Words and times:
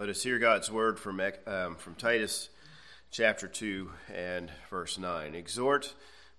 Let 0.00 0.08
us 0.08 0.22
hear 0.22 0.38
God's 0.38 0.70
word 0.72 0.98
from, 0.98 1.20
um, 1.46 1.74
from 1.76 1.94
Titus 1.94 2.48
chapter 3.10 3.46
2 3.46 3.90
and 4.10 4.50
verse 4.70 4.96
9. 4.96 5.34
Exhort 5.34 5.92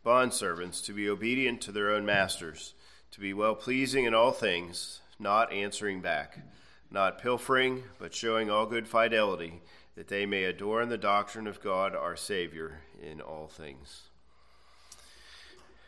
bondservants 0.04 0.84
to 0.86 0.94
be 0.94 1.08
obedient 1.08 1.62
to 1.62 1.72
their 1.72 1.92
own 1.92 2.04
masters, 2.04 2.74
to 3.12 3.20
be 3.20 3.36
well 3.36 3.54
pleasing 3.54 4.06
in 4.06 4.16
all 4.16 4.32
things, 4.32 5.02
not 5.20 5.54
answering 5.54 6.02
back, 6.02 6.40
not 6.90 7.22
pilfering, 7.22 7.84
but 8.00 8.16
showing 8.16 8.50
all 8.50 8.66
good 8.66 8.88
fidelity, 8.88 9.62
that 9.94 10.08
they 10.08 10.26
may 10.26 10.46
adorn 10.46 10.90
the 10.90 10.98
doctrine 10.98 11.46
of 11.46 11.62
God 11.62 11.96
our 11.96 12.16
Savior 12.16 12.82
in 13.00 13.22
all 13.22 13.46
things. 13.46 14.10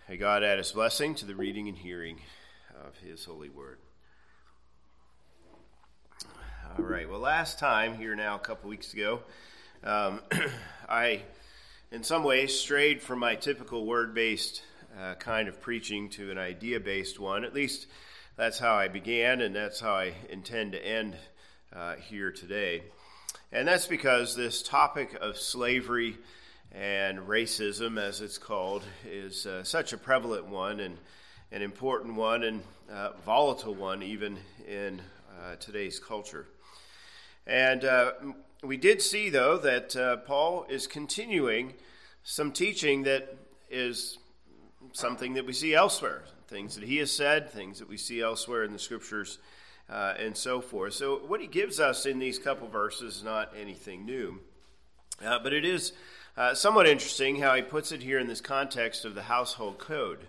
May 0.08 0.18
God 0.18 0.44
add 0.44 0.60
his 0.60 0.74
blessing 0.74 1.16
to 1.16 1.26
the 1.26 1.34
reading 1.34 1.68
and 1.68 1.80
hearing 1.80 2.22
of 2.86 2.98
his 2.98 3.26
holy 3.26 3.50
word. 3.50 3.80
All 6.76 6.86
right. 6.86 7.08
Well, 7.08 7.20
last 7.20 7.60
time, 7.60 7.98
here 7.98 8.16
now, 8.16 8.34
a 8.34 8.40
couple 8.40 8.68
weeks 8.68 8.96
ago, 8.96 9.20
um, 9.84 10.22
I, 10.90 11.22
in 11.92 12.02
some 12.02 12.24
ways, 12.24 12.58
strayed 12.58 13.00
from 13.00 13.20
my 13.20 13.36
typical 13.36 13.86
word 13.86 14.16
based 14.16 14.64
uh, 15.00 15.14
kind 15.14 15.48
of 15.48 15.62
preaching 15.62 16.10
to 16.12 16.32
an 16.32 16.40
idea 16.40 16.80
based 16.80 17.20
one. 17.20 17.44
At 17.44 17.54
least 17.54 17.86
that's 18.38 18.58
how 18.58 18.74
I 18.74 18.88
began, 18.88 19.42
and 19.42 19.56
that's 19.56 19.80
how 19.80 19.94
I 19.94 20.16
intend 20.32 20.72
to 20.72 20.84
end 20.84 21.16
uh, 21.72 21.94
here 21.98 22.32
today. 22.32 22.82
And 23.52 23.68
that's 23.68 23.86
because 23.86 24.36
this 24.36 24.64
topic 24.64 25.16
of 25.22 25.38
slavery 25.38 26.18
and 26.72 27.20
racism, 27.20 28.02
as 28.02 28.20
it's 28.20 28.40
called, 28.40 28.82
is 29.08 29.46
uh, 29.46 29.64
such 29.64 29.94
a 29.94 29.98
prevalent 29.98 30.48
one 30.48 30.80
and 30.80 30.98
an 31.52 31.62
important 31.62 32.16
one 32.16 32.42
and 32.42 32.64
uh, 32.92 33.12
volatile 33.24 33.76
one, 33.76 34.02
even 34.02 34.40
in 34.68 35.04
uh, 35.40 35.56
today's 35.58 36.00
culture. 36.00 36.48
And 37.46 37.84
uh, 37.84 38.14
we 38.64 38.78
did 38.78 39.02
see, 39.02 39.30
though, 39.30 39.58
that 39.58 39.96
uh, 39.96 40.18
Paul 40.18 40.66
is 40.70 40.88
continuing 40.88 41.74
some 42.24 42.52
teaching 42.52 43.04
that 43.04 43.36
is 43.70 44.18
something 44.94 45.34
that 45.34 45.46
we 45.46 45.54
see 45.54 45.74
elsewhere, 45.74 46.24
things 46.48 46.76
that 46.76 46.86
he 46.86 46.98
has 46.98 47.12
said, 47.12 47.50
things 47.50 47.80
that 47.80 47.90
we 47.90 47.98
see 47.98 48.22
elsewhere 48.22 48.64
in 48.64 48.72
the 48.72 48.80
scriptures, 48.80 49.40
uh, 49.90 50.14
and 50.18 50.38
so 50.38 50.62
forth. 50.62 50.94
So, 50.94 51.18
what 51.18 51.42
he 51.42 51.48
gives 51.48 51.80
us 51.80 52.06
in 52.06 52.20
these 52.20 52.40
couple 52.40 52.68
verses 52.68 53.18
is 53.18 53.24
not 53.24 53.54
anything 53.60 54.06
new, 54.06 54.40
uh, 55.24 55.40
but 55.40 55.52
it 55.54 55.66
is 55.66 55.94
uh, 56.38 56.54
somewhat 56.54 56.88
interesting 56.88 57.42
how 57.42 57.54
he 57.56 57.62
puts 57.62 57.92
it 57.92 58.02
here 58.02 58.20
in 58.20 58.28
this 58.28 58.42
context 58.42 59.04
of 59.04 59.16
the 59.16 59.24
household 59.24 59.78
code. 59.78 60.28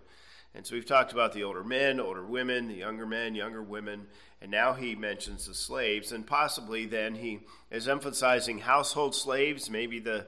And 0.55 0.65
so 0.65 0.75
we've 0.77 0.87
talked 0.87 1.13
about 1.13 1.33
the 1.33 1.43
older 1.43 1.65
men, 1.65 1.99
older 1.99 2.25
women, 2.25 2.69
the 2.69 2.75
younger 2.75 3.07
men, 3.07 3.35
younger 3.35 3.63
women, 3.63 4.07
and 4.41 4.51
now 4.51 4.75
he 4.75 4.95
mentions 4.95 5.47
the 5.47 5.55
slaves, 5.55 6.13
and 6.13 6.27
possibly 6.27 6.87
then 6.87 7.17
he 7.17 7.41
is 7.71 7.89
emphasizing 7.89 8.59
household 8.59 9.15
slaves. 9.17 9.69
Maybe 9.69 9.99
the, 9.99 10.27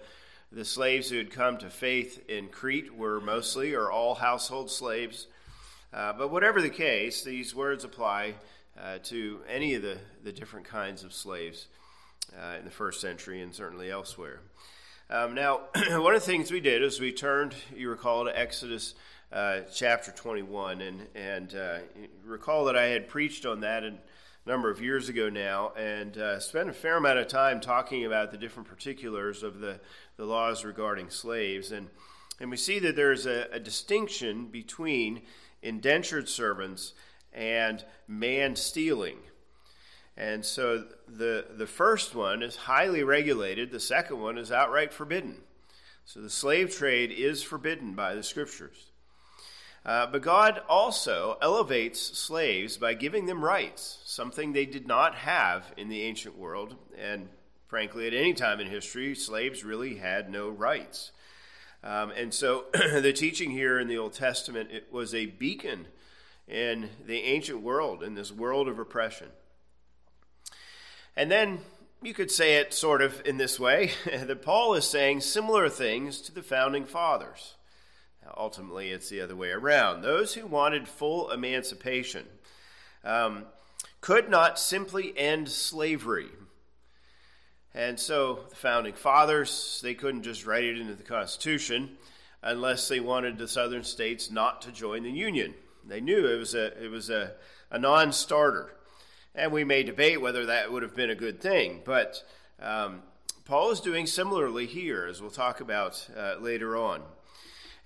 the 0.50 0.64
slaves 0.64 1.10
who 1.10 1.18
had 1.18 1.30
come 1.30 1.58
to 1.58 1.70
faith 1.70 2.28
in 2.28 2.48
Crete 2.48 2.94
were 2.94 3.20
mostly 3.20 3.74
or 3.74 3.90
all 3.90 4.16
household 4.16 4.70
slaves. 4.70 5.28
Uh, 5.92 6.12
but 6.12 6.32
whatever 6.32 6.60
the 6.60 6.70
case, 6.70 7.22
these 7.22 7.54
words 7.54 7.84
apply 7.84 8.34
uh, 8.80 8.98
to 9.04 9.40
any 9.48 9.74
of 9.74 9.82
the, 9.82 9.98
the 10.24 10.32
different 10.32 10.66
kinds 10.66 11.04
of 11.04 11.12
slaves 11.12 11.68
uh, 12.36 12.56
in 12.58 12.64
the 12.64 12.70
first 12.70 13.00
century 13.00 13.40
and 13.42 13.54
certainly 13.54 13.90
elsewhere. 13.90 14.40
Um, 15.08 15.34
now, 15.34 15.60
one 15.90 16.14
of 16.14 16.20
the 16.20 16.26
things 16.26 16.50
we 16.50 16.60
did 16.60 16.82
is 16.82 16.98
we 16.98 17.12
turned, 17.12 17.54
you 17.74 17.88
recall, 17.88 18.24
to 18.24 18.36
Exodus 18.36 18.94
uh, 19.32 19.60
chapter 19.72 20.10
21. 20.12 20.80
And, 20.80 21.06
and 21.14 21.54
uh, 21.54 21.78
recall 22.24 22.64
that 22.66 22.76
I 22.76 22.86
had 22.86 23.08
preached 23.08 23.46
on 23.46 23.60
that 23.60 23.84
a 23.84 23.94
number 24.46 24.70
of 24.70 24.80
years 24.80 25.08
ago 25.08 25.28
now 25.28 25.72
and 25.76 26.16
uh, 26.16 26.38
spent 26.38 26.68
a 26.68 26.72
fair 26.72 26.96
amount 26.96 27.18
of 27.18 27.28
time 27.28 27.60
talking 27.60 28.04
about 28.04 28.30
the 28.30 28.38
different 28.38 28.68
particulars 28.68 29.42
of 29.42 29.60
the, 29.60 29.80
the 30.16 30.24
laws 30.24 30.64
regarding 30.64 31.10
slaves. 31.10 31.72
And, 31.72 31.88
and 32.40 32.50
we 32.50 32.56
see 32.56 32.78
that 32.78 32.96
there's 32.96 33.26
a, 33.26 33.48
a 33.52 33.58
distinction 33.58 34.46
between 34.46 35.22
indentured 35.62 36.28
servants 36.28 36.94
and 37.32 37.84
man 38.06 38.54
stealing. 38.56 39.18
And 40.16 40.44
so 40.44 40.84
the, 41.06 41.46
the 41.56 41.66
first 41.66 42.14
one 42.14 42.42
is 42.42 42.56
highly 42.56 43.02
regulated, 43.02 43.70
the 43.70 43.80
second 43.80 44.20
one 44.20 44.38
is 44.38 44.50
outright 44.50 44.92
forbidden. 44.92 45.42
So 46.06 46.20
the 46.20 46.30
slave 46.30 46.74
trade 46.74 47.10
is 47.10 47.42
forbidden 47.42 47.94
by 47.94 48.14
the 48.14 48.22
scriptures. 48.22 48.92
Uh, 49.86 50.04
but 50.04 50.20
God 50.20 50.60
also 50.68 51.38
elevates 51.40 52.00
slaves 52.00 52.76
by 52.76 52.92
giving 52.92 53.26
them 53.26 53.44
rights, 53.44 54.00
something 54.04 54.52
they 54.52 54.66
did 54.66 54.88
not 54.88 55.14
have 55.14 55.72
in 55.76 55.88
the 55.88 56.02
ancient 56.02 56.36
world. 56.36 56.74
And 56.98 57.28
frankly, 57.68 58.08
at 58.08 58.12
any 58.12 58.34
time 58.34 58.58
in 58.58 58.66
history, 58.66 59.14
slaves 59.14 59.62
really 59.62 59.94
had 59.94 60.28
no 60.28 60.48
rights. 60.48 61.12
Um, 61.84 62.10
and 62.10 62.34
so 62.34 62.64
the 62.72 63.12
teaching 63.12 63.52
here 63.52 63.78
in 63.78 63.86
the 63.86 63.98
Old 63.98 64.12
Testament 64.12 64.70
it 64.72 64.92
was 64.92 65.14
a 65.14 65.26
beacon 65.26 65.86
in 66.48 66.90
the 67.06 67.22
ancient 67.22 67.60
world, 67.60 68.02
in 68.02 68.16
this 68.16 68.32
world 68.32 68.66
of 68.66 68.80
oppression. 68.80 69.28
And 71.16 71.30
then 71.30 71.60
you 72.02 72.12
could 72.12 72.32
say 72.32 72.56
it 72.56 72.74
sort 72.74 73.02
of 73.02 73.22
in 73.24 73.36
this 73.36 73.60
way 73.60 73.92
that 74.04 74.42
Paul 74.42 74.74
is 74.74 74.84
saying 74.84 75.20
similar 75.20 75.68
things 75.68 76.20
to 76.22 76.34
the 76.34 76.42
founding 76.42 76.86
fathers. 76.86 77.54
Ultimately, 78.36 78.90
it's 78.90 79.08
the 79.08 79.20
other 79.20 79.36
way 79.36 79.50
around. 79.50 80.02
Those 80.02 80.34
who 80.34 80.46
wanted 80.46 80.88
full 80.88 81.30
emancipation 81.30 82.26
um, 83.04 83.44
could 84.00 84.28
not 84.28 84.58
simply 84.58 85.16
end 85.16 85.48
slavery. 85.48 86.28
And 87.74 88.00
so 88.00 88.40
the 88.48 88.56
founding 88.56 88.94
fathers, 88.94 89.80
they 89.82 89.94
couldn't 89.94 90.22
just 90.22 90.46
write 90.46 90.64
it 90.64 90.78
into 90.78 90.94
the 90.94 91.02
Constitution 91.02 91.98
unless 92.42 92.88
they 92.88 93.00
wanted 93.00 93.36
the 93.36 93.48
southern 93.48 93.84
states 93.84 94.30
not 94.30 94.62
to 94.62 94.72
join 94.72 95.02
the 95.02 95.10
Union. 95.10 95.54
They 95.84 96.00
knew 96.00 96.26
it 96.26 96.38
was 96.38 96.54
a, 96.54 96.82
it 96.82 96.90
was 96.90 97.10
a, 97.10 97.32
a 97.70 97.78
non 97.78 98.12
starter. 98.12 98.72
And 99.34 99.52
we 99.52 99.64
may 99.64 99.82
debate 99.82 100.20
whether 100.20 100.46
that 100.46 100.72
would 100.72 100.82
have 100.82 100.96
been 100.96 101.10
a 101.10 101.14
good 101.14 101.40
thing, 101.40 101.82
but 101.84 102.24
um, 102.58 103.02
Paul 103.44 103.70
is 103.70 103.80
doing 103.80 104.06
similarly 104.06 104.66
here, 104.66 105.06
as 105.06 105.20
we'll 105.20 105.30
talk 105.30 105.60
about 105.60 106.08
uh, 106.16 106.36
later 106.40 106.76
on. 106.76 107.02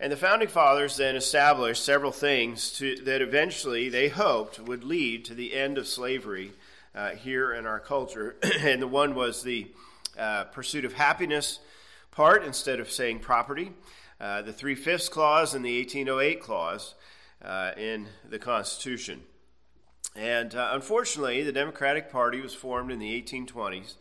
And 0.02 0.10
the 0.10 0.16
founding 0.16 0.48
fathers 0.48 0.96
then 0.96 1.14
established 1.14 1.84
several 1.84 2.10
things 2.10 2.72
to, 2.78 2.96
that 3.02 3.20
eventually 3.20 3.90
they 3.90 4.08
hoped 4.08 4.58
would 4.58 4.82
lead 4.82 5.26
to 5.26 5.34
the 5.34 5.52
end 5.54 5.76
of 5.76 5.86
slavery 5.86 6.52
uh, 6.94 7.10
here 7.10 7.52
in 7.52 7.66
our 7.66 7.78
culture. 7.78 8.36
and 8.60 8.80
the 8.80 8.86
one 8.86 9.14
was 9.14 9.42
the 9.42 9.66
uh, 10.18 10.44
pursuit 10.44 10.86
of 10.86 10.94
happiness 10.94 11.58
part 12.12 12.44
instead 12.44 12.80
of 12.80 12.90
saying 12.90 13.18
property, 13.18 13.72
uh, 14.22 14.40
the 14.40 14.54
three 14.54 14.74
fifths 14.74 15.10
clause 15.10 15.52
and 15.54 15.62
the 15.62 15.78
1808 15.80 16.40
clause 16.40 16.94
uh, 17.44 17.72
in 17.76 18.06
the 18.26 18.38
Constitution. 18.38 19.20
And 20.16 20.54
uh, 20.54 20.70
unfortunately, 20.72 21.42
the 21.42 21.52
Democratic 21.52 22.10
Party 22.10 22.40
was 22.40 22.54
formed 22.54 22.90
in 22.90 23.00
the 23.00 23.22
1820s, 23.22 23.96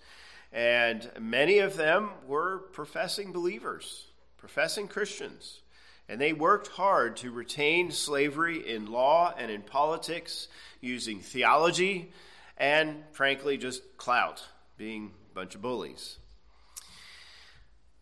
and 0.53 1.11
many 1.19 1.59
of 1.59 1.75
them 1.75 2.11
were 2.25 2.59
professing 2.71 3.33
believers, 3.33 4.07
professing 4.37 4.87
Christians. 4.87 5.59
And 6.09 6.19
they 6.19 6.33
worked 6.33 6.69
hard 6.69 7.15
to 7.17 7.29
retain 7.29 7.91
slavery 7.91 8.67
in 8.67 8.91
law 8.91 9.31
and 9.37 9.51
in 9.51 9.61
politics 9.61 10.47
using 10.81 11.19
theology 11.19 12.11
and, 12.57 13.03
frankly, 13.11 13.57
just 13.57 13.95
clout, 13.95 14.43
being 14.75 15.11
a 15.31 15.35
bunch 15.35 15.53
of 15.53 15.61
bullies. 15.61 16.17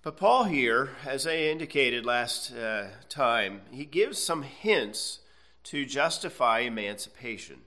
But 0.04 0.16
Paul 0.16 0.46
here, 0.46 0.92
as 1.06 1.28
I 1.28 1.36
indicated 1.36 2.06
last 2.06 2.54
uh, 2.54 2.88
time, 3.10 3.64
he 3.72 3.84
gives 3.84 4.18
some 4.18 4.44
hints 4.44 5.20
to 5.66 5.86
justify 5.86 6.60
emancipation. 6.60 7.58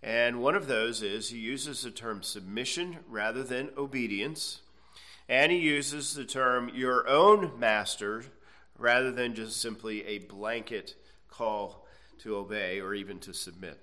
And 0.00 0.40
one 0.40 0.54
of 0.54 0.68
those 0.68 1.02
is 1.02 1.30
he 1.30 1.38
uses 1.38 1.82
the 1.82 1.90
term 1.90 2.22
submission 2.22 2.98
rather 3.08 3.42
than 3.42 3.70
obedience. 3.76 4.60
And 5.28 5.50
he 5.50 5.58
uses 5.58 6.14
the 6.14 6.24
term 6.24 6.70
your 6.72 7.08
own 7.08 7.58
master 7.58 8.26
rather 8.80 9.12
than 9.12 9.34
just 9.34 9.60
simply 9.60 10.04
a 10.06 10.18
blanket 10.18 10.94
call 11.28 11.86
to 12.18 12.34
obey 12.34 12.80
or 12.80 12.94
even 12.94 13.18
to 13.20 13.32
submit. 13.34 13.78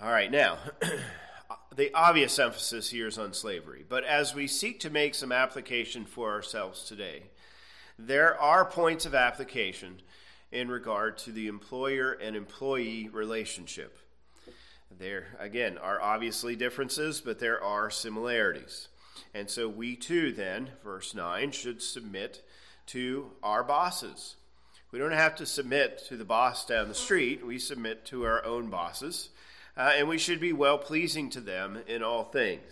All 0.00 0.10
right, 0.10 0.30
now, 0.30 0.58
the 1.76 1.94
obvious 1.94 2.38
emphasis 2.38 2.90
here 2.90 3.06
is 3.06 3.18
on 3.18 3.32
slavery, 3.32 3.84
but 3.88 4.04
as 4.04 4.34
we 4.34 4.46
seek 4.46 4.80
to 4.80 4.90
make 4.90 5.14
some 5.14 5.30
application 5.30 6.04
for 6.04 6.32
ourselves 6.32 6.84
today, 6.84 7.24
there 7.98 8.40
are 8.40 8.64
points 8.64 9.06
of 9.06 9.14
application 9.14 10.00
in 10.50 10.68
regard 10.68 11.18
to 11.18 11.30
the 11.30 11.46
employer 11.46 12.12
and 12.12 12.34
employee 12.34 13.08
relationship. 13.12 13.98
There, 14.98 15.36
again, 15.38 15.78
are 15.78 16.00
obviously 16.00 16.56
differences, 16.56 17.20
but 17.20 17.38
there 17.38 17.62
are 17.62 17.90
similarities. 17.90 18.88
And 19.32 19.50
so 19.50 19.68
we 19.68 19.96
too, 19.96 20.32
then, 20.32 20.70
verse 20.82 21.14
9, 21.14 21.50
should 21.50 21.82
submit 21.82 22.42
to 22.86 23.30
our 23.42 23.62
bosses. 23.62 24.36
We 24.92 24.98
don't 24.98 25.12
have 25.12 25.36
to 25.36 25.46
submit 25.46 26.04
to 26.08 26.16
the 26.16 26.24
boss 26.24 26.66
down 26.66 26.88
the 26.88 26.94
street, 26.94 27.44
we 27.44 27.58
submit 27.58 28.04
to 28.06 28.24
our 28.24 28.44
own 28.44 28.70
bosses. 28.70 29.30
uh, 29.76 29.92
and 29.96 30.08
we 30.08 30.18
should 30.18 30.40
be 30.40 30.52
well 30.52 30.78
pleasing 30.78 31.30
to 31.30 31.40
them 31.40 31.78
in 31.88 32.02
all 32.02 32.24
things. 32.24 32.62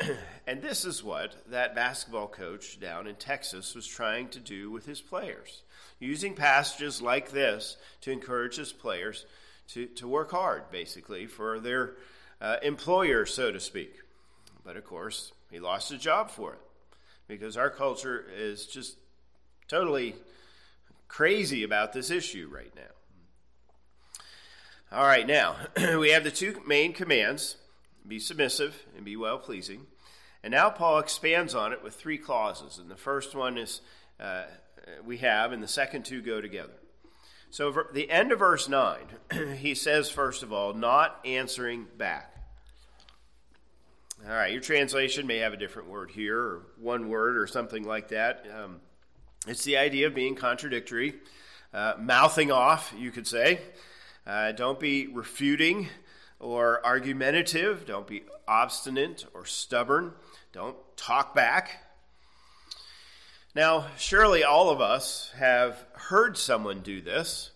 And 0.46 0.60
this 0.60 0.84
is 0.84 1.02
what 1.02 1.34
that 1.50 1.74
basketball 1.74 2.28
coach 2.28 2.78
down 2.78 3.06
in 3.06 3.14
Texas 3.14 3.74
was 3.74 3.86
trying 3.86 4.28
to 4.28 4.40
do 4.40 4.70
with 4.70 4.84
his 4.84 5.00
players, 5.00 5.62
using 5.98 6.34
passages 6.34 7.00
like 7.00 7.30
this 7.30 7.78
to 8.02 8.10
encourage 8.10 8.56
his 8.56 8.74
players 8.74 9.24
to, 9.68 9.86
to 9.86 10.06
work 10.06 10.32
hard, 10.32 10.70
basically, 10.70 11.24
for 11.26 11.60
their 11.60 11.94
uh, 12.42 12.56
employer, 12.62 13.24
so 13.24 13.50
to 13.50 13.58
speak. 13.58 14.02
But 14.66 14.76
of 14.76 14.84
course, 14.84 15.32
he 15.50 15.60
lost 15.60 15.90
his 15.90 16.02
job 16.02 16.28
for 16.28 16.52
it 16.52 16.60
because 17.28 17.56
our 17.56 17.70
culture 17.70 18.24
is 18.36 18.66
just 18.66 18.96
totally 19.68 20.14
crazy 21.08 21.62
about 21.62 21.92
this 21.92 22.10
issue 22.10 22.50
right 22.52 22.72
now. 22.74 22.82
All 24.92 25.04
right, 25.04 25.26
now 25.26 25.56
we 25.98 26.10
have 26.10 26.24
the 26.24 26.30
two 26.30 26.60
main 26.66 26.92
commands 26.92 27.56
be 28.06 28.18
submissive 28.18 28.84
and 28.96 29.04
be 29.04 29.16
well 29.16 29.38
pleasing. 29.38 29.86
And 30.42 30.52
now 30.52 30.68
Paul 30.68 30.98
expands 30.98 31.54
on 31.54 31.72
it 31.72 31.82
with 31.82 31.94
three 31.94 32.18
clauses. 32.18 32.78
And 32.78 32.90
the 32.90 32.96
first 32.96 33.34
one 33.34 33.56
is 33.56 33.80
uh, 34.20 34.42
we 35.04 35.18
have, 35.18 35.52
and 35.52 35.62
the 35.62 35.68
second 35.68 36.04
two 36.04 36.20
go 36.20 36.40
together. 36.40 36.74
So, 37.50 37.72
the 37.92 38.10
end 38.10 38.32
of 38.32 38.40
verse 38.40 38.68
9, 38.68 38.98
he 39.58 39.74
says, 39.74 40.10
first 40.10 40.42
of 40.42 40.52
all, 40.52 40.74
not 40.74 41.20
answering 41.24 41.86
back. 41.96 42.33
All 44.22 44.32
right, 44.32 44.52
your 44.52 44.62
translation 44.62 45.26
may 45.26 45.38
have 45.38 45.52
a 45.52 45.56
different 45.56 45.88
word 45.88 46.10
here, 46.10 46.38
or 46.38 46.62
one 46.80 47.08
word, 47.08 47.36
or 47.36 47.46
something 47.46 47.84
like 47.84 48.08
that. 48.08 48.46
Um, 48.56 48.80
it's 49.46 49.64
the 49.64 49.76
idea 49.76 50.06
of 50.06 50.14
being 50.14 50.34
contradictory, 50.34 51.16
uh, 51.74 51.94
mouthing 51.98 52.50
off, 52.50 52.94
you 52.96 53.10
could 53.10 53.26
say. 53.26 53.60
Uh, 54.26 54.52
don't 54.52 54.80
be 54.80 55.08
refuting 55.08 55.88
or 56.38 56.84
argumentative. 56.86 57.84
Don't 57.86 58.06
be 58.06 58.22
obstinate 58.48 59.26
or 59.34 59.44
stubborn. 59.44 60.12
Don't 60.52 60.76
talk 60.96 61.34
back. 61.34 61.82
Now, 63.54 63.88
surely 63.98 64.42
all 64.42 64.70
of 64.70 64.80
us 64.80 65.32
have 65.36 65.84
heard 65.92 66.38
someone 66.38 66.80
do 66.80 67.02
this. 67.02 67.50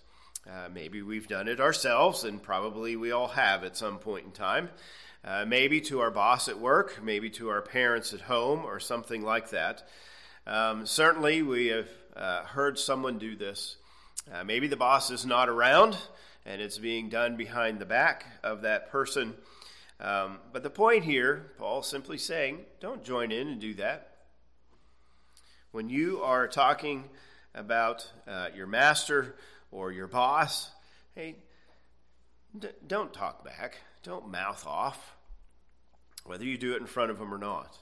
Uh, 0.47 0.69
maybe 0.73 1.03
we've 1.03 1.29
done 1.29 1.49
it 1.49 1.61
ourselves, 1.61 2.25
and 2.25 2.43
probably 2.43 2.97
we 2.97 3.13
all 3.13 3.29
have 3.29 3.65
at 3.65 3.77
some 3.77 3.99
point 3.99 4.27
in 4.27 4.33
time. 4.33 4.69
Uh, 5.29 5.45
maybe 5.45 5.79
to 5.79 6.01
our 6.01 6.11
boss 6.11 6.49
at 6.49 6.59
work, 6.59 7.01
maybe 7.03 7.29
to 7.29 7.51
our 7.51 7.61
parents 7.61 8.15
at 8.15 8.21
home, 8.23 8.65
or 8.65 8.81
something 8.81 9.21
like 9.21 9.51
that. 9.51 9.87
Um, 10.47 10.87
certainly, 10.87 11.43
we 11.43 11.67
have 11.67 11.89
uh, 12.17 12.45
heard 12.45 12.79
someone 12.79 13.19
do 13.19 13.37
this. 13.37 13.77
Uh, 14.33 14.43
maybe 14.43 14.69
the 14.69 14.77
boss 14.77 15.11
is 15.11 15.27
not 15.27 15.51
around, 15.51 15.99
and 16.47 16.63
it's 16.63 16.79
being 16.79 17.11
done 17.11 17.37
behind 17.37 17.79
the 17.79 17.85
back 17.85 18.25
of 18.43 18.63
that 18.63 18.91
person. 18.91 19.35
Um, 20.01 20.39
but 20.51 20.63
the 20.63 20.71
point 20.71 21.05
here, 21.05 21.53
Paul's 21.59 21.87
simply 21.87 22.17
saying, 22.17 22.61
don't 22.81 23.05
join 23.05 23.31
in 23.31 23.49
and 23.49 23.61
do 23.61 23.75
that. 23.75 24.17
When 25.73 25.91
you 25.91 26.23
are 26.23 26.49
talking 26.49 27.05
about 27.55 28.11
uh, 28.27 28.49
your 28.57 28.67
master 28.67 29.37
or 29.71 29.93
your 29.93 30.07
boss, 30.07 30.71
hey, 31.15 31.37
d- 32.59 32.69
don't 32.87 33.13
talk 33.13 33.45
back. 33.45 33.77
Don't 34.03 34.31
mouth 34.31 34.67
off, 34.67 35.17
whether 36.29 36.45
you 36.45 36.59
do 36.59 36.75
it 36.75 36.81
in 36.81 36.87
front 36.87 37.11
of 37.11 37.19
them 37.19 37.33
or 37.33 37.39
not. 37.39 37.79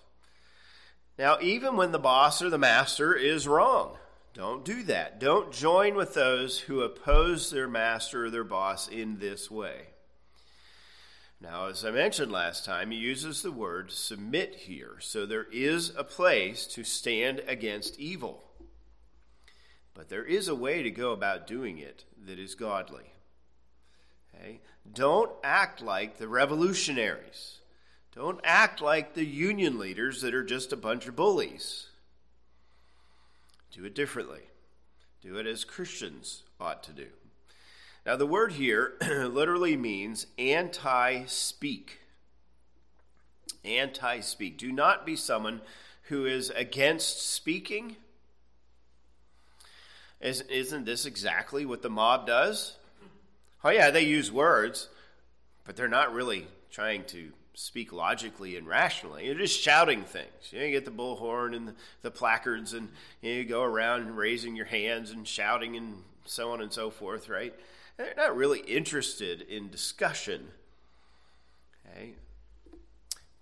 Now, 1.19 1.39
even 1.41 1.77
when 1.77 1.93
the 1.93 1.99
boss 1.99 2.41
or 2.41 2.51
the 2.51 2.59
master 2.59 3.15
is 3.15 3.49
wrong, 3.49 3.97
don't 4.35 4.65
do 4.65 4.83
that. 4.85 5.19
Don't 5.19 5.51
join 5.51 5.95
with 5.95 6.15
those 6.15 6.61
who 6.61 6.83
oppose 6.83 7.51
their 7.51 7.69
master 7.69 8.27
or 8.27 8.31
their 8.31 8.45
boss 8.45 8.87
in 8.87 9.19
this 9.19 9.51
way. 9.51 9.89
Now, 11.41 11.67
as 11.67 11.85
I 11.85 11.91
mentioned 11.91 12.31
last 12.31 12.65
time, 12.65 12.91
he 12.91 12.99
uses 12.99 13.43
the 13.43 13.53
word 13.53 13.91
submit 13.91 14.55
here. 14.55 14.97
So 15.01 15.27
there 15.27 15.47
is 15.53 15.93
a 15.97 16.05
place 16.05 16.67
to 16.69 16.85
stand 16.85 17.43
against 17.47 17.99
evil. 17.99 18.45
But 19.95 20.09
there 20.09 20.25
is 20.25 20.49
a 20.49 20.55
way 20.55 20.83
to 20.83 20.91
go 20.91 21.13
about 21.13 21.47
doing 21.47 21.79
it 21.79 22.05
that 22.27 22.39
is 22.39 22.55
godly. 22.55 23.13
Okay? 24.35 24.61
Don't 24.91 25.33
act 25.43 25.83
like 25.83 26.19
the 26.19 26.29
revolutionaries. 26.29 27.61
Don't 28.17 28.41
act 28.43 28.81
like 28.81 29.13
the 29.13 29.27
union 29.27 29.79
leaders 29.79 30.23
that 30.23 30.35
are 30.35 30.43
just 30.43 30.73
a 30.73 30.77
bunch 30.77 31.07
of 31.07 31.15
bullies. 31.15 31.91
Do 33.71 33.85
it 33.85 33.95
differently. 33.95 34.41
Do 35.21 35.37
it 35.37 35.47
as 35.47 35.65
Christians 35.65 36.43
ought 36.59 36.83
to 36.85 36.93
do. 36.93 37.09
Now, 38.07 38.17
the 38.17 38.27
word 38.27 38.53
here 38.53 38.95
literally 39.03 39.77
means 39.77 40.29
anti 40.39 41.27
speak. 41.27 41.99
Anti 43.67 44.21
speak. 44.21 44.57
Do 44.57 44.73
not 44.73 45.05
be 45.05 45.15
someone 45.15 45.61
who 46.05 46.25
is 46.25 46.49
against 46.49 47.31
speaking. 47.35 47.97
Isn't 50.23 50.87
this 50.87 51.05
exactly 51.05 51.67
what 51.67 51.83
the 51.83 51.91
mob 51.91 52.27
does? 52.27 52.77
Oh, 53.63 53.69
yeah, 53.69 53.91
they 53.91 54.05
use 54.07 54.33
words, 54.33 54.89
but 55.65 55.77
they're 55.77 55.87
not 55.87 56.15
really 56.15 56.47
trying 56.71 57.05
to 57.07 57.33
speak 57.59 57.91
logically 57.91 58.55
and 58.57 58.69
rationally. 58.69 59.25
You're 59.25 59.35
just 59.35 59.59
shouting 59.59 60.03
things. 60.05 60.29
You, 60.51 60.59
know, 60.59 60.65
you 60.67 60.73
get 60.73 60.85
the 60.85 60.91
bullhorn 60.91 61.57
and 61.57 61.69
the, 61.69 61.75
the 62.03 62.11
placards, 62.11 62.75
and 62.75 62.91
you, 63.23 63.33
know, 63.33 63.39
you 63.39 63.45
go 63.45 63.63
around 63.63 64.15
raising 64.15 64.55
your 64.55 64.67
hands 64.67 65.11
and 65.11 65.27
shouting 65.27 65.75
and 65.75 66.03
so 66.27 66.53
on 66.53 66.61
and 66.61 66.71
so 66.71 66.91
forth, 66.91 67.31
right? 67.31 67.55
They're 67.97 68.13
not 68.15 68.37
really 68.37 68.61
interested 68.61 69.41
in 69.41 69.71
discussion. 69.71 70.49
Okay? 71.89 72.13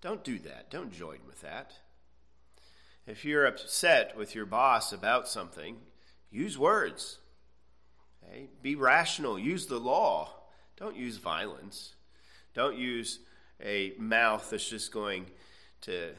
Don't 0.01 0.23
do 0.23 0.39
that. 0.39 0.71
Don't 0.71 0.93
join 0.93 1.19
with 1.27 1.41
that. 1.41 1.73
If 3.09 3.25
you're 3.25 3.47
upset 3.47 4.17
with 4.17 4.37
your 4.37 4.47
boss 4.47 4.93
about 4.93 5.27
something, 5.27 5.79
use 6.31 6.57
words. 6.57 7.19
Okay? 8.23 8.47
Be 8.63 8.77
rational. 8.77 9.41
Use 9.41 9.67
the 9.67 9.81
law. 9.81 10.31
Don't 10.77 10.95
use 10.95 11.17
violence. 11.17 11.95
Don't 12.55 12.79
use 12.79 13.19
a 13.63 13.93
mouth 13.99 14.51
that's 14.51 14.69
just 14.69 14.93
going 14.93 15.27
to 15.83 16.11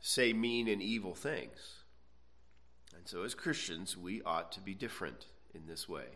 say 0.00 0.32
mean 0.32 0.68
and 0.68 0.82
evil 0.82 1.14
things. 1.14 1.82
And 2.96 3.06
so, 3.06 3.22
as 3.22 3.34
Christians, 3.34 3.96
we 3.96 4.22
ought 4.22 4.52
to 4.52 4.60
be 4.60 4.74
different 4.74 5.26
in 5.54 5.66
this 5.66 5.88
way. 5.88 6.06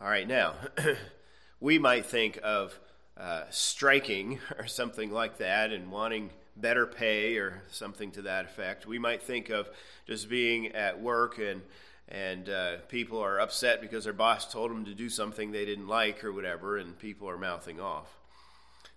All 0.00 0.08
right, 0.08 0.26
now, 0.26 0.54
we 1.60 1.78
might 1.78 2.06
think 2.06 2.38
of 2.42 2.78
uh, 3.16 3.42
striking 3.50 4.38
or 4.58 4.66
something 4.66 5.10
like 5.10 5.38
that 5.38 5.72
and 5.72 5.90
wanting 5.90 6.30
better 6.56 6.86
pay 6.86 7.36
or 7.36 7.62
something 7.70 8.10
to 8.12 8.22
that 8.22 8.44
effect. 8.44 8.86
We 8.86 8.98
might 8.98 9.22
think 9.22 9.50
of 9.50 9.68
just 10.06 10.28
being 10.28 10.68
at 10.68 11.00
work 11.00 11.38
and 11.38 11.62
and 12.08 12.48
uh, 12.48 12.76
people 12.88 13.20
are 13.20 13.38
upset 13.38 13.80
because 13.80 14.02
their 14.02 14.12
boss 14.12 14.50
told 14.50 14.72
them 14.72 14.84
to 14.86 14.94
do 14.94 15.08
something 15.08 15.52
they 15.52 15.64
didn't 15.64 15.86
like 15.86 16.24
or 16.24 16.32
whatever, 16.32 16.76
and 16.76 16.98
people 16.98 17.28
are 17.28 17.38
mouthing 17.38 17.80
off. 17.80 18.08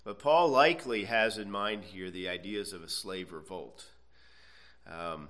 But 0.03 0.19
Paul 0.19 0.49
likely 0.49 1.05
has 1.05 1.37
in 1.37 1.49
mind 1.49 1.85
here 1.85 2.11
the 2.11 2.27
ideas 2.27 2.73
of 2.73 2.83
a 2.83 2.89
slave 2.89 3.31
revolt. 3.31 3.85
Um, 4.85 5.29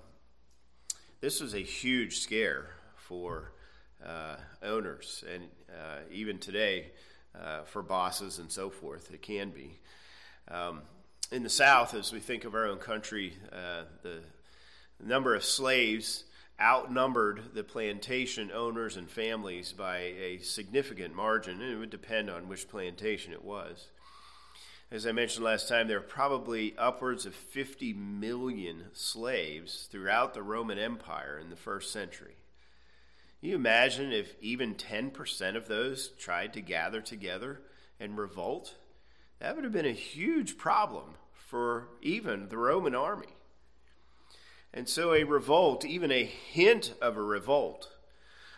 this 1.22 1.40
was 1.40 1.54
a 1.54 1.60
huge 1.60 2.20
scare 2.20 2.72
for 2.96 3.52
uh, 4.04 4.38
owners, 4.64 5.24
and 5.32 5.44
uh, 5.70 6.00
even 6.12 6.40
today 6.40 6.92
uh, 7.40 7.62
for 7.64 7.84
bosses 7.84 8.40
and 8.40 8.52
so 8.52 8.72
forth, 8.72 9.14
it 9.14 9.22
can 9.22 9.52
be. 9.52 9.80
Um, 10.48 10.82
in 11.32 11.44
the 11.44 11.50
South, 11.50 11.94
as 11.94 12.12
we 12.12 12.20
think 12.20 12.44
of 12.44 12.56
our 12.56 12.66
own 12.66 12.80
country, 12.80 13.34
uh, 13.52 13.84
the 14.02 14.22
number 15.00 15.36
of 15.36 15.44
slaves 15.44 16.24
outnumbered 16.60 17.54
the 17.54 17.64
plantation 17.64 18.52
owners 18.52 18.98
and 18.98 19.08
families 19.08 19.72
by 19.72 19.98
a 19.98 20.40
significant 20.40 21.14
margin, 21.14 21.62
and 21.62 21.72
it 21.72 21.78
would 21.78 21.92
depend 21.92 22.32
on 22.32 22.48
which 22.48 22.68
plantation 22.68 23.34
it 23.34 23.44
was. 23.44 23.90
As 24.94 25.08
I 25.08 25.12
mentioned 25.12 25.44
last 25.44 25.68
time, 25.68 25.88
there 25.88 25.98
are 25.98 26.02
probably 26.02 26.76
upwards 26.78 27.26
of 27.26 27.34
50 27.34 27.94
million 27.94 28.92
slaves 28.94 29.88
throughout 29.92 30.36
the 30.36 30.44
Roman 30.44 30.78
Empire 30.78 31.40
in 31.42 31.50
the 31.50 31.56
first 31.56 31.92
century. 31.92 32.36
Can 33.40 33.50
you 33.50 33.56
imagine 33.56 34.14
if 34.14 34.36
even 34.40 34.76
10% 34.76 35.56
of 35.56 35.68
those 35.68 36.10
tried 36.10 36.54
to 36.54 36.62
gather 36.62 37.02
together 37.02 37.62
and 38.00 38.20
revolt? 38.20 38.76
That 39.40 39.56
would 39.56 39.64
have 39.64 39.74
been 39.74 39.88
a 39.88 39.94
huge 39.94 40.60
problem 40.60 41.16
for 41.34 41.88
even 42.04 42.50
the 42.50 42.58
Roman 42.58 42.94
army. 42.94 43.34
And 44.72 44.88
so 44.88 45.16
a 45.16 45.24
revolt, 45.24 45.84
even 45.84 46.12
a 46.12 46.24
hint 46.24 46.94
of 47.02 47.18
a 47.18 47.24
revolt, 47.24 47.90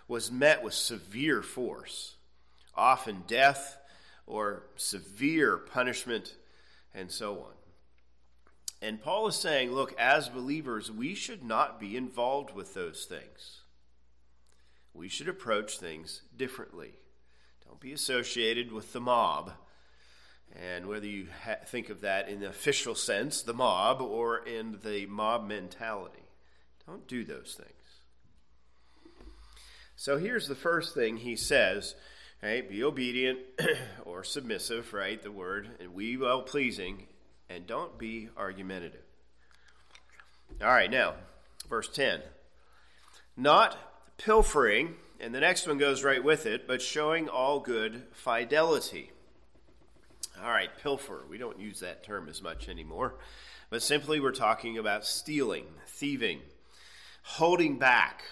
was 0.09 0.33
met 0.33 0.61
with 0.61 0.73
severe 0.73 1.41
force, 1.41 2.15
often 2.75 3.23
death 3.25 3.77
or 4.25 4.63
severe 4.75 5.57
punishment, 5.57 6.35
and 6.93 7.11
so 7.11 7.39
on. 7.39 7.53
And 8.81 9.01
Paul 9.01 9.27
is 9.27 9.35
saying, 9.35 9.71
look, 9.71 9.93
as 9.99 10.29
believers, 10.29 10.91
we 10.91 11.15
should 11.15 11.43
not 11.43 11.79
be 11.79 11.95
involved 11.97 12.53
with 12.53 12.73
those 12.73 13.05
things 13.05 13.61
we 14.95 15.09
should 15.09 15.27
approach 15.27 15.77
things 15.77 16.21
differently. 16.35 16.93
Don't 17.65 17.79
be 17.79 17.91
associated 17.91 18.71
with 18.71 18.93
the 18.93 19.01
mob. 19.01 19.51
And 20.55 20.87
whether 20.87 21.05
you 21.05 21.27
ha- 21.43 21.57
think 21.65 21.89
of 21.89 22.01
that 22.01 22.29
in 22.29 22.39
the 22.39 22.49
official 22.49 22.95
sense, 22.95 23.41
the 23.41 23.53
mob, 23.53 24.01
or 24.01 24.37
in 24.37 24.79
the 24.83 25.05
mob 25.07 25.45
mentality, 25.47 26.23
don't 26.87 27.07
do 27.07 27.25
those 27.25 27.57
things. 27.57 27.71
So 29.97 30.17
here's 30.17 30.47
the 30.47 30.55
first 30.55 30.93
thing 30.93 31.17
he 31.17 31.35
says 31.35 31.95
right? 32.41 32.67
Be 32.69 32.83
obedient 32.83 33.39
or 34.05 34.23
submissive, 34.23 34.93
right? 34.93 35.21
The 35.21 35.31
word, 35.31 35.69
and 35.79 35.93
we 35.93 36.17
well 36.17 36.41
pleasing, 36.41 37.07
and 37.49 37.67
don't 37.67 37.97
be 37.97 38.29
argumentative. 38.37 39.01
All 40.61 40.67
right, 40.67 40.89
now, 40.89 41.15
verse 41.69 41.89
10. 41.89 42.21
Not 43.35 43.77
pilfering, 44.17 44.95
and 45.19 45.33
the 45.33 45.39
next 45.39 45.67
one 45.67 45.77
goes 45.77 46.03
right 46.03 46.23
with 46.23 46.45
it, 46.45 46.67
but 46.67 46.81
showing 46.81 47.27
all 47.27 47.59
good 47.59 48.03
fidelity. 48.13 49.11
All 50.41 50.49
right, 50.49 50.69
pilfer. 50.81 51.23
We 51.29 51.37
don't 51.37 51.59
use 51.59 51.79
that 51.79 52.03
term 52.03 52.27
as 52.29 52.41
much 52.41 52.67
anymore, 52.67 53.15
but 53.69 53.81
simply 53.81 54.19
we're 54.19 54.31
talking 54.31 54.77
about 54.77 55.05
stealing, 55.05 55.65
thieving, 55.87 56.41
holding 57.23 57.77
back. 57.77 58.23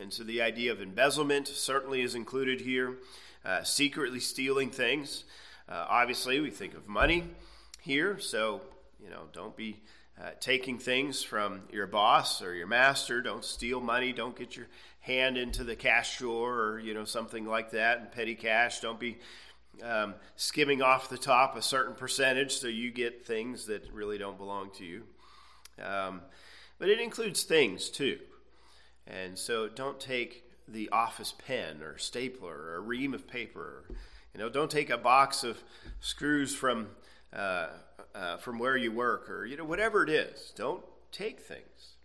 And 0.00 0.12
so 0.12 0.22
the 0.22 0.40
idea 0.40 0.70
of 0.72 0.80
embezzlement 0.80 1.48
certainly 1.48 2.02
is 2.02 2.14
included 2.14 2.60
here. 2.60 2.98
Uh, 3.48 3.64
secretly 3.64 4.20
stealing 4.20 4.68
things. 4.68 5.24
Uh, 5.70 5.86
obviously, 5.88 6.38
we 6.38 6.50
think 6.50 6.74
of 6.74 6.86
money 6.86 7.24
here, 7.80 8.18
so 8.18 8.60
you 9.02 9.08
know, 9.08 9.22
don't 9.32 9.56
be 9.56 9.80
uh, 10.20 10.32
taking 10.38 10.78
things 10.78 11.22
from 11.22 11.62
your 11.72 11.86
boss 11.86 12.42
or 12.42 12.54
your 12.54 12.66
master. 12.66 13.22
Don't 13.22 13.42
steal 13.42 13.80
money. 13.80 14.12
Don't 14.12 14.36
get 14.36 14.54
your 14.54 14.66
hand 15.00 15.38
into 15.38 15.64
the 15.64 15.74
cash 15.74 16.18
drawer 16.18 16.60
or 16.60 16.78
you 16.78 16.92
know 16.92 17.06
something 17.06 17.46
like 17.46 17.70
that 17.70 18.00
and 18.00 18.12
petty 18.12 18.34
cash. 18.34 18.80
Don't 18.80 19.00
be 19.00 19.16
um, 19.82 20.14
skimming 20.36 20.82
off 20.82 21.08
the 21.08 21.16
top 21.16 21.56
a 21.56 21.62
certain 21.62 21.94
percentage 21.94 22.52
so 22.58 22.68
you 22.68 22.90
get 22.90 23.24
things 23.24 23.64
that 23.64 23.90
really 23.94 24.18
don't 24.18 24.36
belong 24.36 24.72
to 24.76 24.84
you. 24.84 25.04
Um, 25.82 26.20
but 26.78 26.90
it 26.90 27.00
includes 27.00 27.44
things 27.44 27.88
too, 27.88 28.18
and 29.06 29.38
so 29.38 29.70
don't 29.70 29.98
take 29.98 30.44
the 30.72 30.88
office 30.90 31.32
pen 31.46 31.82
or 31.82 31.98
stapler 31.98 32.54
or 32.54 32.76
a 32.76 32.80
ream 32.80 33.14
of 33.14 33.26
paper. 33.26 33.84
You 34.34 34.40
know, 34.40 34.48
don't 34.48 34.70
take 34.70 34.90
a 34.90 34.98
box 34.98 35.44
of 35.44 35.62
screws 36.00 36.54
from 36.54 36.88
uh, 37.32 37.68
uh, 38.14 38.36
from 38.38 38.58
where 38.58 38.76
you 38.76 38.92
work 38.92 39.30
or 39.30 39.46
you 39.46 39.56
know 39.56 39.64
whatever 39.64 40.02
it 40.02 40.10
is. 40.10 40.52
Don't 40.56 40.82
take 41.12 41.40
things. 41.40 41.96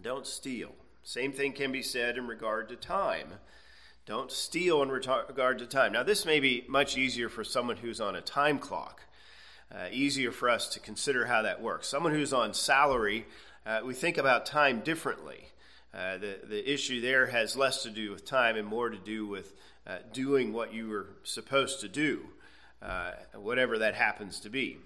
Don't 0.00 0.26
steal. 0.26 0.72
Same 1.02 1.32
thing 1.32 1.52
can 1.52 1.70
be 1.70 1.82
said 1.82 2.16
in 2.16 2.26
regard 2.26 2.68
to 2.70 2.76
time. 2.76 3.34
Don't 4.06 4.30
steal 4.30 4.82
in 4.82 4.90
regard 4.90 5.58
to 5.58 5.66
time. 5.66 5.92
Now, 5.92 6.02
this 6.02 6.26
may 6.26 6.40
be 6.40 6.64
much 6.68 6.96
easier 6.96 7.28
for 7.28 7.44
someone 7.44 7.78
who's 7.78 8.00
on 8.00 8.14
a 8.14 8.20
time 8.20 8.58
clock. 8.58 9.02
Uh, 9.74 9.86
easier 9.90 10.30
for 10.30 10.48
us 10.48 10.68
to 10.68 10.80
consider 10.80 11.24
how 11.24 11.42
that 11.42 11.62
works. 11.62 11.88
Someone 11.88 12.12
who's 12.12 12.32
on 12.32 12.52
salary, 12.52 13.26
uh, 13.64 13.80
we 13.84 13.94
think 13.94 14.18
about 14.18 14.44
time 14.44 14.80
differently. 14.80 15.48
Uh, 15.94 16.18
the, 16.18 16.38
the 16.48 16.72
issue 16.72 17.00
there 17.00 17.26
has 17.26 17.56
less 17.56 17.84
to 17.84 17.90
do 17.90 18.10
with 18.10 18.26
time 18.26 18.56
and 18.56 18.66
more 18.66 18.88
to 18.88 18.98
do 18.98 19.26
with 19.26 19.52
uh, 19.86 19.98
doing 20.12 20.52
what 20.52 20.74
you 20.74 20.88
were 20.88 21.06
supposed 21.22 21.80
to 21.80 21.88
do, 21.88 22.26
uh, 22.82 23.12
whatever 23.34 23.78
that 23.78 23.94
happens 23.94 24.40
to 24.40 24.50
be. 24.50 24.78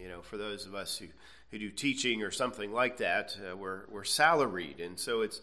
You 0.00 0.08
know, 0.08 0.22
for 0.22 0.38
those 0.38 0.64
of 0.64 0.74
us 0.74 0.96
who, 0.96 1.06
who 1.50 1.58
do 1.58 1.70
teaching 1.70 2.22
or 2.22 2.30
something 2.30 2.72
like 2.72 2.96
that, 2.98 3.36
uh, 3.50 3.54
we're, 3.56 3.82
we're 3.90 4.04
salaried. 4.04 4.80
And 4.80 4.98
so 4.98 5.20
it's, 5.20 5.42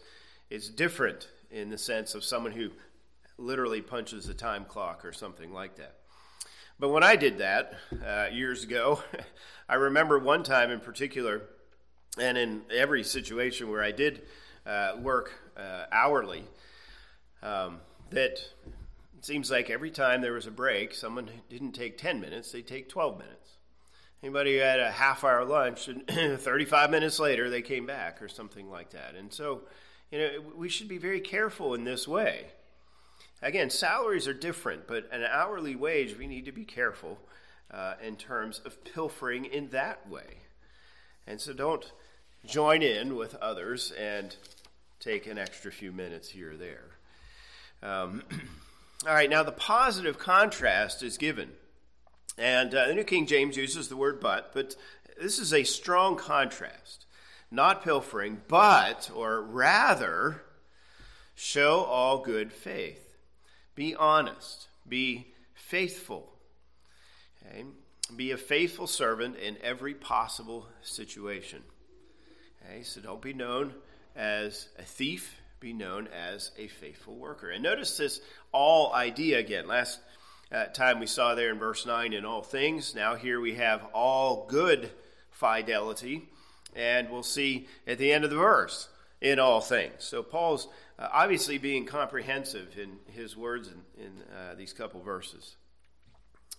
it's 0.50 0.68
different 0.68 1.28
in 1.52 1.70
the 1.70 1.78
sense 1.78 2.16
of 2.16 2.24
someone 2.24 2.52
who 2.52 2.70
literally 3.38 3.80
punches 3.80 4.28
a 4.28 4.34
time 4.34 4.64
clock 4.64 5.04
or 5.04 5.12
something 5.12 5.52
like 5.52 5.76
that. 5.76 5.94
But 6.80 6.88
when 6.88 7.04
I 7.04 7.14
did 7.14 7.38
that 7.38 7.74
uh, 8.04 8.26
years 8.32 8.64
ago, 8.64 9.00
I 9.68 9.76
remember 9.76 10.18
one 10.18 10.42
time 10.42 10.72
in 10.72 10.80
particular, 10.80 11.42
and 12.18 12.36
in 12.36 12.62
every 12.74 13.04
situation 13.04 13.70
where 13.70 13.82
I 13.82 13.92
did 13.92 14.22
uh, 14.66 14.92
work 15.00 15.32
uh, 15.56 15.84
hourly, 15.90 16.44
um, 17.42 17.80
that 18.10 18.32
it 19.18 19.24
seems 19.24 19.50
like 19.50 19.70
every 19.70 19.90
time 19.90 20.20
there 20.20 20.32
was 20.32 20.46
a 20.46 20.50
break, 20.50 20.94
someone 20.94 21.30
didn't 21.48 21.72
take 21.72 21.98
10 21.98 22.20
minutes, 22.20 22.52
they 22.52 22.62
take 22.62 22.88
12 22.88 23.18
minutes. 23.18 23.50
Anybody 24.22 24.54
who 24.54 24.62
had 24.62 24.78
a 24.78 24.90
half 24.90 25.24
hour 25.24 25.44
lunch 25.44 25.88
and 25.88 26.06
35 26.40 26.90
minutes 26.90 27.18
later 27.18 27.50
they 27.50 27.62
came 27.62 27.86
back 27.86 28.22
or 28.22 28.28
something 28.28 28.70
like 28.70 28.90
that. 28.90 29.16
And 29.16 29.32
so, 29.32 29.62
you 30.12 30.18
know, 30.18 30.30
we 30.56 30.68
should 30.68 30.88
be 30.88 30.98
very 30.98 31.20
careful 31.20 31.74
in 31.74 31.82
this 31.84 32.06
way. 32.06 32.46
Again, 33.42 33.70
salaries 33.70 34.28
are 34.28 34.34
different, 34.34 34.86
but 34.86 35.08
an 35.10 35.24
hourly 35.24 35.74
wage, 35.74 36.16
we 36.16 36.28
need 36.28 36.44
to 36.44 36.52
be 36.52 36.64
careful 36.64 37.18
uh, 37.72 37.94
in 38.00 38.14
terms 38.14 38.60
of 38.64 38.84
pilfering 38.84 39.44
in 39.44 39.70
that 39.70 40.08
way. 40.08 40.38
And 41.26 41.40
so 41.40 41.52
don't 41.52 41.90
join 42.46 42.82
in 42.82 43.16
with 43.16 43.34
others 43.36 43.92
and 43.92 44.34
take 45.00 45.26
an 45.26 45.38
extra 45.38 45.70
few 45.70 45.92
minutes 45.92 46.28
here 46.28 46.52
or 46.52 46.56
there. 46.56 46.84
Um, 47.82 48.22
all 49.06 49.14
right, 49.14 49.30
now 49.30 49.42
the 49.42 49.52
positive 49.52 50.18
contrast 50.18 51.02
is 51.02 51.18
given. 51.18 51.50
And 52.38 52.74
uh, 52.74 52.88
the 52.88 52.94
New 52.94 53.04
King 53.04 53.26
James 53.26 53.56
uses 53.56 53.88
the 53.88 53.96
word 53.96 54.20
but, 54.20 54.52
but 54.54 54.76
this 55.20 55.38
is 55.38 55.52
a 55.52 55.64
strong 55.64 56.16
contrast. 56.16 57.06
Not 57.50 57.84
pilfering, 57.84 58.40
but, 58.48 59.10
or 59.14 59.42
rather, 59.42 60.42
show 61.34 61.80
all 61.80 62.18
good 62.18 62.52
faith. 62.52 63.14
Be 63.74 63.94
honest. 63.94 64.68
Be 64.88 65.26
faithful. 65.54 66.32
Okay? 67.46 67.64
Be 68.16 68.30
a 68.30 68.36
faithful 68.36 68.86
servant 68.86 69.36
in 69.36 69.58
every 69.62 69.94
possible 69.94 70.66
situation. 70.82 71.62
Okay, 72.64 72.82
so 72.82 73.00
don't 73.00 73.20
be 73.20 73.32
known 73.32 73.74
as 74.14 74.68
a 74.78 74.82
thief, 74.82 75.40
be 75.60 75.72
known 75.72 76.08
as 76.08 76.52
a 76.58 76.68
faithful 76.68 77.14
worker. 77.14 77.50
And 77.50 77.62
notice 77.62 77.96
this 77.96 78.20
all 78.52 78.92
idea 78.92 79.38
again. 79.38 79.66
Last 79.66 80.00
uh, 80.50 80.66
time 80.66 81.00
we 81.00 81.06
saw 81.06 81.34
there 81.34 81.50
in 81.50 81.58
verse 81.58 81.86
9 81.86 82.12
in 82.12 82.24
all 82.24 82.42
things. 82.42 82.94
Now 82.94 83.14
here 83.14 83.40
we 83.40 83.54
have 83.54 83.84
all 83.92 84.46
good 84.48 84.90
fidelity. 85.30 86.28
And 86.74 87.10
we'll 87.10 87.22
see 87.22 87.68
at 87.86 87.98
the 87.98 88.12
end 88.12 88.24
of 88.24 88.30
the 88.30 88.36
verse 88.36 88.88
in 89.20 89.38
all 89.38 89.60
things. 89.60 89.94
So 89.98 90.22
Paul's 90.22 90.68
uh, 90.98 91.08
obviously 91.12 91.58
being 91.58 91.84
comprehensive 91.84 92.78
in 92.78 92.98
his 93.12 93.36
words 93.36 93.68
in, 93.68 94.04
in 94.04 94.12
uh, 94.34 94.54
these 94.54 94.72
couple 94.72 95.02
verses. 95.02 95.56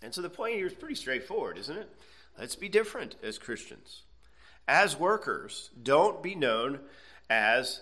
And 0.01 0.13
so 0.13 0.22
the 0.22 0.29
point 0.29 0.55
here 0.55 0.67
is 0.67 0.74
pretty 0.74 0.95
straightforward, 0.95 1.57
isn't 1.57 1.77
it? 1.77 1.89
Let's 2.38 2.55
be 2.55 2.69
different 2.69 3.15
as 3.24 3.38
Christians 3.38 4.03
as 4.67 4.98
workers, 4.98 5.70
don't 5.82 6.24
be 6.24 6.36
known 6.36 6.79
as 7.29 7.82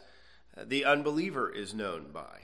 the 0.58 0.86
unbeliever 0.86 1.50
is 1.50 1.74
known 1.74 2.08
by. 2.12 2.40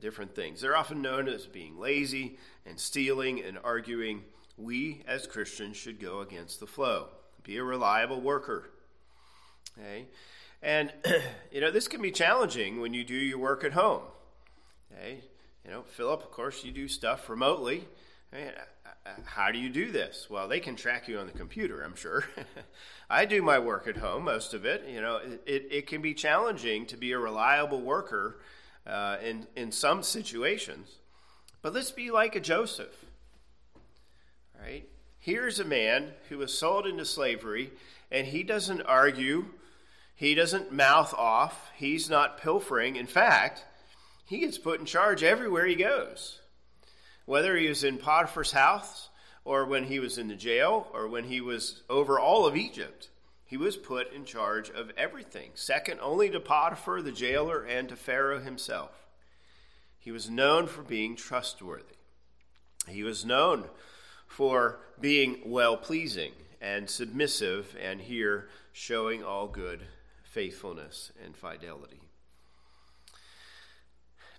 Different 0.00 0.34
things. 0.34 0.60
They're 0.60 0.76
often 0.76 1.02
known 1.02 1.28
as 1.28 1.46
being 1.46 1.78
lazy 1.78 2.38
and 2.66 2.78
stealing 2.78 3.42
and 3.42 3.58
arguing. 3.62 4.22
We, 4.56 5.02
as 5.06 5.26
Christians, 5.26 5.76
should 5.76 6.00
go 6.00 6.20
against 6.20 6.60
the 6.60 6.66
flow. 6.66 7.08
Be 7.42 7.56
a 7.56 7.64
reliable 7.64 8.20
worker. 8.20 8.70
Okay? 9.78 10.06
And, 10.62 10.92
you 11.52 11.60
know, 11.60 11.70
this 11.70 11.88
can 11.88 12.02
be 12.02 12.10
challenging 12.10 12.80
when 12.80 12.94
you 12.94 13.04
do 13.04 13.14
your 13.14 13.38
work 13.38 13.64
at 13.64 13.72
home. 13.72 14.02
Okay? 14.92 15.20
You 15.64 15.70
know, 15.70 15.82
Philip, 15.82 16.22
of 16.22 16.30
course, 16.30 16.64
you 16.64 16.72
do 16.72 16.88
stuff 16.88 17.28
remotely. 17.28 17.84
How 19.24 19.50
do 19.50 19.58
you 19.58 19.68
do 19.68 19.90
this? 19.90 20.28
Well, 20.30 20.46
they 20.46 20.60
can 20.60 20.76
track 20.76 21.08
you 21.08 21.18
on 21.18 21.26
the 21.26 21.32
computer, 21.32 21.82
I'm 21.82 21.96
sure. 21.96 22.24
I 23.10 23.24
do 23.24 23.42
my 23.42 23.58
work 23.58 23.88
at 23.88 23.96
home, 23.96 24.24
most 24.24 24.54
of 24.54 24.64
it. 24.64 24.84
You 24.88 25.00
know, 25.00 25.20
it, 25.44 25.68
it 25.70 25.86
can 25.86 26.00
be 26.02 26.14
challenging 26.14 26.86
to 26.86 26.96
be 26.96 27.12
a 27.12 27.18
reliable 27.18 27.80
worker 27.80 28.38
uh, 28.86 29.16
in, 29.22 29.46
in 29.56 29.72
some 29.72 30.02
situations. 30.02 30.98
But 31.62 31.74
let's 31.74 31.90
be 31.90 32.10
like 32.10 32.36
a 32.36 32.40
Joseph, 32.40 33.04
right? 34.60 34.88
Here's 35.18 35.60
a 35.60 35.64
man 35.64 36.12
who 36.28 36.38
was 36.38 36.56
sold 36.56 36.86
into 36.86 37.04
slavery, 37.04 37.70
and 38.10 38.26
he 38.26 38.42
doesn't 38.42 38.82
argue, 38.82 39.46
he 40.14 40.34
doesn't 40.34 40.72
mouth 40.72 41.14
off, 41.14 41.70
he's 41.76 42.10
not 42.10 42.40
pilfering. 42.40 42.96
In 42.96 43.06
fact, 43.06 43.64
he 44.26 44.40
gets 44.40 44.58
put 44.58 44.80
in 44.80 44.86
charge 44.86 45.22
everywhere 45.22 45.66
he 45.66 45.76
goes. 45.76 46.40
Whether 47.26 47.56
he 47.56 47.68
was 47.68 47.84
in 47.84 47.98
Potiphar's 47.98 48.52
house, 48.52 49.08
or 49.44 49.64
when 49.64 49.84
he 49.84 49.98
was 49.98 50.18
in 50.18 50.28
the 50.28 50.34
jail, 50.34 50.88
or 50.92 51.08
when 51.08 51.24
he 51.24 51.40
was 51.40 51.82
over 51.90 52.18
all 52.18 52.46
of 52.46 52.56
Egypt, 52.56 53.10
he 53.44 53.56
was 53.56 53.76
put 53.76 54.12
in 54.12 54.24
charge 54.24 54.70
of 54.70 54.90
everything, 54.96 55.50
second 55.54 56.00
only 56.00 56.30
to 56.30 56.40
Potiphar, 56.40 57.02
the 57.02 57.12
jailer, 57.12 57.62
and 57.62 57.88
to 57.88 57.96
Pharaoh 57.96 58.40
himself. 58.40 59.06
He 59.98 60.10
was 60.10 60.30
known 60.30 60.66
for 60.66 60.82
being 60.82 61.16
trustworthy. 61.16 61.96
He 62.88 63.02
was 63.02 63.24
known 63.24 63.68
for 64.26 64.80
being 64.98 65.42
well 65.44 65.76
pleasing 65.76 66.32
and 66.60 66.88
submissive, 66.88 67.76
and 67.80 68.00
here 68.00 68.48
showing 68.72 69.22
all 69.22 69.48
good 69.48 69.82
faithfulness 70.24 71.12
and 71.22 71.36
fidelity. 71.36 72.00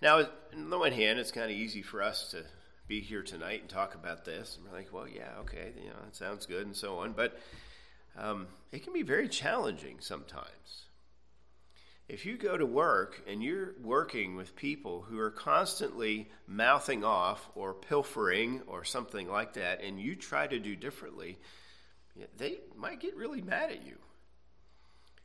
Now, 0.02 0.26
on 0.52 0.70
the 0.70 0.78
one 0.78 0.92
hand, 0.92 1.18
it's 1.18 1.30
kind 1.30 1.50
of 1.50 1.56
easy 1.56 1.82
for 1.82 2.02
us 2.02 2.30
to 2.32 2.44
be 2.86 3.00
here 3.00 3.22
tonight 3.22 3.60
and 3.60 3.68
talk 3.68 3.94
about 3.94 4.24
this. 4.24 4.56
And 4.56 4.66
we're 4.66 4.76
like, 4.76 4.92
well, 4.92 5.08
yeah, 5.08 5.30
okay, 5.40 5.72
you 5.76 5.88
know, 5.88 5.96
that 6.04 6.14
sounds 6.14 6.46
good 6.46 6.66
and 6.66 6.76
so 6.76 6.98
on. 6.98 7.12
But 7.12 7.38
um, 8.18 8.46
it 8.72 8.84
can 8.84 8.92
be 8.92 9.02
very 9.02 9.28
challenging 9.28 9.96
sometimes. 10.00 10.86
If 12.06 12.26
you 12.26 12.36
go 12.36 12.58
to 12.58 12.66
work 12.66 13.22
and 13.26 13.42
you're 13.42 13.74
working 13.82 14.36
with 14.36 14.54
people 14.54 15.06
who 15.08 15.18
are 15.18 15.30
constantly 15.30 16.28
mouthing 16.46 17.02
off 17.02 17.48
or 17.54 17.72
pilfering 17.72 18.60
or 18.66 18.84
something 18.84 19.26
like 19.28 19.54
that, 19.54 19.82
and 19.82 19.98
you 19.98 20.14
try 20.14 20.46
to 20.46 20.58
do 20.58 20.76
differently, 20.76 21.38
they 22.36 22.58
might 22.76 23.00
get 23.00 23.16
really 23.16 23.40
mad 23.40 23.70
at 23.70 23.86
you. 23.86 23.96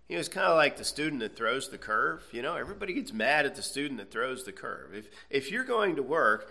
You 0.08 0.16
know, 0.16 0.22
it's 0.22 0.30
kind 0.30 0.48
of 0.48 0.56
like 0.56 0.78
the 0.78 0.86
student 0.86 1.20
that 1.20 1.36
throws 1.36 1.70
the 1.70 1.78
curve. 1.78 2.24
You 2.32 2.42
know, 2.42 2.56
everybody 2.56 2.94
gets 2.94 3.12
mad 3.12 3.46
at 3.46 3.56
the 3.56 3.62
student 3.62 4.00
that 4.00 4.10
throws 4.10 4.46
the 4.46 4.54
curve. 4.54 4.96
If, 4.96 5.10
if 5.30 5.52
you're 5.52 5.66
going 5.66 5.98
to 5.98 6.04
work 6.04 6.50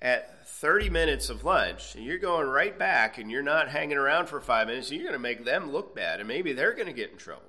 at 0.00 0.46
30 0.48 0.90
minutes 0.90 1.30
of 1.30 1.44
lunch 1.44 1.94
and 1.94 2.04
you're 2.04 2.18
going 2.18 2.46
right 2.46 2.78
back 2.78 3.18
and 3.18 3.30
you're 3.30 3.42
not 3.42 3.68
hanging 3.68 3.96
around 3.96 4.26
for 4.26 4.40
five 4.40 4.68
minutes, 4.68 4.90
you're 4.90 5.02
going 5.02 5.12
to 5.12 5.18
make 5.18 5.44
them 5.44 5.70
look 5.70 5.94
bad 5.94 6.20
and 6.20 6.28
maybe 6.28 6.52
they're 6.52 6.74
going 6.74 6.86
to 6.86 6.92
get 6.92 7.10
in 7.10 7.16
trouble. 7.16 7.42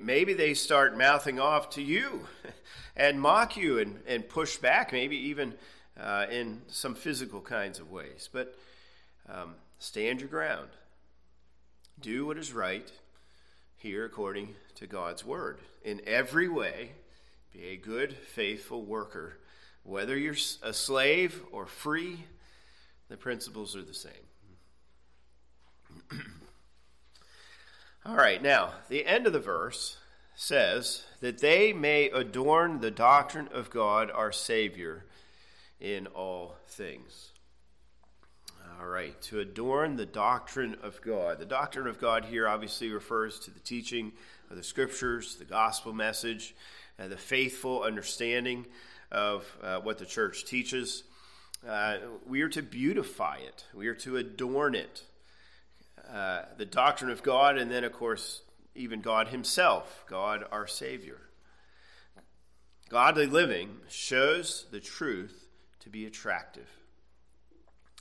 Maybe 0.00 0.32
they 0.32 0.54
start 0.54 0.96
mouthing 0.96 1.38
off 1.38 1.70
to 1.70 1.82
you 1.82 2.26
and 2.96 3.20
mock 3.20 3.56
you 3.56 3.78
and, 3.78 4.00
and 4.06 4.26
push 4.26 4.56
back, 4.56 4.92
maybe 4.92 5.16
even 5.16 5.54
uh, 6.00 6.26
in 6.30 6.62
some 6.68 6.94
physical 6.94 7.42
kinds 7.42 7.78
of 7.78 7.90
ways. 7.90 8.30
But 8.32 8.56
um, 9.28 9.56
stand 9.78 10.20
your 10.20 10.30
ground. 10.30 10.70
Do 12.00 12.26
what 12.26 12.38
is 12.38 12.52
right 12.52 12.90
here 13.76 14.04
according 14.04 14.54
to 14.76 14.86
God's 14.86 15.24
word. 15.24 15.58
In 15.84 16.00
every 16.06 16.48
way, 16.48 16.92
be 17.52 17.66
a 17.66 17.76
good, 17.76 18.14
faithful 18.14 18.82
worker 18.82 19.38
whether 19.88 20.16
you're 20.18 20.36
a 20.62 20.72
slave 20.74 21.40
or 21.50 21.64
free, 21.64 22.18
the 23.08 23.16
principles 23.16 23.74
are 23.74 23.82
the 23.82 23.94
same. 23.94 24.12
All 28.04 28.14
right, 28.14 28.42
now, 28.42 28.72
the 28.90 29.06
end 29.06 29.26
of 29.26 29.32
the 29.32 29.40
verse 29.40 29.96
says 30.36 31.04
that 31.20 31.38
they 31.38 31.72
may 31.72 32.10
adorn 32.10 32.80
the 32.80 32.90
doctrine 32.90 33.48
of 33.52 33.70
God 33.70 34.10
our 34.10 34.30
Savior 34.30 35.06
in 35.80 36.06
all 36.08 36.56
things. 36.68 37.32
All 38.80 38.86
right, 38.86 39.20
to 39.22 39.40
adorn 39.40 39.96
the 39.96 40.06
doctrine 40.06 40.76
of 40.82 41.00
God. 41.02 41.38
The 41.38 41.46
doctrine 41.46 41.88
of 41.88 41.98
God 41.98 42.26
here 42.26 42.46
obviously 42.46 42.90
refers 42.90 43.40
to 43.40 43.50
the 43.50 43.58
teaching 43.58 44.12
of 44.50 44.56
the 44.56 44.62
scriptures, 44.62 45.36
the 45.36 45.44
gospel 45.44 45.92
message, 45.92 46.54
and 46.98 47.10
the 47.10 47.16
faithful 47.16 47.82
understanding 47.82 48.66
of 49.10 49.44
uh, 49.62 49.80
what 49.80 49.98
the 49.98 50.06
church 50.06 50.44
teaches. 50.44 51.04
Uh, 51.66 51.96
we 52.26 52.42
are 52.42 52.48
to 52.48 52.62
beautify 52.62 53.38
it, 53.38 53.64
we 53.74 53.88
are 53.88 53.94
to 53.94 54.16
adorn 54.16 54.74
it. 54.74 55.02
Uh, 56.12 56.42
the 56.56 56.64
doctrine 56.64 57.10
of 57.10 57.22
God, 57.22 57.58
and 57.58 57.70
then, 57.70 57.84
of 57.84 57.92
course, 57.92 58.42
even 58.74 59.00
God 59.00 59.28
Himself, 59.28 60.04
God 60.08 60.44
our 60.50 60.66
Savior. 60.66 61.18
Godly 62.88 63.26
living 63.26 63.76
shows 63.90 64.64
the 64.70 64.80
truth 64.80 65.48
to 65.80 65.90
be 65.90 66.06
attractive. 66.06 66.68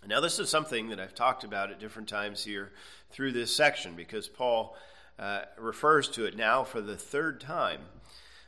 Now, 0.05 0.21
this 0.21 0.39
is 0.39 0.49
something 0.49 0.89
that 0.89 0.99
I've 0.99 1.15
talked 1.15 1.43
about 1.43 1.71
at 1.71 1.79
different 1.79 2.07
times 2.07 2.45
here 2.45 2.71
through 3.11 3.33
this 3.33 3.53
section 3.53 3.95
because 3.95 4.29
Paul 4.29 4.77
uh, 5.19 5.41
refers 5.57 6.07
to 6.09 6.25
it 6.25 6.37
now 6.37 6.63
for 6.63 6.79
the 6.79 6.95
third 6.95 7.41
time. 7.41 7.81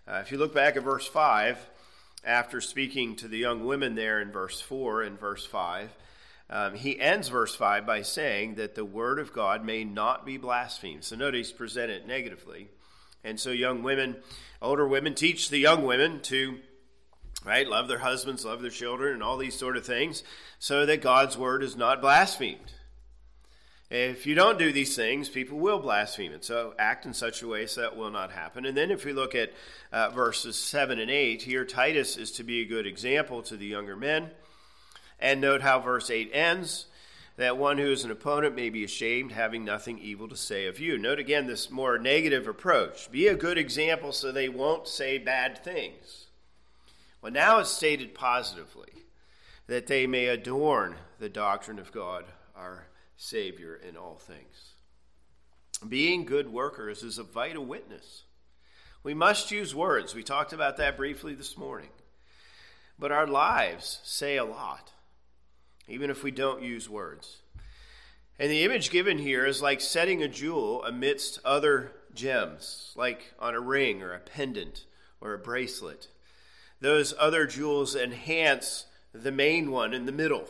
Uh, 0.07 0.19
if 0.21 0.31
you 0.31 0.37
look 0.37 0.53
back 0.53 0.77
at 0.77 0.83
verse 0.83 1.07
5, 1.07 1.57
after 2.23 2.61
speaking 2.61 3.15
to 3.17 3.27
the 3.27 3.37
young 3.37 3.65
women 3.65 3.95
there 3.95 4.21
in 4.21 4.31
verse 4.31 4.59
4 4.61 5.03
and 5.03 5.19
verse 5.19 5.45
5, 5.45 5.89
um, 6.49 6.73
he 6.73 6.99
ends 6.99 7.29
verse 7.29 7.55
5 7.55 7.85
by 7.85 8.01
saying 8.01 8.55
that 8.55 8.75
the 8.75 8.85
word 8.85 9.19
of 9.19 9.33
God 9.33 9.63
may 9.63 9.83
not 9.83 10.25
be 10.25 10.37
blasphemed. 10.37 11.03
So 11.03 11.15
notice 11.15 11.51
present 11.51 11.91
it 11.91 12.07
negatively. 12.07 12.69
And 13.23 13.39
so 13.39 13.51
young 13.51 13.83
women, 13.83 14.17
older 14.61 14.87
women 14.87 15.13
teach 15.13 15.49
the 15.49 15.59
young 15.59 15.85
women 15.85 16.21
to 16.23 16.59
right 17.45 17.67
love 17.67 17.87
their 17.87 17.99
husbands, 17.99 18.45
love 18.45 18.61
their 18.61 18.71
children 18.71 19.13
and 19.13 19.23
all 19.23 19.37
these 19.37 19.57
sort 19.57 19.77
of 19.77 19.85
things 19.85 20.23
so 20.57 20.85
that 20.85 21.01
God's 21.01 21.37
word 21.37 21.63
is 21.63 21.75
not 21.75 22.01
blasphemed. 22.01 22.73
If 23.89 24.27
you 24.27 24.35
don't 24.35 24.59
do 24.59 24.71
these 24.71 24.95
things, 24.95 25.29
people 25.29 25.57
will 25.57 25.79
blaspheme 25.79 26.31
it. 26.31 26.45
So 26.45 26.75
act 26.77 27.07
in 27.07 27.13
such 27.13 27.41
a 27.41 27.47
way 27.47 27.65
so 27.65 27.81
that 27.81 27.97
will 27.97 28.11
not 28.11 28.31
happen. 28.31 28.65
And 28.65 28.77
then 28.77 28.91
if 28.91 29.03
we 29.03 29.13
look 29.13 29.33
at 29.33 29.51
uh, 29.91 30.09
verses 30.11 30.55
7 30.57 30.99
and 30.99 31.09
8, 31.09 31.41
here 31.41 31.65
Titus 31.65 32.15
is 32.15 32.31
to 32.33 32.43
be 32.43 32.61
a 32.61 32.67
good 32.67 32.85
example 32.85 33.41
to 33.43 33.57
the 33.57 33.65
younger 33.65 33.95
men. 33.95 34.29
And 35.19 35.41
note 35.41 35.61
how 35.61 35.79
verse 35.79 36.11
8 36.11 36.29
ends 36.33 36.85
that 37.39 37.57
one 37.57 37.77
who 37.77 37.89
is 37.89 38.03
an 38.03 38.11
opponent 38.11 38.53
may 38.53 38.69
be 38.69 38.83
ashamed, 38.83 39.31
having 39.31 39.63
nothing 39.63 39.97
evil 39.97 40.27
to 40.27 40.35
say 40.35 40.67
of 40.67 40.79
you. 40.79 40.97
Note 40.97 41.19
again 41.19 41.47
this 41.47 41.71
more 41.71 41.97
negative 41.97 42.47
approach. 42.47 43.09
Be 43.09 43.27
a 43.27 43.35
good 43.35 43.57
example 43.57 44.11
so 44.11 44.31
they 44.31 44.49
won't 44.49 44.89
say 44.89 45.17
bad 45.17 45.63
things. 45.63 46.27
Well, 47.21 47.31
now 47.31 47.59
it's 47.59 47.71
stated 47.71 48.13
positively 48.13 49.05
that 49.67 49.87
they 49.87 50.05
may 50.05 50.27
adorn 50.27 50.95
the 51.17 51.29
doctrine 51.29 51.79
of 51.79 51.93
God, 51.93 52.25
our 52.55 52.88
Savior 53.21 53.75
in 53.75 53.97
all 53.97 54.15
things. 54.15 54.75
Being 55.87 56.23
good 56.23 56.51
workers 56.51 57.03
is 57.03 57.17
a 57.17 57.23
vital 57.23 57.65
witness. 57.65 58.23
We 59.03 59.13
must 59.13 59.51
use 59.51 59.75
words. 59.75 60.15
We 60.15 60.23
talked 60.23 60.53
about 60.53 60.77
that 60.77 60.95
briefly 60.95 61.35
this 61.35 61.57
morning. 61.57 61.89
But 62.97 63.11
our 63.11 63.27
lives 63.27 63.99
say 64.03 64.37
a 64.37 64.45
lot, 64.45 64.93
even 65.87 66.09
if 66.09 66.23
we 66.23 66.31
don't 66.31 66.63
use 66.63 66.89
words. 66.89 67.41
And 68.39 68.49
the 68.49 68.63
image 68.63 68.89
given 68.89 69.17
here 69.17 69.45
is 69.45 69.61
like 69.61 69.81
setting 69.81 70.23
a 70.23 70.29
jewel 70.29 70.83
amidst 70.85 71.39
other 71.43 71.91
gems, 72.13 72.93
like 72.95 73.33
on 73.37 73.53
a 73.53 73.59
ring 73.59 74.01
or 74.01 74.13
a 74.13 74.19
pendant 74.19 74.85
or 75.19 75.33
a 75.33 75.39
bracelet. 75.39 76.07
Those 76.79 77.13
other 77.19 77.45
jewels 77.45 77.97
enhance 77.97 78.85
the 79.13 79.31
main 79.31 79.71
one 79.71 79.93
in 79.93 80.05
the 80.05 80.13
middle. 80.13 80.47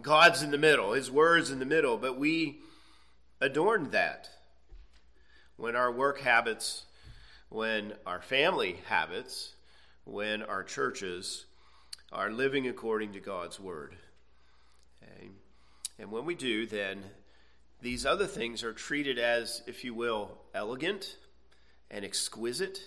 God's 0.00 0.42
in 0.42 0.50
the 0.50 0.58
middle, 0.58 0.92
His 0.92 1.10
Word's 1.10 1.50
in 1.50 1.58
the 1.58 1.66
middle, 1.66 1.98
but 1.98 2.18
we 2.18 2.60
adorn 3.40 3.90
that. 3.90 4.30
When 5.56 5.76
our 5.76 5.92
work 5.92 6.20
habits, 6.20 6.84
when 7.50 7.92
our 8.06 8.22
family 8.22 8.80
habits, 8.86 9.54
when 10.04 10.42
our 10.42 10.64
churches 10.64 11.44
are 12.10 12.30
living 12.30 12.66
according 12.66 13.12
to 13.12 13.20
God's 13.20 13.60
Word. 13.60 13.94
Okay? 15.02 15.28
And 15.98 16.10
when 16.10 16.24
we 16.24 16.34
do, 16.34 16.66
then 16.66 17.02
these 17.80 18.06
other 18.06 18.26
things 18.26 18.64
are 18.64 18.72
treated 18.72 19.18
as, 19.18 19.62
if 19.66 19.84
you 19.84 19.92
will, 19.92 20.38
elegant 20.54 21.16
and 21.90 22.04
exquisite. 22.04 22.80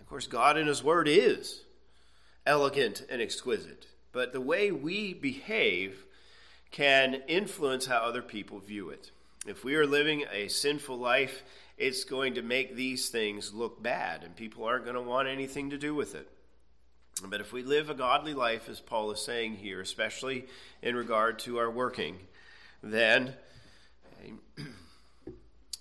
Of 0.00 0.06
course, 0.06 0.26
God 0.26 0.56
in 0.56 0.66
His 0.66 0.82
Word 0.82 1.06
is 1.06 1.64
elegant 2.46 3.04
and 3.10 3.20
exquisite 3.20 3.86
but 4.12 4.32
the 4.32 4.40
way 4.40 4.70
we 4.70 5.14
behave 5.14 6.04
can 6.70 7.22
influence 7.26 7.86
how 7.86 7.98
other 7.98 8.22
people 8.22 8.58
view 8.58 8.90
it. 8.90 9.10
If 9.46 9.64
we 9.64 9.74
are 9.76 9.86
living 9.86 10.24
a 10.32 10.48
sinful 10.48 10.98
life, 10.98 11.42
it's 11.76 12.04
going 12.04 12.34
to 12.34 12.42
make 12.42 12.74
these 12.74 13.08
things 13.08 13.54
look 13.54 13.82
bad, 13.82 14.24
and 14.24 14.34
people 14.34 14.64
aren't 14.64 14.84
going 14.84 14.96
to 14.96 15.02
want 15.02 15.28
anything 15.28 15.70
to 15.70 15.78
do 15.78 15.94
with 15.94 16.14
it. 16.14 16.28
But 17.24 17.40
if 17.40 17.52
we 17.52 17.62
live 17.62 17.90
a 17.90 17.94
godly 17.94 18.34
life, 18.34 18.68
as 18.68 18.80
Paul 18.80 19.10
is 19.10 19.20
saying 19.20 19.56
here, 19.56 19.80
especially 19.80 20.46
in 20.82 20.94
regard 20.94 21.38
to 21.40 21.58
our 21.58 21.70
working, 21.70 22.18
then 22.82 23.34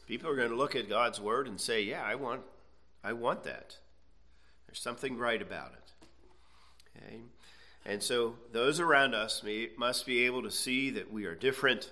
people 0.07 0.29
are 0.29 0.35
going 0.35 0.49
to 0.49 0.55
look 0.55 0.75
at 0.75 0.89
God's 0.89 1.19
word 1.19 1.47
and 1.47 1.59
say, 1.59 1.81
"Yeah, 1.83 2.03
I 2.03 2.15
want, 2.15 2.41
I 3.03 3.13
want 3.13 3.43
that." 3.43 3.77
There's 4.67 4.81
something 4.81 5.17
right 5.17 5.41
about 5.41 5.73
it. 5.73 6.07
Okay? 6.97 7.19
And 7.85 8.03
so 8.03 8.35
those 8.51 8.79
around 8.79 9.15
us 9.15 9.43
may, 9.43 9.69
must 9.77 10.05
be 10.05 10.25
able 10.25 10.43
to 10.43 10.51
see 10.51 10.89
that 10.91 11.11
we 11.11 11.25
are 11.25 11.35
different. 11.35 11.91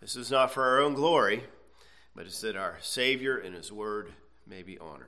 This 0.00 0.16
is 0.16 0.30
not 0.30 0.52
for 0.52 0.62
our 0.64 0.80
own 0.80 0.94
glory, 0.94 1.44
but 2.14 2.26
it's 2.26 2.40
that 2.42 2.56
our 2.56 2.76
Savior 2.80 3.38
and 3.38 3.54
His 3.54 3.72
Word 3.72 4.12
may 4.46 4.62
be 4.62 4.78
honored. 4.78 5.06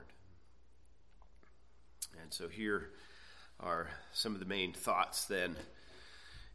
And 2.21 2.33
so 2.33 2.47
here 2.47 2.89
are 3.59 3.89
some 4.11 4.33
of 4.33 4.39
the 4.39 4.45
main 4.45 4.73
thoughts 4.73 5.25
then 5.25 5.55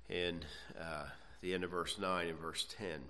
in 0.09 0.41
uh, 0.79 1.05
the 1.41 1.55
end 1.55 1.65
of 1.65 1.71
verse 1.71 1.99
9 1.99 2.27
and 2.27 2.39
verse 2.39 2.67
10. 2.77 3.01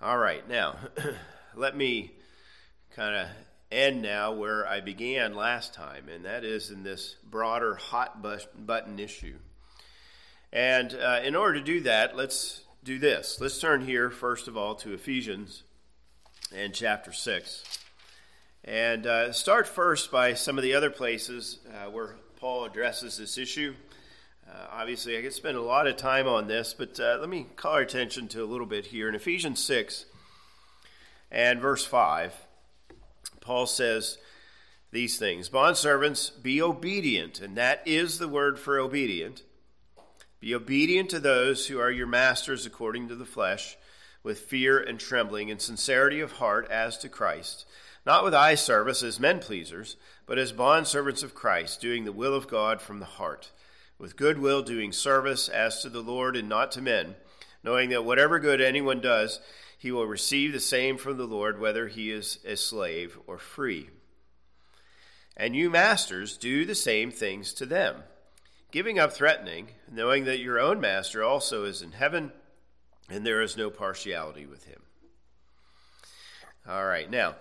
All 0.00 0.16
right, 0.16 0.48
now 0.48 0.76
let 1.56 1.76
me 1.76 2.12
kind 2.94 3.14
of 3.14 3.26
end 3.70 4.02
now 4.02 4.32
where 4.32 4.66
I 4.66 4.80
began 4.80 5.34
last 5.34 5.74
time, 5.74 6.08
and 6.08 6.24
that 6.24 6.44
is 6.44 6.70
in 6.70 6.82
this 6.82 7.16
broader 7.28 7.76
hot 7.76 8.22
button 8.22 8.98
issue. 8.98 9.36
And 10.52 10.94
uh, 10.94 11.20
in 11.22 11.36
order 11.36 11.58
to 11.58 11.64
do 11.64 11.80
that, 11.82 12.16
let's 12.16 12.62
do 12.82 12.98
this. 12.98 13.38
Let's 13.40 13.60
turn 13.60 13.84
here, 13.84 14.10
first 14.10 14.48
of 14.48 14.56
all, 14.56 14.74
to 14.76 14.92
Ephesians 14.92 15.62
and 16.54 16.74
chapter 16.74 17.12
6. 17.12 17.78
And 18.64 19.06
uh, 19.06 19.32
start 19.32 19.66
first 19.68 20.10
by 20.10 20.34
some 20.34 20.58
of 20.58 20.64
the 20.64 20.74
other 20.74 20.90
places 20.90 21.60
uh, 21.68 21.90
where 21.90 22.16
Paul 22.36 22.64
addresses 22.64 23.16
this 23.16 23.38
issue. 23.38 23.74
Uh, 24.48 24.66
obviously, 24.72 25.16
I 25.16 25.22
could 25.22 25.32
spend 25.32 25.56
a 25.56 25.62
lot 25.62 25.86
of 25.86 25.96
time 25.96 26.26
on 26.26 26.48
this, 26.48 26.74
but 26.74 26.98
uh, 26.98 27.18
let 27.20 27.28
me 27.28 27.46
call 27.54 27.74
our 27.74 27.80
attention 27.80 28.26
to 28.28 28.42
a 28.42 28.46
little 28.46 28.66
bit 28.66 28.86
here. 28.86 29.08
In 29.08 29.14
Ephesians 29.14 29.62
6 29.62 30.06
and 31.30 31.60
verse 31.60 31.84
5, 31.86 32.34
Paul 33.40 33.66
says 33.66 34.18
these 34.90 35.18
things 35.18 35.48
Bondservants, 35.48 36.30
be 36.42 36.60
obedient, 36.60 37.40
and 37.40 37.56
that 37.56 37.82
is 37.86 38.18
the 38.18 38.28
word 38.28 38.58
for 38.58 38.78
obedient. 38.78 39.42
Be 40.40 40.54
obedient 40.54 41.10
to 41.10 41.20
those 41.20 41.66
who 41.66 41.78
are 41.78 41.90
your 41.90 42.06
masters 42.06 42.64
according 42.64 43.08
to 43.08 43.14
the 43.14 43.26
flesh, 43.26 43.76
with 44.22 44.38
fear 44.38 44.78
and 44.78 44.98
trembling 44.98 45.50
and 45.50 45.60
sincerity 45.60 46.20
of 46.20 46.32
heart 46.32 46.70
as 46.70 46.96
to 46.98 47.08
Christ, 47.08 47.66
not 48.06 48.24
with 48.24 48.34
eye 48.34 48.54
service 48.54 49.02
as 49.02 49.20
men 49.20 49.40
pleasers, 49.40 49.96
but 50.26 50.38
as 50.38 50.52
bondservants 50.52 51.22
of 51.22 51.34
Christ, 51.34 51.80
doing 51.80 52.04
the 52.04 52.12
will 52.12 52.34
of 52.34 52.48
God 52.48 52.80
from 52.80 53.00
the 53.00 53.06
heart 53.06 53.50
with 54.00 54.16
good 54.16 54.38
will 54.38 54.62
doing 54.62 54.92
service 54.92 55.48
as 55.48 55.82
to 55.82 55.90
the 55.90 56.00
Lord 56.00 56.34
and 56.34 56.48
not 56.48 56.72
to 56.72 56.80
men, 56.80 57.14
knowing 57.62 57.90
that 57.90 58.04
whatever 58.04 58.38
good 58.38 58.60
anyone 58.60 59.00
does, 59.00 59.40
he 59.80 59.90
will 59.90 60.06
receive 60.06 60.52
the 60.52 60.60
same 60.60 60.98
from 60.98 61.16
the 61.16 61.24
Lord, 61.24 61.58
whether 61.58 61.88
he 61.88 62.10
is 62.10 62.38
a 62.44 62.54
slave 62.54 63.18
or 63.26 63.38
free. 63.38 63.88
And 65.34 65.56
you 65.56 65.70
masters, 65.70 66.36
do 66.36 66.66
the 66.66 66.74
same 66.74 67.10
things 67.10 67.54
to 67.54 67.64
them, 67.64 68.02
giving 68.72 68.98
up 68.98 69.14
threatening, 69.14 69.68
knowing 69.90 70.26
that 70.26 70.38
your 70.38 70.60
own 70.60 70.82
master 70.82 71.24
also 71.24 71.64
is 71.64 71.80
in 71.80 71.92
heaven, 71.92 72.30
and 73.08 73.24
there 73.24 73.40
is 73.40 73.56
no 73.56 73.70
partiality 73.70 74.44
with 74.44 74.66
him. 74.66 74.82
All 76.68 76.84
right, 76.84 77.10
now, 77.10 77.36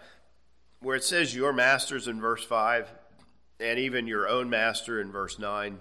where 0.80 0.95
it 0.95 1.04
says 1.04 1.36
your 1.36 1.52
masters 1.52 2.08
in 2.08 2.21
verse 2.21 2.45
5, 2.45 2.89
and 3.60 3.78
even 3.78 4.08
your 4.08 4.30
own 4.30 4.49
master 4.49 5.02
in 5.02 5.12
verse 5.12 5.38
9, 5.38 5.80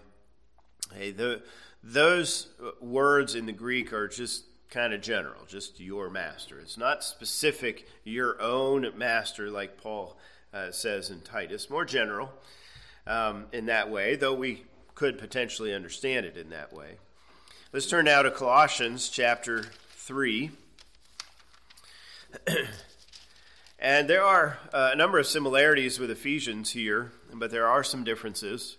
Hey, 0.92 1.12
the, 1.12 1.40
those 1.84 2.48
words 2.80 3.36
in 3.36 3.46
the 3.46 3.52
Greek 3.52 3.92
are 3.92 4.08
just 4.08 4.42
kind 4.70 4.92
of 4.92 5.00
general, 5.00 5.44
just 5.46 5.80
your 5.80 6.10
master. 6.10 6.58
It's 6.60 6.76
not 6.76 7.02
specific, 7.02 7.88
your 8.04 8.40
own 8.40 8.92
master, 8.96 9.50
like 9.50 9.80
Paul 9.80 10.16
uh, 10.52 10.70
says 10.70 11.10
in 11.10 11.20
Titus. 11.20 11.70
More 11.70 11.84
general 11.84 12.30
um, 13.06 13.46
in 13.52 13.66
that 13.66 13.90
way, 13.90 14.16
though 14.16 14.34
we 14.34 14.64
could 14.94 15.18
potentially 15.18 15.72
understand 15.72 16.26
it 16.26 16.36
in 16.36 16.50
that 16.50 16.72
way. 16.72 16.96
Let's 17.72 17.86
turn 17.86 18.06
now 18.06 18.22
to 18.22 18.30
Colossians 18.30 19.08
chapter 19.08 19.64
3. 19.90 20.50
and 23.78 24.08
there 24.08 24.24
are 24.24 24.58
uh, 24.72 24.90
a 24.92 24.96
number 24.96 25.18
of 25.18 25.26
similarities 25.26 25.98
with 25.98 26.10
Ephesians 26.10 26.72
here, 26.72 27.12
but 27.32 27.50
there 27.50 27.66
are 27.66 27.84
some 27.84 28.04
differences. 28.04 28.76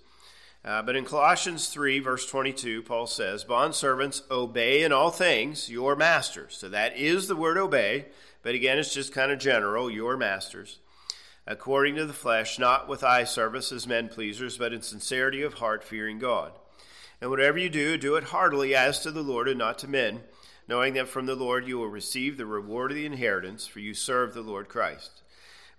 Uh, 0.63 0.81
but 0.81 0.95
in 0.95 1.05
Colossians 1.05 1.69
3, 1.69 1.99
verse 1.99 2.25
22, 2.25 2.83
Paul 2.83 3.07
says, 3.07 3.45
Bondservants, 3.45 4.29
obey 4.29 4.83
in 4.83 4.91
all 4.91 5.09
things 5.09 5.69
your 5.69 5.95
masters. 5.95 6.57
So 6.57 6.67
that 6.69 6.97
is 6.97 7.27
the 7.27 7.35
word 7.35 7.57
obey, 7.57 8.05
but 8.43 8.55
again, 8.55 8.77
it's 8.77 8.93
just 8.93 9.13
kind 9.13 9.31
of 9.31 9.39
general, 9.39 9.89
your 9.89 10.17
masters, 10.17 10.79
according 11.47 11.95
to 11.95 12.05
the 12.05 12.13
flesh, 12.13 12.59
not 12.59 12.89
with 12.89 13.05
eye 13.05 13.23
service 13.23 13.71
as 13.71 13.87
men 13.87 14.09
pleasers, 14.09 14.57
but 14.57 14.73
in 14.73 14.81
sincerity 14.81 15.41
of 15.43 15.55
heart, 15.55 15.81
fearing 15.81 16.19
God. 16.19 16.51
And 17.21 17.29
whatever 17.29 17.57
you 17.57 17.69
do, 17.69 17.97
do 17.97 18.15
it 18.15 18.25
heartily 18.25 18.75
as 18.75 18.99
to 19.01 19.11
the 19.11 19.21
Lord 19.21 19.47
and 19.47 19.59
not 19.59 19.79
to 19.79 19.87
men, 19.87 20.21
knowing 20.67 20.93
that 20.95 21.07
from 21.07 21.25
the 21.25 21.35
Lord 21.35 21.67
you 21.67 21.77
will 21.77 21.87
receive 21.87 22.37
the 22.37 22.45
reward 22.45 22.91
of 22.91 22.97
the 22.97 23.05
inheritance, 23.05 23.65
for 23.65 23.79
you 23.79 23.93
serve 23.93 24.33
the 24.33 24.41
Lord 24.41 24.67
Christ. 24.67 25.21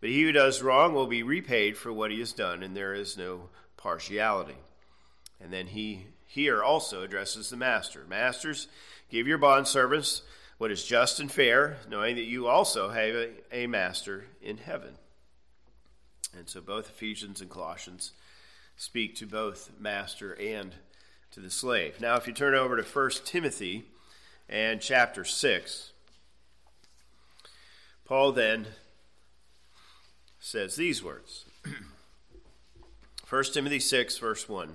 But 0.00 0.08
he 0.08 0.22
who 0.22 0.32
does 0.32 0.62
wrong 0.62 0.94
will 0.94 1.06
be 1.06 1.22
repaid 1.22 1.76
for 1.76 1.92
what 1.92 2.10
he 2.10 2.18
has 2.20 2.32
done, 2.32 2.62
and 2.62 2.74
there 2.74 2.94
is 2.94 3.18
no 3.18 3.50
partiality. 3.76 4.56
And 5.40 5.52
then 5.52 5.68
he 5.68 6.06
here 6.26 6.62
also 6.62 7.02
addresses 7.02 7.50
the 7.50 7.56
master. 7.56 8.04
Masters, 8.08 8.68
give 9.10 9.26
your 9.26 9.38
bondservants 9.38 10.22
what 10.58 10.70
is 10.70 10.84
just 10.84 11.20
and 11.20 11.32
fair, 11.32 11.78
knowing 11.88 12.16
that 12.16 12.24
you 12.24 12.46
also 12.46 12.90
have 12.90 13.14
a, 13.14 13.30
a 13.50 13.66
master 13.66 14.26
in 14.42 14.58
heaven. 14.58 14.94
And 16.36 16.48
so 16.48 16.60
both 16.60 16.90
Ephesians 16.90 17.40
and 17.40 17.50
Colossians 17.50 18.12
speak 18.76 19.16
to 19.16 19.26
both 19.26 19.70
master 19.78 20.34
and 20.34 20.74
to 21.32 21.40
the 21.40 21.50
slave. 21.50 22.00
Now, 22.00 22.16
if 22.16 22.26
you 22.26 22.32
turn 22.32 22.54
over 22.54 22.76
to 22.76 22.82
1 22.82 23.10
Timothy 23.24 23.86
and 24.48 24.80
chapter 24.80 25.24
6, 25.24 25.92
Paul 28.04 28.32
then 28.32 28.66
says 30.40 30.76
these 30.76 31.02
words 31.02 31.44
1 33.28 33.44
Timothy 33.52 33.80
6, 33.80 34.18
verse 34.18 34.48
1. 34.48 34.74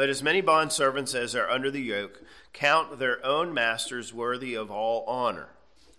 Let 0.00 0.08
as 0.08 0.22
many 0.22 0.40
bondservants 0.40 1.14
as 1.14 1.34
are 1.34 1.50
under 1.50 1.70
the 1.70 1.82
yoke 1.82 2.22
count 2.54 2.98
their 2.98 3.22
own 3.22 3.52
masters 3.52 4.14
worthy 4.14 4.54
of 4.54 4.70
all 4.70 5.04
honor. 5.04 5.48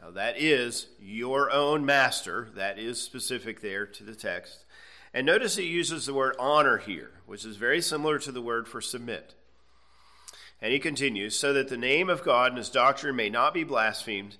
Now, 0.01 0.09
that 0.09 0.41
is 0.41 0.87
your 0.99 1.51
own 1.51 1.85
master. 1.85 2.49
That 2.55 2.79
is 2.79 2.99
specific 2.99 3.61
there 3.61 3.85
to 3.85 4.03
the 4.03 4.15
text. 4.15 4.65
And 5.13 5.27
notice 5.27 5.55
he 5.55 5.67
uses 5.67 6.07
the 6.07 6.15
word 6.15 6.35
honor 6.39 6.79
here, 6.79 7.11
which 7.27 7.45
is 7.45 7.57
very 7.57 7.79
similar 7.79 8.17
to 8.17 8.31
the 8.31 8.41
word 8.41 8.67
for 8.67 8.81
submit. 8.81 9.35
And 10.63 10.73
he 10.73 10.79
continues, 10.79 11.37
so 11.37 11.53
that 11.53 11.67
the 11.67 11.77
name 11.77 12.09
of 12.09 12.23
God 12.23 12.53
and 12.53 12.57
his 12.57 12.71
doctrine 12.71 13.15
may 13.15 13.29
not 13.29 13.53
be 13.53 13.63
blasphemed, 13.63 14.37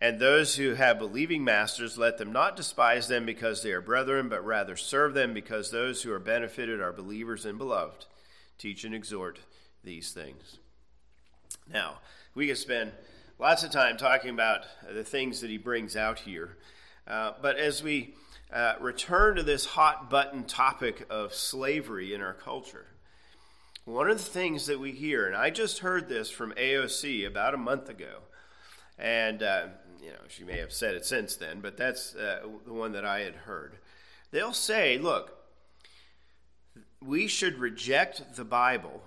and 0.00 0.18
those 0.18 0.56
who 0.56 0.74
have 0.74 0.98
believing 0.98 1.44
masters, 1.44 1.96
let 1.96 2.18
them 2.18 2.32
not 2.32 2.56
despise 2.56 3.06
them 3.06 3.24
because 3.24 3.62
they 3.62 3.70
are 3.70 3.80
brethren, 3.80 4.28
but 4.28 4.44
rather 4.44 4.74
serve 4.74 5.14
them 5.14 5.32
because 5.32 5.70
those 5.70 6.02
who 6.02 6.10
are 6.10 6.18
benefited 6.18 6.80
are 6.80 6.92
believers 6.92 7.46
and 7.46 7.56
beloved 7.56 8.06
teach 8.58 8.84
and 8.84 8.94
exhort 8.94 9.40
these 9.84 10.12
things. 10.12 10.58
Now, 11.72 11.98
we 12.34 12.46
could 12.46 12.58
spend 12.58 12.92
lots 13.38 13.62
of 13.62 13.70
time 13.70 13.96
talking 13.96 14.30
about 14.30 14.64
the 14.92 15.04
things 15.04 15.40
that 15.40 15.50
he 15.50 15.58
brings 15.58 15.96
out 15.96 16.20
here. 16.20 16.56
Uh, 17.06 17.32
but 17.40 17.56
as 17.56 17.82
we 17.82 18.14
uh, 18.52 18.74
return 18.80 19.36
to 19.36 19.42
this 19.42 19.66
hot 19.66 20.10
button 20.10 20.44
topic 20.44 21.06
of 21.10 21.34
slavery 21.34 22.14
in 22.14 22.20
our 22.20 22.34
culture, 22.34 22.86
one 23.84 24.10
of 24.10 24.18
the 24.18 24.24
things 24.30 24.66
that 24.66 24.80
we 24.80 24.90
hear, 24.90 25.26
and 25.26 25.36
I 25.36 25.50
just 25.50 25.78
heard 25.78 26.08
this 26.08 26.28
from 26.28 26.52
AOC 26.52 27.26
about 27.26 27.54
a 27.54 27.58
month 27.58 27.88
ago, 27.88 28.22
and 28.98 29.42
uh, 29.42 29.66
you 30.02 30.08
know 30.08 30.18
she 30.28 30.42
may 30.42 30.58
have 30.58 30.72
said 30.72 30.96
it 30.96 31.06
since 31.06 31.36
then, 31.36 31.60
but 31.60 31.76
that's 31.76 32.16
uh, 32.16 32.40
the 32.66 32.72
one 32.72 32.92
that 32.92 33.04
I 33.04 33.20
had 33.20 33.34
heard. 33.34 33.76
They'll 34.32 34.52
say, 34.52 34.98
"Look, 34.98 35.35
we 37.04 37.26
should 37.26 37.58
reject 37.58 38.36
the 38.36 38.44
Bible, 38.44 39.02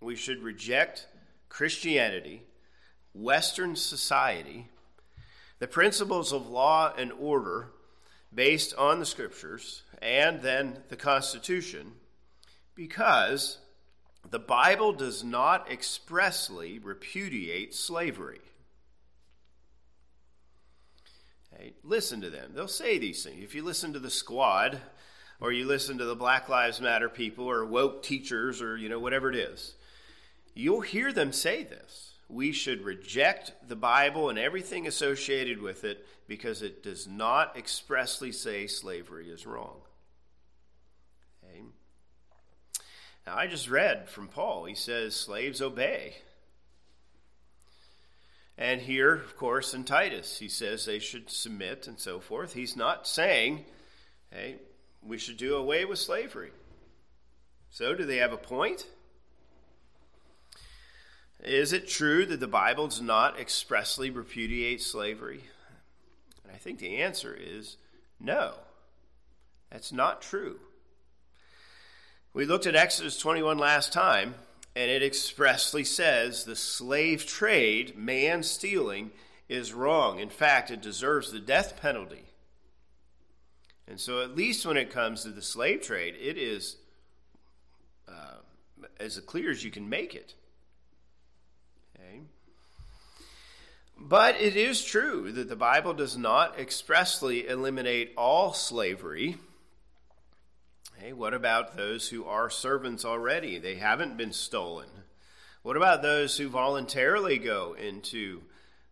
we 0.00 0.16
should 0.16 0.42
reject 0.42 1.06
Christianity, 1.48 2.42
Western 3.14 3.74
society, 3.76 4.68
the 5.58 5.66
principles 5.66 6.32
of 6.32 6.48
law 6.48 6.92
and 6.96 7.12
order 7.12 7.68
based 8.32 8.74
on 8.76 9.00
the 9.00 9.06
scriptures, 9.06 9.82
and 10.00 10.42
then 10.42 10.78
the 10.88 10.96
Constitution, 10.96 11.92
because 12.74 13.58
the 14.30 14.38
Bible 14.38 14.92
does 14.92 15.24
not 15.24 15.70
expressly 15.70 16.78
repudiate 16.78 17.74
slavery. 17.74 18.40
Listen 21.82 22.20
to 22.20 22.30
them. 22.30 22.52
They'll 22.54 22.68
say 22.68 22.98
these 22.98 23.24
things. 23.24 23.42
If 23.42 23.54
you 23.54 23.64
listen 23.64 23.92
to 23.92 23.98
the 23.98 24.10
squad, 24.10 24.80
or 25.40 25.52
you 25.52 25.66
listen 25.66 25.98
to 25.98 26.04
the 26.04 26.16
Black 26.16 26.48
Lives 26.48 26.80
Matter 26.80 27.08
people 27.08 27.48
or 27.48 27.64
woke 27.64 28.02
teachers 28.02 28.60
or 28.60 28.76
you 28.76 28.88
know 28.88 28.98
whatever 28.98 29.30
it 29.30 29.36
is, 29.36 29.74
you'll 30.54 30.80
hear 30.80 31.12
them 31.12 31.32
say 31.32 31.62
this. 31.62 32.14
We 32.28 32.52
should 32.52 32.82
reject 32.82 33.52
the 33.66 33.76
Bible 33.76 34.28
and 34.28 34.38
everything 34.38 34.86
associated 34.86 35.62
with 35.62 35.84
it 35.84 36.06
because 36.26 36.60
it 36.60 36.82
does 36.82 37.06
not 37.06 37.56
expressly 37.56 38.32
say 38.32 38.66
slavery 38.66 39.30
is 39.30 39.46
wrong. 39.46 39.76
Okay? 41.42 41.62
Now, 43.26 43.36
I 43.36 43.46
just 43.46 43.70
read 43.70 44.10
from 44.10 44.28
Paul. 44.28 44.66
He 44.66 44.74
says, 44.74 45.16
Slaves 45.16 45.62
obey. 45.62 46.16
And 48.58 48.80
here, 48.80 49.14
of 49.14 49.36
course, 49.36 49.72
in 49.72 49.84
Titus, 49.84 50.38
he 50.38 50.48
says 50.48 50.84
they 50.84 50.98
should 50.98 51.30
submit 51.30 51.86
and 51.86 51.98
so 51.98 52.18
forth. 52.18 52.54
He's 52.54 52.76
not 52.76 53.06
saying, 53.06 53.64
hey, 54.32 54.56
we 55.02 55.18
should 55.18 55.36
do 55.36 55.56
away 55.56 55.84
with 55.84 55.98
slavery. 55.98 56.50
So, 57.70 57.94
do 57.94 58.04
they 58.04 58.16
have 58.16 58.32
a 58.32 58.38
point? 58.38 58.86
Is 61.42 61.72
it 61.72 61.88
true 61.88 62.26
that 62.26 62.40
the 62.40 62.48
Bible 62.48 62.88
does 62.88 63.00
not 63.00 63.38
expressly 63.38 64.10
repudiate 64.10 64.82
slavery? 64.82 65.44
And 66.42 66.52
I 66.52 66.58
think 66.58 66.78
the 66.78 66.96
answer 66.96 67.36
is 67.38 67.76
no. 68.18 68.54
That's 69.70 69.92
not 69.92 70.22
true. 70.22 70.58
We 72.32 72.44
looked 72.44 72.66
at 72.66 72.74
Exodus 72.74 73.18
21 73.18 73.58
last 73.58 73.92
time, 73.92 74.34
and 74.74 74.90
it 74.90 75.02
expressly 75.02 75.84
says 75.84 76.44
the 76.44 76.56
slave 76.56 77.26
trade, 77.26 77.96
man 77.96 78.42
stealing, 78.42 79.10
is 79.48 79.72
wrong. 79.72 80.18
In 80.18 80.30
fact, 80.30 80.70
it 80.70 80.82
deserves 80.82 81.30
the 81.30 81.40
death 81.40 81.80
penalty. 81.80 82.27
And 83.88 83.98
so, 83.98 84.22
at 84.22 84.36
least 84.36 84.66
when 84.66 84.76
it 84.76 84.90
comes 84.90 85.22
to 85.22 85.30
the 85.30 85.40
slave 85.40 85.80
trade, 85.80 86.14
it 86.20 86.36
is 86.36 86.76
uh, 88.06 88.36
as 89.00 89.18
clear 89.20 89.50
as 89.50 89.64
you 89.64 89.70
can 89.70 89.88
make 89.88 90.14
it. 90.14 90.34
Okay? 91.96 92.20
But 93.98 94.40
it 94.40 94.56
is 94.56 94.84
true 94.84 95.32
that 95.32 95.48
the 95.48 95.56
Bible 95.56 95.94
does 95.94 96.18
not 96.18 96.58
expressly 96.58 97.48
eliminate 97.48 98.12
all 98.16 98.52
slavery. 98.52 99.36
Hey, 100.98 101.14
what 101.14 101.32
about 101.32 101.76
those 101.76 102.08
who 102.08 102.26
are 102.26 102.50
servants 102.50 103.06
already? 103.06 103.58
They 103.58 103.76
haven't 103.76 104.18
been 104.18 104.32
stolen. 104.32 104.88
What 105.62 105.76
about 105.76 106.02
those 106.02 106.36
who 106.36 106.48
voluntarily 106.48 107.38
go 107.38 107.74
into 107.74 108.42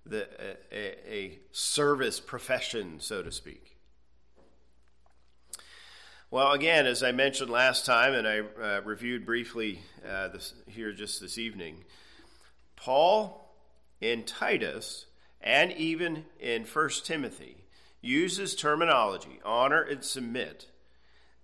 the, 0.06 0.26
a, 0.72 1.12
a 1.12 1.38
service 1.52 2.18
profession, 2.18 3.00
so 3.00 3.22
to 3.22 3.30
speak? 3.30 3.75
Well, 6.36 6.52
again, 6.52 6.86
as 6.86 7.02
I 7.02 7.12
mentioned 7.12 7.48
last 7.48 7.86
time, 7.86 8.12
and 8.12 8.28
I 8.28 8.40
uh, 8.40 8.82
reviewed 8.82 9.24
briefly 9.24 9.80
uh, 10.06 10.28
this, 10.28 10.52
here 10.66 10.92
just 10.92 11.18
this 11.18 11.38
evening, 11.38 11.86
Paul 12.76 13.54
in 14.02 14.22
Titus 14.22 15.06
and 15.40 15.72
even 15.72 16.26
in 16.38 16.64
1 16.64 16.90
Timothy 17.04 17.64
uses 18.02 18.54
terminology, 18.54 19.40
honor 19.46 19.80
and 19.80 20.04
submit, 20.04 20.66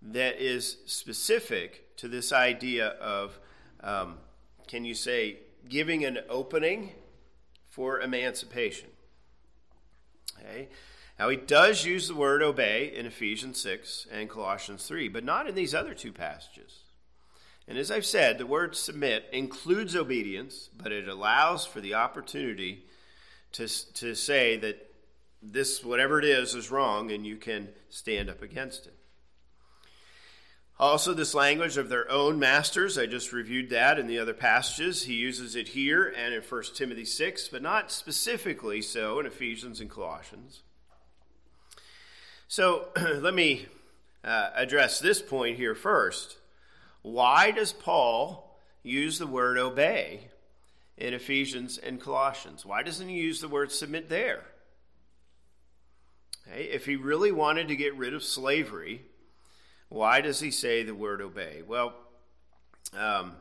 that 0.02 0.38
is 0.38 0.76
specific 0.84 1.96
to 1.96 2.06
this 2.06 2.30
idea 2.30 2.88
of, 2.88 3.40
um, 3.80 4.18
can 4.68 4.84
you 4.84 4.94
say, 4.94 5.38
giving 5.70 6.04
an 6.04 6.18
opening 6.28 6.92
for 7.66 7.98
emancipation. 7.98 8.90
Okay? 10.38 10.68
Now, 11.22 11.28
he 11.28 11.36
does 11.36 11.84
use 11.84 12.08
the 12.08 12.16
word 12.16 12.42
obey 12.42 12.92
in 12.92 13.06
Ephesians 13.06 13.60
6 13.60 14.08
and 14.10 14.28
Colossians 14.28 14.88
3, 14.88 15.06
but 15.06 15.22
not 15.22 15.48
in 15.48 15.54
these 15.54 15.72
other 15.72 15.94
two 15.94 16.10
passages. 16.10 16.80
And 17.68 17.78
as 17.78 17.92
I've 17.92 18.04
said, 18.04 18.38
the 18.38 18.44
word 18.44 18.74
submit 18.74 19.26
includes 19.32 19.94
obedience, 19.94 20.68
but 20.76 20.90
it 20.90 21.06
allows 21.06 21.64
for 21.64 21.80
the 21.80 21.94
opportunity 21.94 22.82
to, 23.52 23.68
to 23.94 24.16
say 24.16 24.56
that 24.56 24.90
this, 25.40 25.84
whatever 25.84 26.18
it 26.18 26.24
is, 26.24 26.56
is 26.56 26.72
wrong 26.72 27.12
and 27.12 27.24
you 27.24 27.36
can 27.36 27.68
stand 27.88 28.28
up 28.28 28.42
against 28.42 28.88
it. 28.88 28.96
Also, 30.80 31.14
this 31.14 31.36
language 31.36 31.76
of 31.76 31.88
their 31.88 32.10
own 32.10 32.40
masters, 32.40 32.98
I 32.98 33.06
just 33.06 33.32
reviewed 33.32 33.70
that 33.70 33.96
in 33.96 34.08
the 34.08 34.18
other 34.18 34.34
passages. 34.34 35.04
He 35.04 35.14
uses 35.14 35.54
it 35.54 35.68
here 35.68 36.12
and 36.18 36.34
in 36.34 36.42
1 36.42 36.62
Timothy 36.74 37.04
6, 37.04 37.46
but 37.46 37.62
not 37.62 37.92
specifically 37.92 38.82
so 38.82 39.20
in 39.20 39.26
Ephesians 39.26 39.80
and 39.80 39.88
Colossians. 39.88 40.62
So 42.52 42.88
let 43.22 43.32
me 43.32 43.64
uh, 44.22 44.50
address 44.54 44.98
this 44.98 45.22
point 45.22 45.56
here 45.56 45.74
first. 45.74 46.36
Why 47.00 47.50
does 47.50 47.72
Paul 47.72 48.60
use 48.82 49.18
the 49.18 49.26
word 49.26 49.56
obey 49.56 50.28
in 50.98 51.14
Ephesians 51.14 51.78
and 51.78 51.98
Colossians? 51.98 52.66
Why 52.66 52.82
doesn't 52.82 53.08
he 53.08 53.14
use 53.14 53.40
the 53.40 53.48
word 53.48 53.72
submit 53.72 54.10
there? 54.10 54.42
Okay, 56.46 56.64
if 56.64 56.84
he 56.84 56.94
really 56.94 57.32
wanted 57.32 57.68
to 57.68 57.74
get 57.74 57.96
rid 57.96 58.12
of 58.12 58.22
slavery, 58.22 59.00
why 59.88 60.20
does 60.20 60.38
he 60.38 60.50
say 60.50 60.82
the 60.82 60.94
word 60.94 61.22
obey? 61.22 61.62
Well, 61.66 61.94
um, 62.92 63.32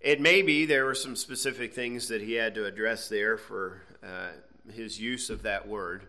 it 0.00 0.20
may 0.20 0.42
be 0.42 0.66
there 0.66 0.86
were 0.86 0.96
some 0.96 1.14
specific 1.14 1.72
things 1.72 2.08
that 2.08 2.20
he 2.20 2.32
had 2.32 2.56
to 2.56 2.64
address 2.64 3.08
there 3.08 3.38
for 3.38 3.82
uh, 4.02 4.30
his 4.72 5.00
use 5.00 5.30
of 5.30 5.44
that 5.44 5.68
word. 5.68 6.08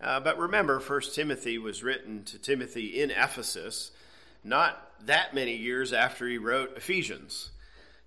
Uh, 0.00 0.20
but 0.20 0.38
remember, 0.38 0.78
First 0.78 1.14
Timothy 1.14 1.58
was 1.58 1.82
written 1.82 2.24
to 2.24 2.38
Timothy 2.38 3.00
in 3.00 3.10
Ephesus, 3.10 3.92
not 4.44 4.92
that 5.06 5.34
many 5.34 5.56
years 5.56 5.92
after 5.92 6.28
he 6.28 6.38
wrote 6.38 6.76
Ephesians. 6.76 7.50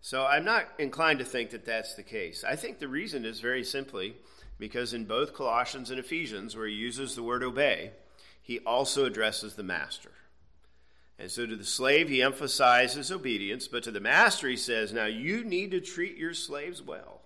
So 0.01 0.25
I'm 0.25 0.45
not 0.45 0.67
inclined 0.77 1.19
to 1.19 1.25
think 1.25 1.49
that 1.49 1.65
that's 1.65 1.95
the 1.95 2.03
case. 2.03 2.43
I 2.43 2.55
think 2.55 2.79
the 2.79 2.87
reason 2.87 3.25
is 3.25 3.39
very 3.39 3.63
simply 3.63 4.15
because 4.57 4.93
in 4.93 5.05
both 5.05 5.33
Colossians 5.33 5.89
and 5.89 5.99
Ephesians, 5.99 6.55
where 6.55 6.67
he 6.67 6.73
uses 6.73 7.15
the 7.15 7.23
word 7.23 7.43
obey, 7.43 7.91
he 8.41 8.59
also 8.59 9.05
addresses 9.05 9.55
the 9.55 9.63
master. 9.63 10.11
And 11.17 11.29
so 11.29 11.45
to 11.45 11.55
the 11.55 11.65
slave, 11.65 12.07
he 12.07 12.21
emphasizes 12.21 13.11
obedience, 13.11 13.67
but 13.67 13.83
to 13.83 13.91
the 13.91 13.99
master, 13.99 14.47
he 14.47 14.55
says, 14.55 14.93
Now 14.93 15.05
you 15.05 15.43
need 15.43 15.71
to 15.71 15.81
treat 15.81 16.17
your 16.17 16.33
slaves 16.33 16.81
well. 16.81 17.18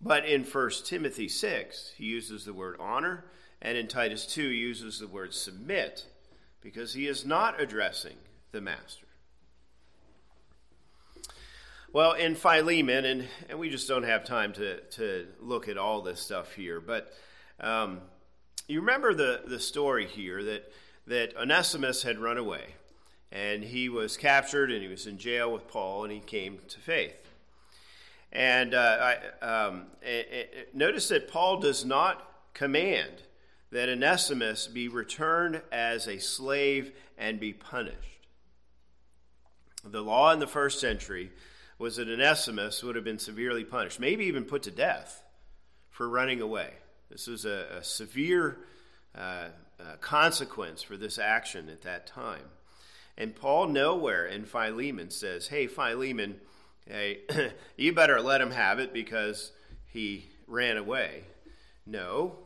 But 0.00 0.24
in 0.24 0.44
1 0.44 0.70
Timothy 0.84 1.28
6, 1.28 1.92
he 1.96 2.04
uses 2.04 2.44
the 2.44 2.52
word 2.52 2.76
honor, 2.78 3.24
and 3.60 3.76
in 3.76 3.88
Titus 3.88 4.26
2, 4.26 4.48
he 4.50 4.56
uses 4.56 5.00
the 5.00 5.08
word 5.08 5.34
submit 5.34 6.06
because 6.60 6.94
he 6.94 7.06
is 7.06 7.26
not 7.26 7.60
addressing 7.60 8.16
the 8.52 8.60
master. 8.60 9.06
Well, 11.92 12.12
in 12.12 12.34
Philemon, 12.34 13.04
and, 13.04 13.28
and 13.48 13.58
we 13.58 13.70
just 13.70 13.88
don't 13.88 14.02
have 14.02 14.24
time 14.24 14.52
to, 14.54 14.80
to 14.80 15.26
look 15.40 15.68
at 15.68 15.78
all 15.78 16.02
this 16.02 16.20
stuff 16.20 16.52
here, 16.52 16.80
but 16.80 17.12
um, 17.60 18.02
you 18.68 18.80
remember 18.80 19.14
the, 19.14 19.42
the 19.46 19.58
story 19.58 20.06
here 20.06 20.44
that, 20.44 20.70
that 21.06 21.36
Onesimus 21.36 22.02
had 22.02 22.18
run 22.18 22.36
away, 22.36 22.74
and 23.32 23.64
he 23.64 23.88
was 23.88 24.16
captured, 24.16 24.70
and 24.70 24.82
he 24.82 24.88
was 24.88 25.06
in 25.06 25.18
jail 25.18 25.50
with 25.50 25.66
Paul, 25.66 26.04
and 26.04 26.12
he 26.12 26.20
came 26.20 26.58
to 26.68 26.78
faith. 26.78 27.27
And 28.32 28.74
uh, 28.74 29.14
I, 29.42 29.44
um, 29.44 29.86
notice 30.74 31.08
that 31.08 31.28
Paul 31.28 31.60
does 31.60 31.84
not 31.84 32.24
command 32.54 33.22
that 33.70 33.88
Onesimus 33.88 34.66
be 34.66 34.88
returned 34.88 35.62
as 35.70 36.06
a 36.06 36.18
slave 36.18 36.92
and 37.16 37.38
be 37.40 37.52
punished. 37.52 37.96
The 39.84 40.02
law 40.02 40.32
in 40.32 40.38
the 40.38 40.46
first 40.46 40.80
century 40.80 41.30
was 41.78 41.96
that 41.96 42.08
Onesimus 42.08 42.82
would 42.82 42.96
have 42.96 43.04
been 43.04 43.18
severely 43.18 43.64
punished, 43.64 44.00
maybe 44.00 44.24
even 44.24 44.44
put 44.44 44.62
to 44.64 44.70
death 44.70 45.22
for 45.90 46.08
running 46.08 46.40
away. 46.40 46.72
This 47.10 47.26
was 47.26 47.44
a, 47.44 47.78
a 47.78 47.84
severe 47.84 48.58
uh, 49.16 49.48
uh, 49.80 49.96
consequence 50.00 50.82
for 50.82 50.96
this 50.96 51.18
action 51.18 51.68
at 51.68 51.82
that 51.82 52.06
time. 52.06 52.44
And 53.16 53.34
Paul 53.34 53.68
nowhere 53.68 54.26
in 54.26 54.44
Philemon 54.44 55.10
says, 55.10 55.48
Hey, 55.48 55.66
Philemon, 55.66 56.40
hey, 56.88 57.20
you 57.76 57.92
better 57.92 58.20
let 58.20 58.40
him 58.40 58.50
have 58.50 58.78
it 58.78 58.92
because 58.92 59.52
he 59.86 60.26
ran 60.46 60.76
away. 60.76 61.24
No, 61.86 62.36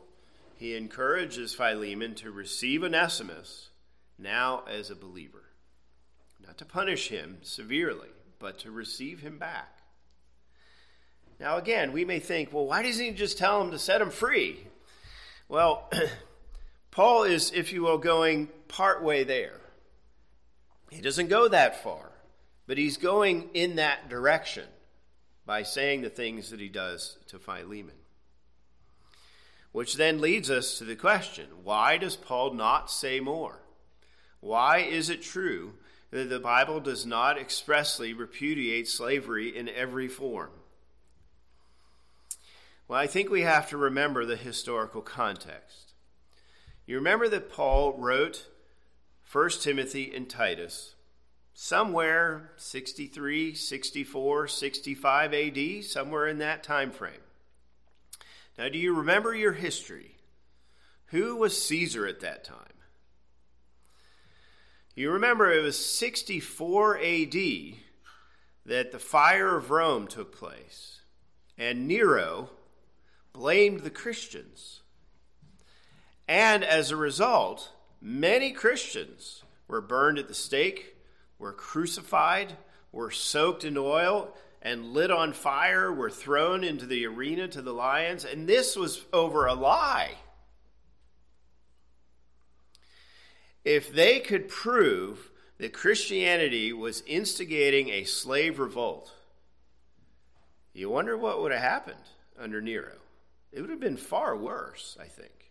he 0.55 0.75
encourages 0.75 1.53
Philemon 1.53 2.15
to 2.15 2.31
receive 2.31 2.83
Onesimus 2.83 3.69
now 4.17 4.63
as 4.69 4.89
a 4.89 4.95
believer, 4.95 5.43
not 6.45 6.57
to 6.59 6.65
punish 6.65 7.09
him 7.09 7.39
severely, 7.41 8.09
but 8.39 8.59
to 8.59 8.71
receive 8.71 9.19
him 9.19 9.37
back. 9.37 9.79
Now, 11.39 11.57
again, 11.57 11.91
we 11.91 12.05
may 12.05 12.19
think, 12.19 12.53
well, 12.53 12.65
why 12.65 12.83
doesn't 12.83 13.03
he 13.03 13.11
just 13.11 13.37
tell 13.37 13.61
him 13.61 13.71
to 13.71 13.79
set 13.79 14.01
him 14.01 14.11
free? 14.11 14.67
Well, 15.49 15.89
Paul 16.91 17.23
is, 17.23 17.51
if 17.51 17.73
you 17.73 17.81
will, 17.81 17.97
going 17.97 18.47
part 18.69 19.03
way 19.03 19.23
there. 19.23 19.59
He 20.89 21.01
doesn't 21.01 21.27
go 21.27 21.47
that 21.49 21.83
far, 21.83 22.12
but 22.67 22.77
he's 22.77 22.97
going 22.97 23.49
in 23.53 23.75
that 23.75 24.09
direction 24.09 24.65
by 25.45 25.63
saying 25.63 26.01
the 26.01 26.09
things 26.09 26.49
that 26.49 26.59
he 26.59 26.69
does 26.69 27.17
to 27.27 27.39
Philemon. 27.39 27.95
Which 29.71 29.95
then 29.95 30.21
leads 30.21 30.51
us 30.51 30.77
to 30.77 30.85
the 30.85 30.95
question 30.95 31.47
why 31.63 31.97
does 31.97 32.15
Paul 32.15 32.53
not 32.53 32.91
say 32.91 33.19
more? 33.19 33.59
Why 34.39 34.79
is 34.79 35.09
it 35.09 35.21
true 35.21 35.73
that 36.11 36.29
the 36.29 36.39
Bible 36.39 36.79
does 36.79 37.05
not 37.05 37.39
expressly 37.39 38.13
repudiate 38.13 38.87
slavery 38.87 39.55
in 39.55 39.67
every 39.67 40.07
form? 40.07 40.51
Well, 42.87 42.99
I 42.99 43.07
think 43.07 43.29
we 43.29 43.41
have 43.41 43.69
to 43.69 43.77
remember 43.77 44.25
the 44.25 44.35
historical 44.35 45.01
context. 45.01 45.93
You 46.85 46.97
remember 46.97 47.27
that 47.29 47.51
Paul 47.51 47.97
wrote 47.97 48.47
1 49.31 49.49
Timothy 49.61 50.13
and 50.13 50.29
Titus 50.29 50.93
somewhere 51.53 52.51
63, 52.57 53.53
64, 53.53 54.47
65 54.47 55.33
AD, 55.33 55.83
somewhere 55.83 56.27
in 56.27 56.39
that 56.39 56.63
time 56.63 56.91
frame. 56.91 57.13
Now, 58.57 58.69
do 58.69 58.77
you 58.77 58.93
remember 58.93 59.33
your 59.33 59.53
history? 59.53 60.15
Who 61.07 61.35
was 61.35 61.61
Caesar 61.63 62.07
at 62.07 62.21
that 62.21 62.43
time? 62.43 62.57
You 64.95 65.11
remember 65.11 65.51
it 65.51 65.63
was 65.63 65.83
64 65.83 66.97
AD 66.99 67.35
that 68.65 68.91
the 68.91 68.99
fire 68.99 69.57
of 69.57 69.71
Rome 69.71 70.07
took 70.07 70.35
place, 70.35 71.01
and 71.57 71.87
Nero 71.87 72.51
blamed 73.33 73.81
the 73.81 73.89
Christians. 73.89 74.81
And 76.27 76.63
as 76.63 76.91
a 76.91 76.95
result, 76.95 77.71
many 77.99 78.51
Christians 78.51 79.43
were 79.67 79.81
burned 79.81 80.19
at 80.19 80.27
the 80.27 80.33
stake, 80.33 80.92
were 81.43 81.51
crucified, 81.51 82.55
were 82.93 83.11
soaked 83.11 83.65
in 83.65 83.77
oil, 83.77 84.33
and 84.61 84.93
lit 84.93 85.11
on 85.11 85.33
fire 85.33 85.91
were 85.91 86.09
thrown 86.09 86.63
into 86.63 86.85
the 86.85 87.05
arena 87.05 87.49
to 87.49 87.61
the 87.61 87.73
lions, 87.73 88.23
and 88.23 88.47
this 88.47 88.77
was 88.77 89.03
over 89.11 89.45
a 89.45 89.53
lie. 89.53 90.11
If 93.65 93.93
they 93.93 94.21
could 94.21 94.47
prove 94.47 95.31
that 95.57 95.73
Christianity 95.73 96.71
was 96.71 97.03
instigating 97.05 97.89
a 97.89 98.05
slave 98.05 98.57
revolt, 98.57 99.11
You 100.73 100.89
wonder 100.89 101.17
what 101.17 101.41
would 101.41 101.51
have 101.51 101.61
happened 101.61 102.05
under 102.39 102.61
Nero. 102.61 102.95
It 103.51 103.59
would 103.59 103.69
have 103.69 103.81
been 103.81 103.97
far 103.97 104.35
worse, 104.37 104.97
I 104.97 105.07
think. 105.07 105.42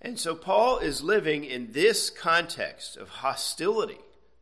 And 0.00 0.18
so 0.18 0.34
Paul 0.34 0.78
is 0.78 1.02
living 1.02 1.44
in 1.44 1.72
this 1.72 2.10
context 2.10 2.96
of 2.96 3.08
hostility 3.08 4.00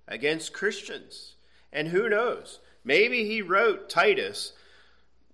against 0.09 0.53
Christians. 0.53 1.35
And 1.73 1.89
who 1.89 2.09
knows? 2.09 2.61
Maybe 2.85 3.25
he 3.25 3.41
wrote 3.41 3.89
Titus 3.89 4.53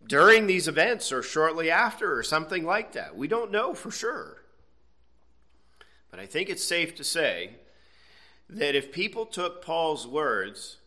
during 0.06 0.46
these 0.46 0.68
events 0.68 1.12
or 1.12 1.22
shortly 1.22 1.70
after 1.70 2.16
or 2.16 2.22
something 2.22 2.64
like 2.64 2.92
that. 2.92 3.16
We 3.16 3.28
don't 3.28 3.50
know 3.50 3.74
for 3.74 3.90
sure. 3.90 4.42
But 6.10 6.20
I 6.20 6.26
think 6.26 6.48
it's 6.48 6.64
safe 6.64 6.94
to 6.96 7.04
say 7.04 7.56
that 8.48 8.74
if 8.74 8.92
people 8.92 9.26
took 9.26 9.62
Paul's 9.62 10.06
words 10.06 10.78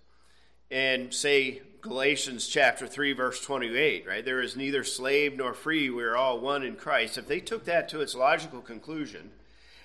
and 0.73 1.13
say 1.13 1.61
Galatians 1.81 2.47
chapter 2.47 2.87
3 2.87 3.13
verse 3.13 3.39
28, 3.39 4.07
right? 4.07 4.25
There 4.25 4.41
is 4.41 4.57
neither 4.57 4.83
slave 4.83 5.37
nor 5.37 5.53
free, 5.53 5.91
we 5.91 6.03
are 6.03 6.17
all 6.17 6.39
one 6.39 6.63
in 6.63 6.75
Christ. 6.75 7.17
If 7.17 7.27
they 7.27 7.39
took 7.39 7.65
that 7.65 7.87
to 7.89 8.01
its 8.01 8.15
logical 8.15 8.59
conclusion 8.59 9.29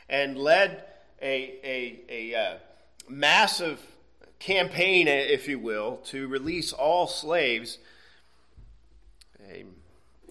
and 0.09 0.38
led 0.38 0.85
a 1.20 1.61
a 1.62 2.01
a 2.09 2.35
uh, 2.35 2.59
massive 3.07 3.81
campaign, 4.38 5.09
if 5.09 5.46
you 5.46 5.59
will, 5.59 5.98
to 6.07 6.27
release 6.27 6.72
all 6.72 7.07
slaves, 7.07 7.79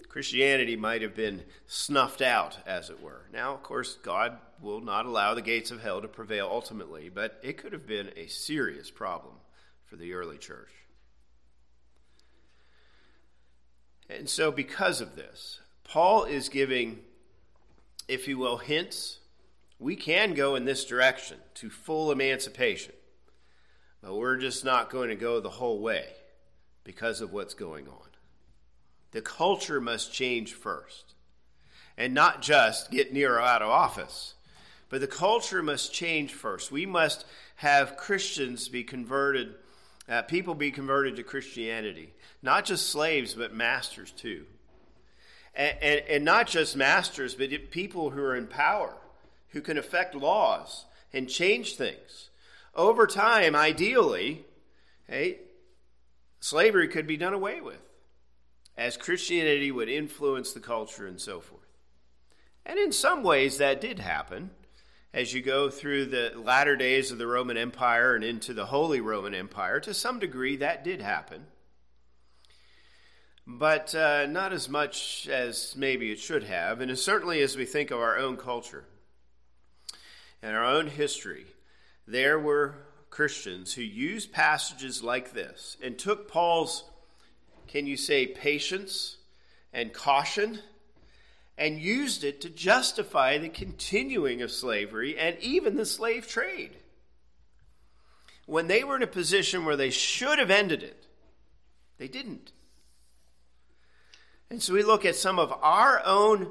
Christianity 0.08 0.74
might 0.74 1.02
have 1.02 1.14
been 1.14 1.44
snuffed 1.68 2.22
out, 2.22 2.58
as 2.66 2.90
it 2.90 3.00
were. 3.00 3.26
Now, 3.32 3.54
of 3.54 3.62
course, 3.62 3.94
God 4.02 4.38
will 4.60 4.80
not 4.80 5.06
allow 5.06 5.34
the 5.34 5.42
gates 5.42 5.70
of 5.70 5.82
hell 5.82 6.00
to 6.00 6.08
prevail 6.08 6.48
ultimately, 6.50 7.08
but 7.08 7.38
it 7.44 7.58
could 7.58 7.72
have 7.72 7.86
been 7.86 8.10
a 8.16 8.26
serious 8.26 8.90
problem 8.90 9.34
for 9.88 9.96
the 9.96 10.12
early 10.12 10.38
church. 10.38 10.70
And 14.08 14.28
so, 14.28 14.50
because 14.50 15.00
of 15.00 15.16
this, 15.16 15.60
Paul 15.84 16.24
is 16.24 16.48
giving, 16.48 17.00
if 18.06 18.28
you 18.28 18.38
will, 18.38 18.58
hints. 18.58 19.18
We 19.78 19.96
can 19.96 20.34
go 20.34 20.54
in 20.54 20.64
this 20.64 20.84
direction 20.84 21.38
to 21.54 21.70
full 21.70 22.10
emancipation, 22.10 22.94
but 24.02 24.16
we're 24.16 24.38
just 24.38 24.64
not 24.64 24.90
going 24.90 25.08
to 25.10 25.14
go 25.14 25.40
the 25.40 25.50
whole 25.50 25.80
way 25.80 26.06
because 26.84 27.20
of 27.20 27.32
what's 27.32 27.54
going 27.54 27.86
on. 27.86 28.08
The 29.12 29.22
culture 29.22 29.80
must 29.80 30.12
change 30.12 30.52
first. 30.52 31.14
And 31.96 32.14
not 32.14 32.42
just 32.42 32.90
get 32.90 33.12
Nero 33.12 33.42
out 33.42 33.60
of 33.60 33.68
office, 33.68 34.34
but 34.88 35.00
the 35.00 35.06
culture 35.06 35.62
must 35.62 35.92
change 35.92 36.32
first. 36.32 36.70
We 36.70 36.86
must 36.86 37.26
have 37.56 37.96
Christians 37.96 38.68
be 38.68 38.84
converted, 38.84 39.54
uh, 40.08 40.22
people 40.22 40.54
be 40.54 40.70
converted 40.70 41.16
to 41.16 41.22
Christianity. 41.22 42.14
Not 42.42 42.64
just 42.64 42.88
slaves, 42.88 43.34
but 43.34 43.54
masters 43.54 44.10
too. 44.10 44.46
And, 45.54 45.76
and, 45.82 46.02
and 46.08 46.24
not 46.24 46.46
just 46.46 46.76
masters, 46.76 47.34
but 47.34 47.70
people 47.70 48.10
who 48.10 48.22
are 48.22 48.36
in 48.36 48.46
power, 48.46 48.94
who 49.48 49.60
can 49.60 49.76
affect 49.76 50.14
laws 50.14 50.86
and 51.12 51.28
change 51.28 51.76
things. 51.76 52.30
Over 52.74 53.06
time, 53.06 53.56
ideally, 53.56 54.44
hey, 55.08 55.38
slavery 56.40 56.88
could 56.88 57.06
be 57.06 57.16
done 57.16 57.34
away 57.34 57.60
with 57.60 57.80
as 58.76 58.96
Christianity 58.96 59.72
would 59.72 59.88
influence 59.88 60.52
the 60.52 60.60
culture 60.60 61.06
and 61.06 61.20
so 61.20 61.40
forth. 61.40 61.62
And 62.64 62.78
in 62.78 62.92
some 62.92 63.24
ways, 63.24 63.58
that 63.58 63.80
did 63.80 63.98
happen 63.98 64.50
as 65.12 65.32
you 65.32 65.42
go 65.42 65.70
through 65.70 66.06
the 66.06 66.32
latter 66.36 66.76
days 66.76 67.10
of 67.10 67.18
the 67.18 67.26
Roman 67.26 67.56
Empire 67.56 68.14
and 68.14 68.24
into 68.24 68.52
the 68.52 68.66
Holy 68.66 69.00
Roman 69.00 69.34
Empire. 69.34 69.80
To 69.80 69.94
some 69.94 70.18
degree, 70.18 70.56
that 70.56 70.84
did 70.84 71.00
happen. 71.00 71.46
But 73.46 73.94
uh, 73.94 74.26
not 74.26 74.52
as 74.52 74.68
much 74.68 75.26
as 75.28 75.74
maybe 75.76 76.12
it 76.12 76.18
should 76.18 76.44
have. 76.44 76.80
And 76.80 76.98
certainly 76.98 77.40
as 77.40 77.56
we 77.56 77.64
think 77.64 77.90
of 77.90 77.98
our 77.98 78.18
own 78.18 78.36
culture 78.36 78.84
and 80.42 80.54
our 80.54 80.66
own 80.66 80.86
history, 80.86 81.46
there 82.06 82.38
were 82.38 82.74
Christians 83.08 83.72
who 83.72 83.82
used 83.82 84.32
passages 84.32 85.02
like 85.02 85.32
this 85.32 85.78
and 85.82 85.98
took 85.98 86.28
Paul's 86.28 86.84
can 87.68 87.86
you 87.86 87.98
say 87.98 88.26
patience 88.26 89.18
and 89.74 89.92
caution? 89.92 90.60
And 91.58 91.78
used 91.78 92.22
it 92.22 92.40
to 92.42 92.48
justify 92.48 93.36
the 93.36 93.48
continuing 93.48 94.42
of 94.42 94.50
slavery 94.52 95.18
and 95.18 95.36
even 95.40 95.76
the 95.76 95.84
slave 95.84 96.28
trade. 96.28 96.76
When 98.46 98.68
they 98.68 98.84
were 98.84 98.96
in 98.96 99.02
a 99.02 99.08
position 99.08 99.64
where 99.64 99.76
they 99.76 99.90
should 99.90 100.38
have 100.38 100.50
ended 100.50 100.82
it, 100.82 101.06
they 101.98 102.08
didn't. 102.08 102.52
And 104.50 104.62
so 104.62 104.72
we 104.72 104.82
look 104.82 105.04
at 105.04 105.16
some 105.16 105.38
of 105.38 105.52
our 105.60 106.00
own 106.06 106.50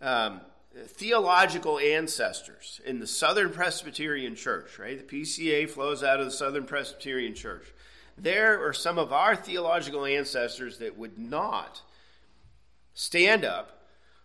um, 0.00 0.40
theological 0.86 1.78
ancestors 1.78 2.80
in 2.84 2.98
the 2.98 3.06
Southern 3.06 3.50
Presbyterian 3.50 4.34
Church, 4.34 4.78
right? 4.78 5.08
The 5.08 5.22
PCA 5.22 5.70
flows 5.70 6.02
out 6.02 6.18
of 6.18 6.26
the 6.26 6.32
Southern 6.32 6.64
Presbyterian 6.64 7.34
Church 7.34 7.72
there 8.16 8.64
are 8.66 8.72
some 8.72 8.98
of 8.98 9.12
our 9.12 9.34
theological 9.34 10.04
ancestors 10.04 10.78
that 10.78 10.98
would 10.98 11.18
not 11.18 11.82
stand 12.94 13.44
up 13.44 13.81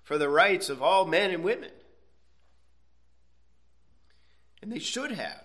for 0.07 0.17
the 0.17 0.29
rights 0.29 0.69
of 0.69 0.81
all 0.81 1.05
men 1.05 1.31
and 1.31 1.43
women. 1.43 1.69
And 4.61 4.71
they 4.71 4.79
should 4.79 5.11
have. 5.11 5.43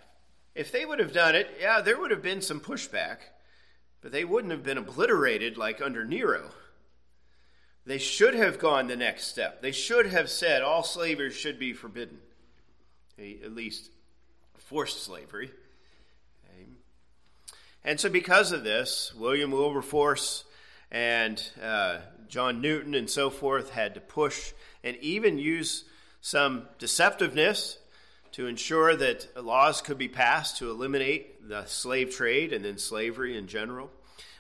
If 0.55 0.71
they 0.71 0.87
would 0.87 1.01
have 1.01 1.13
done 1.13 1.35
it, 1.35 1.51
yeah, 1.61 1.81
there 1.81 1.99
would 1.99 2.13
have 2.13 2.23
been 2.23 2.41
some 2.41 2.61
pushback, 2.61 3.17
but 4.03 4.13
they 4.13 4.25
wouldn't 4.25 4.53
have 4.53 4.63
been 4.63 4.79
obliterated 4.79 5.57
like 5.57 5.83
under 5.83 6.05
Nero. 6.05 6.51
They 7.85 7.99
should 7.99 8.35
have 8.35 8.61
gone 8.61 8.87
the 8.87 8.95
next 8.95 9.25
step. 9.25 9.63
They 9.63 9.73
should 9.73 10.07
have 10.07 10.31
said 10.31 10.63
all 10.63 10.85
slavery 10.85 11.33
should 11.33 11.59
be 11.59 11.73
forbidden, 11.73 12.19
at 13.19 13.57
least 13.57 13.91
forced 14.59 15.03
slavery. 15.03 15.51
And 17.85 17.99
so, 17.99 18.09
because 18.09 18.53
of 18.53 18.63
this, 18.63 19.13
William 19.17 19.51
Wilberforce 19.51 20.45
and 20.93 21.43
uh, 21.61 21.99
John 22.33 22.63
Newton 22.63 22.95
and 22.95 23.11
so 23.11 23.29
forth 23.29 23.73
had 23.73 23.93
to 23.93 24.01
push 24.01 24.55
and 24.83 24.97
even 25.03 25.37
use 25.37 25.85
some 26.23 26.67
deceptiveness 26.79 27.77
to 28.31 28.47
ensure 28.47 28.97
that 28.97 29.29
laws 29.37 29.83
could 29.83 29.99
be 29.99 30.09
passed 30.09 30.57
to 30.57 30.71
eliminate 30.71 31.47
the 31.47 31.67
slave 31.67 32.17
trade 32.17 32.55
and 32.55 32.65
then 32.65 32.79
slavery 32.79 33.37
in 33.37 33.49
general. 33.49 33.91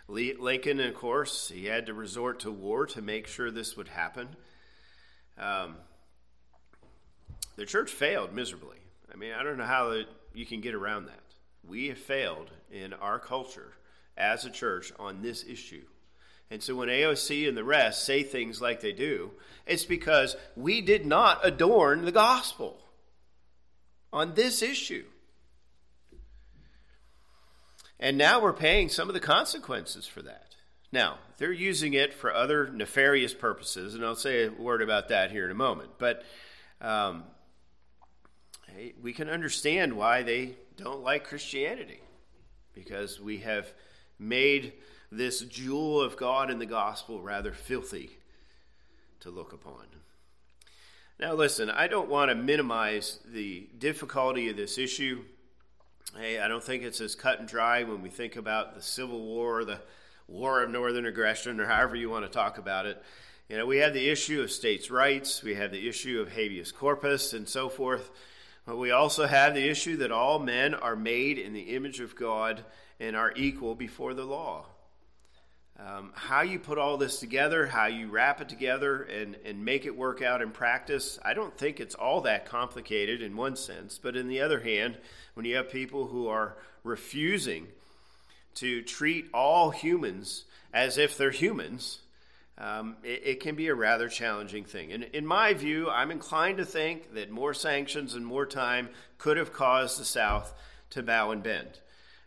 Lincoln, 0.08 0.80
of 0.80 0.94
course, 0.94 1.50
he 1.54 1.66
had 1.66 1.84
to 1.84 1.92
resort 1.92 2.40
to 2.40 2.50
war 2.50 2.86
to 2.86 3.02
make 3.02 3.26
sure 3.26 3.50
this 3.50 3.76
would 3.76 3.88
happen. 3.88 4.36
Um, 5.36 5.76
the 7.56 7.66
church 7.66 7.90
failed 7.90 8.32
miserably. 8.32 8.78
I 9.12 9.18
mean, 9.18 9.34
I 9.34 9.42
don't 9.42 9.58
know 9.58 9.66
how 9.66 10.00
you 10.32 10.46
can 10.46 10.62
get 10.62 10.74
around 10.74 11.08
that. 11.08 11.20
We 11.62 11.88
have 11.88 11.98
failed 11.98 12.50
in 12.70 12.94
our 12.94 13.18
culture 13.18 13.74
as 14.16 14.46
a 14.46 14.50
church 14.50 14.94
on 14.98 15.20
this 15.20 15.44
issue. 15.44 15.84
And 16.50 16.62
so 16.62 16.74
when 16.74 16.88
AOC 16.88 17.48
and 17.48 17.56
the 17.56 17.64
rest 17.64 18.04
say 18.04 18.22
things 18.22 18.60
like 18.60 18.80
they 18.80 18.92
do, 18.92 19.30
it's 19.66 19.84
because 19.84 20.36
we 20.56 20.80
did 20.80 21.06
not 21.06 21.40
adorn 21.44 22.04
the 22.04 22.12
gospel 22.12 22.78
on 24.12 24.34
this 24.34 24.62
issue. 24.62 25.04
And 27.98 28.18
now 28.18 28.40
we're 28.40 28.52
paying 28.52 28.88
some 28.88 29.08
of 29.08 29.14
the 29.14 29.20
consequences 29.20 30.06
for 30.06 30.22
that. 30.22 30.56
Now, 30.90 31.18
they're 31.38 31.52
using 31.52 31.94
it 31.94 32.12
for 32.12 32.34
other 32.34 32.68
nefarious 32.68 33.32
purposes, 33.32 33.94
and 33.94 34.04
I'll 34.04 34.14
say 34.14 34.46
a 34.46 34.50
word 34.50 34.82
about 34.82 35.08
that 35.08 35.30
here 35.30 35.46
in 35.46 35.50
a 35.50 35.54
moment. 35.54 35.90
But 35.98 36.22
um, 36.82 37.24
we 39.00 39.12
can 39.12 39.30
understand 39.30 39.94
why 39.94 40.22
they 40.22 40.56
don't 40.76 41.02
like 41.02 41.24
Christianity 41.24 42.00
because 42.74 43.20
we 43.20 43.38
have 43.38 43.72
made 44.18 44.74
this 45.12 45.40
jewel 45.40 46.00
of 46.00 46.16
God 46.16 46.50
in 46.50 46.58
the 46.58 46.64
gospel 46.64 47.20
rather 47.20 47.52
filthy 47.52 48.12
to 49.20 49.28
look 49.28 49.52
upon. 49.52 49.84
Now, 51.20 51.34
listen, 51.34 51.68
I 51.68 51.86
don't 51.86 52.08
want 52.08 52.30
to 52.30 52.34
minimize 52.34 53.18
the 53.30 53.68
difficulty 53.78 54.48
of 54.48 54.56
this 54.56 54.78
issue. 54.78 55.22
Hey, 56.16 56.40
I 56.40 56.48
don't 56.48 56.64
think 56.64 56.82
it's 56.82 57.00
as 57.02 57.14
cut 57.14 57.38
and 57.38 57.46
dry 57.46 57.82
when 57.82 58.00
we 58.00 58.08
think 58.08 58.36
about 58.36 58.74
the 58.74 58.80
Civil 58.80 59.20
War, 59.20 59.64
the 59.64 59.80
War 60.28 60.62
of 60.62 60.70
Northern 60.70 61.04
Aggression, 61.04 61.60
or 61.60 61.66
however 61.66 61.94
you 61.94 62.08
want 62.08 62.24
to 62.24 62.30
talk 62.30 62.56
about 62.56 62.86
it. 62.86 63.02
You 63.50 63.58
know, 63.58 63.66
we 63.66 63.78
have 63.78 63.92
the 63.92 64.08
issue 64.08 64.40
of 64.40 64.50
states' 64.50 64.90
rights, 64.90 65.42
we 65.42 65.54
have 65.56 65.72
the 65.72 65.88
issue 65.88 66.22
of 66.22 66.32
habeas 66.32 66.72
corpus, 66.72 67.34
and 67.34 67.46
so 67.46 67.68
forth. 67.68 68.10
But 68.64 68.78
we 68.78 68.90
also 68.90 69.26
have 69.26 69.54
the 69.54 69.68
issue 69.68 69.98
that 69.98 70.10
all 70.10 70.38
men 70.38 70.74
are 70.74 70.96
made 70.96 71.36
in 71.36 71.52
the 71.52 71.74
image 71.76 72.00
of 72.00 72.16
God 72.16 72.64
and 72.98 73.14
are 73.14 73.34
equal 73.36 73.74
before 73.74 74.14
the 74.14 74.24
law. 74.24 74.66
Um, 75.78 76.12
how 76.14 76.42
you 76.42 76.58
put 76.58 76.78
all 76.78 76.96
this 76.96 77.18
together, 77.18 77.66
how 77.66 77.86
you 77.86 78.08
wrap 78.08 78.40
it 78.40 78.48
together 78.48 79.02
and, 79.02 79.36
and 79.44 79.64
make 79.64 79.86
it 79.86 79.96
work 79.96 80.22
out 80.22 80.42
in 80.42 80.50
practice, 80.50 81.18
I 81.24 81.34
don't 81.34 81.56
think 81.56 81.80
it's 81.80 81.94
all 81.94 82.20
that 82.22 82.46
complicated 82.46 83.22
in 83.22 83.36
one 83.36 83.56
sense. 83.56 83.98
But 83.98 84.16
in 84.16 84.28
the 84.28 84.40
other 84.42 84.60
hand, 84.60 84.98
when 85.34 85.46
you 85.46 85.56
have 85.56 85.70
people 85.70 86.06
who 86.06 86.28
are 86.28 86.56
refusing 86.84 87.68
to 88.56 88.82
treat 88.82 89.26
all 89.32 89.70
humans 89.70 90.44
as 90.74 90.98
if 90.98 91.16
they're 91.16 91.30
humans, 91.30 92.00
um, 92.58 92.96
it, 93.02 93.22
it, 93.24 93.40
can 93.40 93.54
be 93.54 93.68
a 93.68 93.74
rather 93.74 94.08
challenging 94.08 94.64
thing. 94.64 94.92
And 94.92 95.04
in 95.04 95.26
my 95.26 95.54
view, 95.54 95.88
I'm 95.88 96.10
inclined 96.10 96.58
to 96.58 96.66
think 96.66 97.14
that 97.14 97.30
more 97.30 97.54
sanctions 97.54 98.14
and 98.14 98.24
more 98.24 98.46
time 98.46 98.90
could 99.18 99.38
have 99.38 99.52
caused 99.52 99.98
the 99.98 100.04
South 100.04 100.52
to 100.90 101.02
bow 101.02 101.30
and 101.30 101.42
bend. 101.42 101.80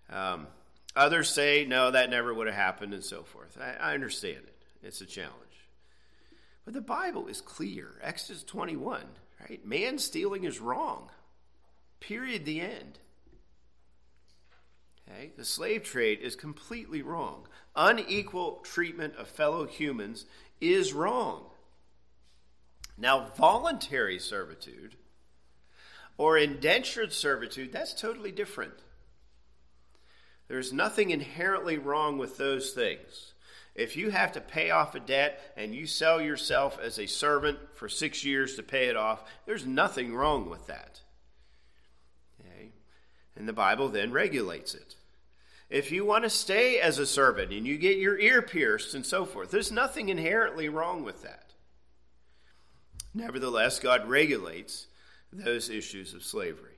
Um, 0.10 0.48
others 0.96 1.30
say, 1.30 1.66
no, 1.66 1.92
that 1.92 2.10
never 2.10 2.34
would 2.34 2.48
have 2.48 2.56
happened, 2.56 2.94
and 2.94 3.04
so 3.04 3.24
forth. 3.24 3.58
I, 3.60 3.92
I 3.92 3.94
understand 3.94 4.44
it. 4.46 4.64
It's 4.84 5.02
a 5.02 5.06
challenge. 5.06 5.34
But 6.64 6.74
the 6.74 6.82
Bible 6.82 7.28
is 7.28 7.42
clear. 7.42 7.92
Exodus 8.02 8.44
21, 8.44 9.04
right? 9.40 9.66
Man 9.66 10.00
stealing 10.00 10.44
is 10.44 10.60
wrong. 10.60 11.10
Period. 12.00 12.46
The 12.46 12.62
end. 12.62 13.00
Okay? 15.08 15.32
The 15.38 15.46
slave 15.46 15.84
trade 15.84 16.20
is 16.22 16.36
completely 16.36 17.02
wrong. 17.02 17.48
Unequal 17.76 18.62
treatment 18.64 19.16
of 19.16 19.28
fellow 19.28 19.66
humans 19.66 20.26
is 20.60 20.94
wrong. 20.94 21.46
Now, 22.98 23.28
voluntary 23.36 24.20
servitude 24.20 24.96
or 26.18 26.38
indentured 26.38 27.12
servitude, 27.12 27.72
that's 27.72 27.94
totally 27.94 28.32
different. 28.32 28.74
There's 30.48 30.72
nothing 30.72 31.10
inherently 31.10 31.78
wrong 31.78 32.18
with 32.18 32.38
those 32.38 32.72
things. 32.72 33.34
If 33.76 33.98
you 33.98 34.10
have 34.10 34.32
to 34.34 34.42
pay 34.42 34.72
off 34.72 34.96
a 34.96 35.00
debt 35.02 35.42
and 35.58 35.76
you 35.76 35.86
sell 35.86 36.22
yourself 36.22 36.80
as 36.82 36.98
a 36.98 37.08
servant 37.08 37.60
for 37.74 37.90
six 37.90 38.24
years 38.24 38.56
to 38.56 38.64
pay 38.64 38.86
it 38.86 38.96
off, 38.96 39.24
there's 39.46 39.66
nothing 39.66 40.16
wrong 40.16 40.50
with 40.50 40.68
that. 40.68 41.02
Okay? 42.40 42.70
And 43.36 43.48
the 43.48 43.54
Bible 43.54 43.90
then 43.90 44.14
regulates 44.14 44.76
it. 44.76 44.96
If 45.70 45.92
you 45.92 46.06
want 46.06 46.24
to 46.24 46.30
stay 46.30 46.80
as 46.80 47.00
a 47.00 47.06
servant 47.06 47.52
and 47.52 47.68
you 47.68 47.78
get 47.78 47.98
your 47.98 48.18
ear 48.18 48.42
pierced 48.42 48.94
and 48.94 49.06
so 49.06 49.26
forth, 49.26 49.52
there's 49.52 49.72
nothing 49.72 50.08
inherently 50.08 50.70
wrong 50.70 51.04
with 51.04 51.24
that. 51.24 51.52
Nevertheless, 53.14 53.80
God 53.80 54.08
regulates 54.08 54.88
those 55.34 55.70
issues 55.70 56.14
of 56.14 56.24
slavery. 56.24 56.78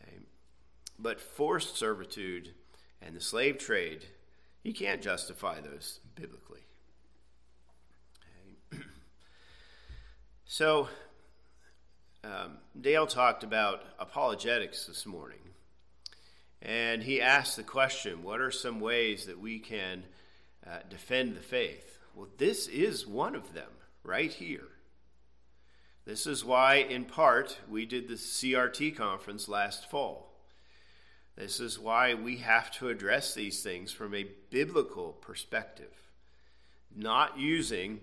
Okay? 0.00 0.18
But 0.98 1.20
forced 1.20 1.76
servitude 1.76 2.54
and 3.02 3.14
the 3.14 3.20
slave 3.20 3.58
trade 3.58 4.04
you 4.62 4.74
can't 4.74 5.00
justify 5.00 5.60
those 5.60 6.00
biblically. 6.14 6.60
Okay. 8.72 8.82
so, 10.44 10.88
um, 12.24 12.58
Dale 12.78 13.06
talked 13.06 13.44
about 13.44 13.82
apologetics 13.98 14.86
this 14.86 15.06
morning. 15.06 15.38
And 16.60 17.04
he 17.04 17.20
asked 17.20 17.56
the 17.56 17.62
question 17.62 18.22
what 18.22 18.40
are 18.40 18.50
some 18.50 18.80
ways 18.80 19.26
that 19.26 19.38
we 19.38 19.58
can 19.58 20.04
uh, 20.66 20.80
defend 20.90 21.36
the 21.36 21.40
faith? 21.40 21.98
Well, 22.14 22.28
this 22.36 22.66
is 22.66 23.06
one 23.06 23.36
of 23.36 23.54
them 23.54 23.70
right 24.02 24.32
here. 24.32 24.68
This 26.04 26.26
is 26.26 26.44
why, 26.44 26.76
in 26.76 27.04
part, 27.04 27.58
we 27.68 27.86
did 27.86 28.08
the 28.08 28.14
CRT 28.14 28.96
conference 28.96 29.48
last 29.48 29.88
fall. 29.88 30.27
This 31.38 31.60
is 31.60 31.78
why 31.78 32.14
we 32.14 32.38
have 32.38 32.68
to 32.72 32.88
address 32.88 33.32
these 33.32 33.62
things 33.62 33.92
from 33.92 34.12
a 34.12 34.26
biblical 34.50 35.12
perspective, 35.12 36.10
not 36.96 37.38
using 37.38 38.00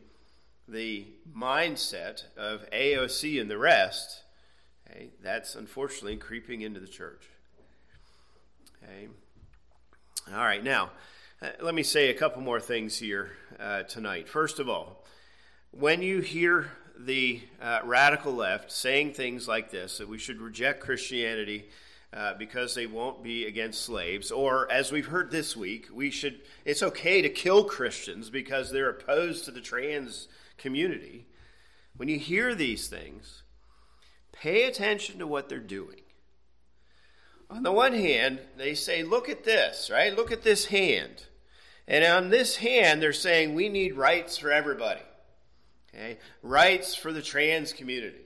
the 0.69 1.05
mindset 1.37 2.23
of 2.37 2.65
AOC 2.71 3.41
and 3.41 3.51
the 3.51 3.57
rest. 3.57 4.23
Okay, 4.89 5.09
that's 5.21 5.53
unfortunately 5.55 6.15
creeping 6.15 6.61
into 6.61 6.79
the 6.79 6.87
church. 6.87 7.27
Okay. 8.81 9.09
All 10.31 10.39
right, 10.39 10.63
now, 10.63 10.91
uh, 11.41 11.49
let 11.59 11.75
me 11.75 11.83
say 11.83 12.09
a 12.09 12.13
couple 12.13 12.41
more 12.41 12.61
things 12.61 12.97
here 12.97 13.31
uh, 13.59 13.83
tonight. 13.83 14.29
First 14.29 14.59
of 14.59 14.69
all, 14.69 15.03
when 15.71 16.01
you 16.01 16.21
hear 16.21 16.71
the 16.97 17.41
uh, 17.61 17.79
radical 17.83 18.33
left 18.33 18.71
saying 18.71 19.11
things 19.11 19.45
like 19.45 19.71
this, 19.71 19.97
that 19.97 20.07
we 20.07 20.17
should 20.17 20.39
reject 20.39 20.79
Christianity 20.79 21.65
uh, 22.15 22.33
because 22.35 22.73
they 22.73 22.87
won't 22.87 23.23
be 23.23 23.45
against 23.45 23.81
slaves. 23.81 24.31
Or, 24.31 24.71
as 24.71 24.91
we've 24.91 25.07
heard 25.07 25.31
this 25.31 25.55
week, 25.55 25.87
we 25.93 26.09
should, 26.09 26.39
it's 26.63 26.81
okay 26.81 27.21
to 27.21 27.29
kill 27.29 27.65
Christians 27.65 28.29
because 28.29 28.71
they're 28.71 28.89
opposed 28.89 29.45
to 29.45 29.51
the 29.51 29.61
trans 29.61 30.29
community. 30.57 31.25
When 31.97 32.07
you 32.07 32.17
hear 32.17 32.55
these 32.55 32.87
things, 32.87 33.43
pay 34.31 34.63
attention 34.63 35.19
to 35.19 35.27
what 35.27 35.49
they're 35.49 35.59
doing. 35.59 36.01
On 37.49 37.63
the 37.63 37.71
one 37.71 37.93
hand, 37.93 38.39
they 38.57 38.75
say, 38.75 39.03
look 39.03 39.29
at 39.29 39.43
this, 39.43 39.89
right? 39.91 40.15
Look 40.15 40.31
at 40.31 40.41
this 40.41 40.65
hand. 40.65 41.25
And 41.87 42.03
on 42.03 42.29
this 42.29 42.55
hand, 42.55 43.01
they're 43.01 43.13
saying 43.13 43.53
we 43.53 43.69
need 43.69 43.95
rights 43.95 44.37
for 44.37 44.51
everybody. 44.51 45.03
Okay? 45.93 46.17
Rights 46.41 46.95
for 46.95 47.11
the 47.11 47.21
trans 47.21 47.73
community. 47.73 48.24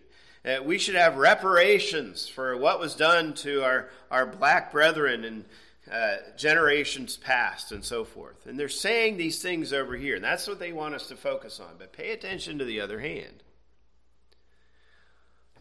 Uh, 0.50 0.64
we 0.64 0.78
should 0.78 0.96
have 0.96 1.18
reparations 1.18 2.28
for 2.28 2.58
what 2.58 2.80
was 2.80 2.96
done 2.96 3.34
to 3.34 3.64
our, 3.64 3.90
our 4.10 4.26
black 4.26 4.72
brethren 4.72 5.24
in 5.24 5.46
uh, 5.92 6.16
generations 6.38 7.18
past 7.18 7.72
and 7.72 7.84
so 7.84 8.04
forth. 8.04 8.46
And 8.46 8.60
they're 8.60 8.70
saying 8.70 9.18
these 9.18 9.42
things 9.42 9.74
over 9.74 9.96
here, 9.96 10.16
and 10.16 10.24
that's 10.24 10.48
what 10.48 10.60
they 10.60 10.72
want 10.72 10.96
us 10.96 11.08
to 11.08 11.16
focus 11.16 11.60
on. 11.60 11.76
But 11.78 11.94
pay 11.94 12.12
attention 12.12 12.58
to 12.58 12.66
the 12.66 12.82
other 12.82 13.00
hand. 13.00 13.44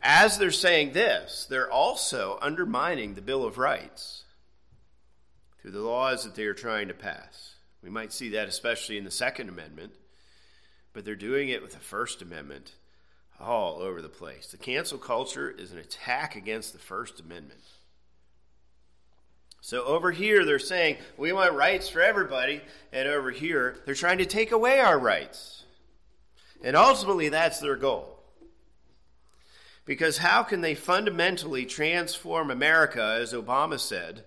As 0.01 0.39
they're 0.39 0.51
saying 0.51 0.93
this, 0.93 1.47
they're 1.51 1.71
also 1.71 2.39
undermining 2.41 3.15
the 3.15 3.23
Bill 3.23 3.45
of 3.45 3.59
Rights 3.59 4.25
through 5.61 5.73
the 5.73 5.81
laws 5.81 6.25
that 6.25 6.35
they 6.35 6.45
are 6.45 6.55
trying 6.55 6.89
to 6.89 6.95
pass. 6.95 7.57
We 7.83 7.91
might 7.91 8.13
see 8.13 8.31
that 8.31 8.49
especially 8.49 8.97
in 8.97 9.05
the 9.05 9.11
Second 9.11 9.49
Amendment, 9.49 9.93
but 10.93 11.05
they're 11.05 11.17
doing 11.17 11.49
it 11.49 11.63
with 11.63 11.73
the 11.73 11.79
First 11.79 12.23
Amendment 12.23 12.75
all 13.41 13.79
over 13.81 14.03
the 14.03 14.09
place. 14.09 14.49
The 14.49 14.57
cancel 14.57 14.99
culture 14.99 15.51
is 15.51 15.73
an 15.73 15.79
attack 15.79 16.37
against 16.37 16.73
the 16.73 16.79
First 16.79 17.21
Amendment. 17.21 17.61
So 19.61 19.85
over 19.85 20.11
here, 20.11 20.45
they're 20.45 20.59
saying 20.59 20.97
we 21.17 21.33
want 21.33 21.53
rights 21.53 21.89
for 21.89 22.01
everybody, 22.01 22.63
and 22.93 23.09
over 23.09 23.31
here, 23.31 23.77
they're 23.85 23.95
trying 23.95 24.19
to 24.19 24.27
take 24.27 24.53
away 24.53 24.81
our 24.81 24.99
rights. 24.99 25.65
And 26.63 26.77
ultimately, 26.77 27.29
that's 27.29 27.61
their 27.61 27.77
goal. 27.77 28.19
Because 29.85 30.19
how 30.19 30.43
can 30.43 30.61
they 30.61 30.75
fundamentally 30.75 31.65
transform 31.65 32.51
America, 32.51 33.17
as 33.21 33.33
Obama 33.33 33.79
said, 33.79 34.25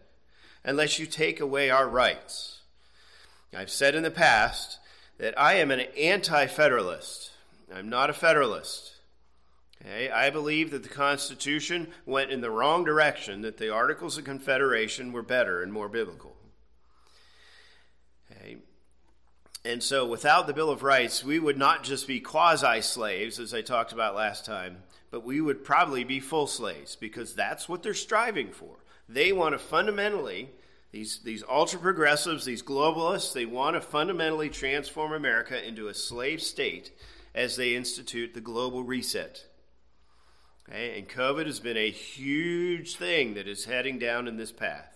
unless 0.64 1.00
you 1.00 1.06
take 1.06 1.40
away 1.40 1.70
our 1.70 1.88
rights? 1.88 2.62
I've 3.56 3.70
said 3.70 3.96
in 3.96 4.04
the 4.04 4.12
past 4.12 4.80
that 5.18 5.40
I 5.40 5.56
am 5.56 5.72
an 5.72 5.82
anti 5.98 6.48
federalist. 6.48 7.32
I'm 7.74 7.90
not 7.90 8.10
a 8.10 8.14
federalist. 8.14 8.91
Okay, 9.82 10.12
I 10.12 10.30
believe 10.30 10.72
that 10.72 10.84
the 10.84 10.90
Constitution 10.90 11.88
went 12.06 12.30
in 12.30 12.42
the 12.42 12.52
wrong 12.52 12.84
direction, 12.84 13.42
that 13.42 13.58
the 13.58 13.74
Articles 13.74 14.18
of 14.18 14.26
Confederation 14.26 15.12
were 15.12 15.24
better 15.24 15.64
and 15.64 15.74
more 15.74 15.90
biblical. 15.90 16.36
Okay. 18.32 18.58
And 19.66 19.82
so, 19.82 20.06
without 20.06 20.46
the 20.46 20.54
Bill 20.54 20.70
of 20.70 20.84
Rights, 20.84 21.24
we 21.24 21.40
would 21.40 21.58
not 21.58 21.84
just 21.84 22.08
be 22.08 22.20
quasi 22.20 22.82
slaves, 22.82 23.40
as 23.40 23.54
I 23.54 23.62
talked 23.62 23.92
about 23.92 24.16
last 24.16 24.46
time, 24.46 24.84
but 25.10 25.26
we 25.26 25.42
would 25.42 25.64
probably 25.64 26.04
be 26.04 26.20
full 26.20 26.48
slaves 26.48 26.96
because 26.96 27.34
that's 27.34 27.68
what 27.68 27.82
they're 27.82 27.94
striving 27.94 28.52
for. 28.52 28.78
They 29.10 29.32
want 29.32 29.54
to 29.54 29.60
fundamentally, 29.60 30.50
these, 30.92 31.20
these 31.24 31.44
ultra 31.50 31.80
progressives, 31.80 32.46
these 32.46 32.64
globalists, 32.64 33.34
they 33.34 33.46
want 33.46 33.76
to 33.76 33.82
fundamentally 33.82 34.50
transform 34.50 35.12
America 35.12 35.68
into 35.68 35.88
a 35.88 35.94
slave 35.94 36.42
state 36.42 36.92
as 37.34 37.56
they 37.56 37.76
institute 37.76 38.34
the 38.34 38.42
global 38.42 38.84
reset. 38.84 39.46
Okay? 40.72 40.98
And 40.98 41.08
COVID 41.08 41.46
has 41.46 41.60
been 41.60 41.78
a 41.78 41.92
huge 41.92 42.96
thing 42.96 43.34
that 43.34 43.48
is 43.48 43.66
heading 43.66 44.00
down 44.00 44.28
in 44.28 44.38
this 44.38 44.52
path. 44.52 44.88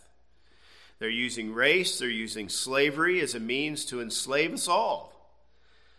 They're 1.00 1.10
using 1.10 1.54
race, 1.54 2.00
they're 2.00 2.10
using 2.10 2.48
slavery 2.48 3.20
as 3.20 3.36
a 3.36 3.40
means 3.40 3.84
to 3.86 4.02
enslave 4.02 4.54
us 4.54 4.68
all 4.68 5.12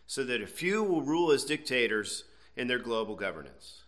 so 0.07 0.25
that 0.25 0.41
a 0.41 0.47
few 0.47 0.83
will 0.83 1.03
rule 1.03 1.33
as 1.33 1.45
dictators 1.45 2.25
in 2.57 2.67
their 2.67 2.79
global 2.79 3.15
governance. 3.15 3.83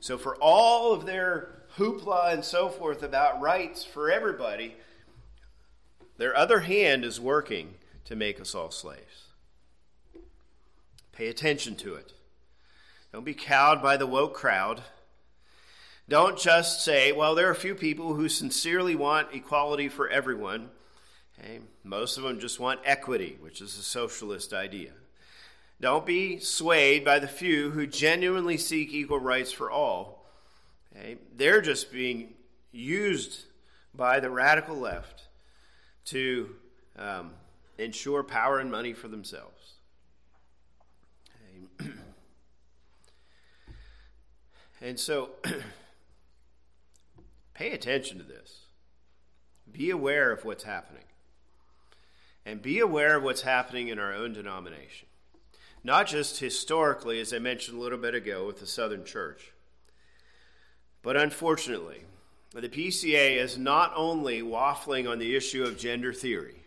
So, 0.00 0.16
for 0.16 0.36
all 0.36 0.94
of 0.94 1.04
their 1.04 1.62
hoopla 1.76 2.32
and 2.32 2.44
so 2.44 2.68
forth 2.68 3.02
about 3.02 3.40
rights 3.40 3.84
for 3.84 4.10
everybody, 4.10 4.76
their 6.16 6.34
other 6.34 6.60
hand 6.60 7.04
is 7.04 7.20
working 7.20 7.74
to 8.06 8.16
make 8.16 8.40
us 8.40 8.54
all 8.54 8.70
slaves. 8.70 9.24
Pay 11.12 11.28
attention 11.28 11.76
to 11.76 11.94
it. 11.94 12.12
Don't 13.16 13.24
be 13.24 13.32
cowed 13.32 13.80
by 13.82 13.96
the 13.96 14.06
woke 14.06 14.34
crowd. 14.34 14.82
Don't 16.06 16.38
just 16.38 16.84
say, 16.84 17.12
well, 17.12 17.34
there 17.34 17.48
are 17.48 17.52
a 17.52 17.54
few 17.54 17.74
people 17.74 18.12
who 18.12 18.28
sincerely 18.28 18.94
want 18.94 19.28
equality 19.32 19.88
for 19.88 20.06
everyone. 20.06 20.68
Okay? 21.38 21.60
Most 21.82 22.18
of 22.18 22.24
them 22.24 22.38
just 22.38 22.60
want 22.60 22.80
equity, 22.84 23.38
which 23.40 23.62
is 23.62 23.78
a 23.78 23.82
socialist 23.82 24.52
idea. 24.52 24.90
Don't 25.80 26.04
be 26.04 26.40
swayed 26.40 27.06
by 27.06 27.18
the 27.18 27.26
few 27.26 27.70
who 27.70 27.86
genuinely 27.86 28.58
seek 28.58 28.92
equal 28.92 29.18
rights 29.20 29.50
for 29.50 29.70
all. 29.70 30.26
Okay? 30.94 31.16
They're 31.34 31.62
just 31.62 31.90
being 31.90 32.34
used 32.70 33.46
by 33.94 34.20
the 34.20 34.28
radical 34.28 34.76
left 34.76 35.22
to 36.08 36.54
um, 36.98 37.30
ensure 37.78 38.22
power 38.22 38.58
and 38.58 38.70
money 38.70 38.92
for 38.92 39.08
themselves. 39.08 39.72
and 44.80 44.98
so, 44.98 45.30
pay 47.54 47.72
attention 47.72 48.18
to 48.18 48.24
this. 48.24 48.66
Be 49.70 49.90
aware 49.90 50.32
of 50.32 50.44
what's 50.44 50.64
happening. 50.64 51.02
And 52.44 52.62
be 52.62 52.78
aware 52.78 53.16
of 53.16 53.22
what's 53.22 53.42
happening 53.42 53.88
in 53.88 53.98
our 53.98 54.14
own 54.14 54.32
denomination. 54.32 55.08
Not 55.82 56.06
just 56.06 56.40
historically, 56.40 57.20
as 57.20 57.32
I 57.32 57.38
mentioned 57.38 57.78
a 57.78 57.80
little 57.80 57.98
bit 57.98 58.14
ago 58.14 58.46
with 58.46 58.60
the 58.60 58.66
Southern 58.66 59.04
Church, 59.04 59.52
but 61.02 61.16
unfortunately, 61.16 62.02
the 62.52 62.68
PCA 62.68 63.36
is 63.36 63.58
not 63.58 63.92
only 63.94 64.42
waffling 64.42 65.08
on 65.08 65.18
the 65.18 65.36
issue 65.36 65.64
of 65.64 65.78
gender 65.78 66.12
theory, 66.12 66.62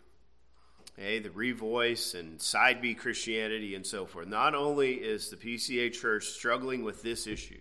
okay, 0.97 1.19
the 1.19 1.29
revoice 1.29 2.17
and 2.17 2.41
side 2.41 2.81
B 2.81 2.93
Christianity 2.93 3.75
and 3.75 3.85
so 3.85 4.05
forth. 4.05 4.27
Not 4.27 4.55
only 4.55 4.93
is 4.93 5.29
the 5.29 5.35
PCA 5.35 5.91
church 5.91 6.27
struggling 6.27 6.83
with 6.83 7.01
this 7.01 7.27
issue, 7.27 7.59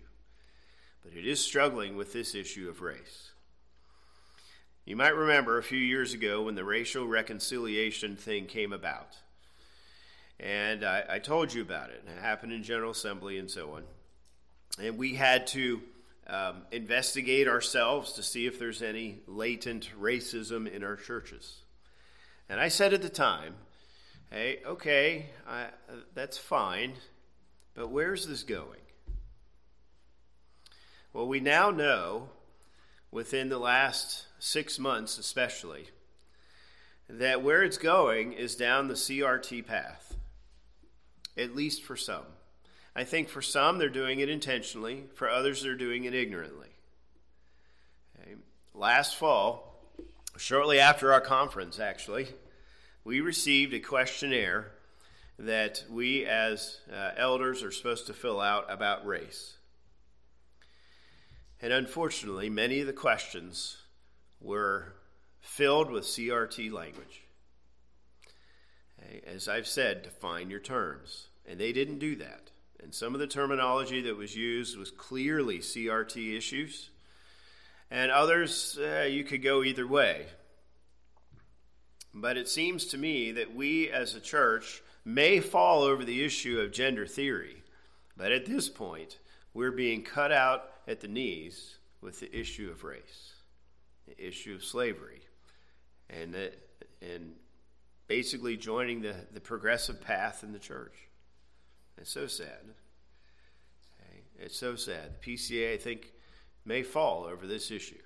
but 1.03 1.13
it 1.13 1.25
is 1.25 1.43
struggling 1.43 1.95
with 1.95 2.13
this 2.13 2.35
issue 2.35 2.69
of 2.69 2.81
race. 2.81 3.31
You 4.85 4.95
might 4.95 5.15
remember 5.15 5.57
a 5.57 5.63
few 5.63 5.79
years 5.79 6.13
ago 6.13 6.43
when 6.43 6.55
the 6.55 6.63
racial 6.63 7.07
reconciliation 7.07 8.15
thing 8.15 8.47
came 8.47 8.73
about. 8.73 9.17
And 10.39 10.83
I, 10.83 11.03
I 11.09 11.19
told 11.19 11.53
you 11.53 11.61
about 11.61 11.91
it. 11.91 12.03
It 12.07 12.21
happened 12.21 12.53
in 12.53 12.63
General 12.63 12.91
Assembly 12.91 13.37
and 13.37 13.51
so 13.51 13.73
on. 13.73 13.83
And 14.81 14.97
we 14.97 15.15
had 15.15 15.45
to 15.47 15.81
um, 16.27 16.63
investigate 16.71 17.47
ourselves 17.47 18.13
to 18.13 18.23
see 18.23 18.45
if 18.45 18.57
there's 18.57 18.81
any 18.81 19.19
latent 19.27 19.89
racism 19.99 20.71
in 20.71 20.83
our 20.83 20.95
churches. 20.95 21.61
And 22.47 22.59
I 22.59 22.69
said 22.69 22.93
at 22.93 23.01
the 23.01 23.09
time, 23.09 23.55
hey, 24.31 24.59
okay, 24.65 25.27
I, 25.47 25.63
uh, 25.63 25.67
that's 26.13 26.37
fine, 26.37 26.93
but 27.73 27.89
where's 27.89 28.25
this 28.25 28.43
going? 28.43 28.79
Well, 31.11 31.27
we 31.27 31.39
now 31.39 31.71
know, 31.71 32.29
within 33.11 33.49
the 33.49 33.57
last 33.57 34.25
six 34.37 34.77
months 34.77 35.17
especially, 35.17 35.87
that 37.09 37.41
where 37.41 37.63
it's 37.63 37.79
going 37.79 38.33
is 38.33 38.55
down 38.55 38.87
the 38.87 38.93
CRT 38.93 39.65
path, 39.65 40.15
at 41.35 41.55
least 41.55 41.83
for 41.83 41.95
some. 41.95 42.25
I 42.95 43.03
think 43.03 43.29
for 43.29 43.41
some, 43.41 43.77
they're 43.79 43.89
doing 43.89 44.19
it 44.19 44.29
intentionally, 44.29 45.05
for 45.15 45.29
others, 45.29 45.63
they're 45.63 45.75
doing 45.75 46.03
it 46.03 46.13
ignorantly. 46.13 46.69
Okay. 48.21 48.35
Last 48.75 49.15
fall, 49.15 49.81
shortly 50.37 50.79
after 50.79 51.11
our 51.11 51.21
conference, 51.21 51.79
actually, 51.79 52.27
we 53.03 53.21
received 53.21 53.73
a 53.73 53.79
questionnaire 53.79 54.71
that 55.39 55.83
we 55.89 56.25
as 56.25 56.77
uh, 56.93 57.11
elders 57.17 57.63
are 57.63 57.71
supposed 57.71 58.07
to 58.07 58.13
fill 58.13 58.39
out 58.39 58.65
about 58.69 59.05
race. 59.07 59.55
And 61.61 61.73
unfortunately, 61.73 62.49
many 62.49 62.79
of 62.79 62.87
the 62.87 62.93
questions 62.93 63.77
were 64.39 64.93
filled 65.39 65.91
with 65.91 66.05
CRT 66.05 66.71
language. 66.71 67.23
As 69.25 69.47
I've 69.47 69.67
said, 69.67 70.03
define 70.03 70.49
your 70.49 70.59
terms. 70.59 71.27
And 71.45 71.59
they 71.59 71.73
didn't 71.73 71.99
do 71.99 72.15
that. 72.17 72.51
And 72.81 72.93
some 72.93 73.13
of 73.13 73.19
the 73.19 73.27
terminology 73.27 74.01
that 74.01 74.15
was 74.15 74.35
used 74.35 74.77
was 74.77 74.91
clearly 74.91 75.59
CRT 75.59 76.37
issues, 76.37 76.89
and 77.91 78.11
others, 78.11 78.77
uh, 78.79 79.07
you 79.09 79.23
could 79.23 79.43
go 79.43 79.63
either 79.63 79.85
way. 79.87 80.27
But 82.13 82.37
it 82.37 82.47
seems 82.47 82.85
to 82.85 82.97
me 82.97 83.31
that 83.31 83.53
we 83.53 83.89
as 83.89 84.15
a 84.15 84.19
church 84.19 84.81
may 85.03 85.39
fall 85.39 85.81
over 85.83 86.05
the 86.05 86.23
issue 86.23 86.59
of 86.59 86.71
gender 86.71 87.05
theory, 87.05 87.63
but 88.15 88.31
at 88.31 88.45
this 88.45 88.69
point, 88.69 89.17
we're 89.53 89.71
being 89.71 90.03
cut 90.03 90.31
out 90.31 90.69
at 90.89 90.99
the 91.01 91.07
knees 91.07 91.77
with 92.01 92.19
the 92.19 92.35
issue 92.35 92.69
of 92.71 92.83
race, 92.83 93.33
the 94.07 94.27
issue 94.27 94.55
of 94.55 94.63
slavery, 94.63 95.21
and, 96.09 96.33
the, 96.33 96.51
and 97.01 97.35
basically 98.07 98.57
joining 98.57 99.01
the, 99.01 99.15
the 99.31 99.39
progressive 99.39 100.01
path 100.01 100.43
in 100.43 100.51
the 100.51 100.59
church. 100.59 100.95
It's 101.97 102.09
so 102.09 102.25
sad. 102.25 102.73
Okay? 104.01 104.21
It's 104.39 104.57
so 104.57 104.75
sad. 104.75 105.11
The 105.21 105.35
PCA, 105.35 105.75
I 105.75 105.77
think, 105.77 106.11
may 106.65 106.81
fall 106.81 107.25
over 107.25 107.45
this 107.45 107.69
issue. 107.69 108.01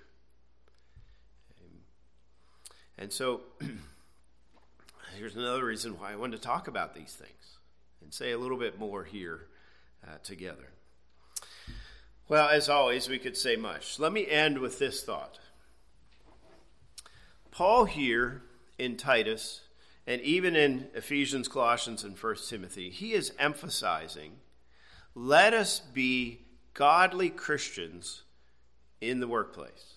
And 2.98 3.12
so, 3.12 3.40
here's 5.16 5.34
another 5.34 5.64
reason 5.64 5.98
why 5.98 6.12
I 6.12 6.16
wanted 6.16 6.36
to 6.36 6.42
talk 6.42 6.68
about 6.68 6.94
these 6.94 7.12
things 7.12 7.58
and 8.02 8.12
say 8.12 8.32
a 8.32 8.38
little 8.38 8.58
bit 8.58 8.78
more 8.78 9.04
here 9.04 9.48
uh, 10.06 10.18
together. 10.22 10.68
Well, 12.28 12.48
as 12.48 12.68
always, 12.68 13.08
we 13.08 13.18
could 13.18 13.36
say 13.36 13.56
much. 13.56 13.98
Let 13.98 14.12
me 14.12 14.26
end 14.26 14.58
with 14.58 14.78
this 14.78 15.02
thought. 15.02 15.38
Paul 17.50 17.84
here 17.84 18.42
in 18.78 18.96
Titus 18.96 19.60
and 20.06 20.20
even 20.22 20.56
in 20.56 20.88
Ephesians, 20.94 21.48
Colossians, 21.48 22.02
and 22.02 22.16
1 22.16 22.36
Timothy, 22.48 22.90
he 22.90 23.12
is 23.12 23.32
emphasizing 23.38 24.32
let 25.14 25.54
us 25.54 25.78
be 25.78 26.40
godly 26.72 27.30
Christians 27.30 28.22
in 29.00 29.20
the 29.20 29.28
workplace. 29.28 29.94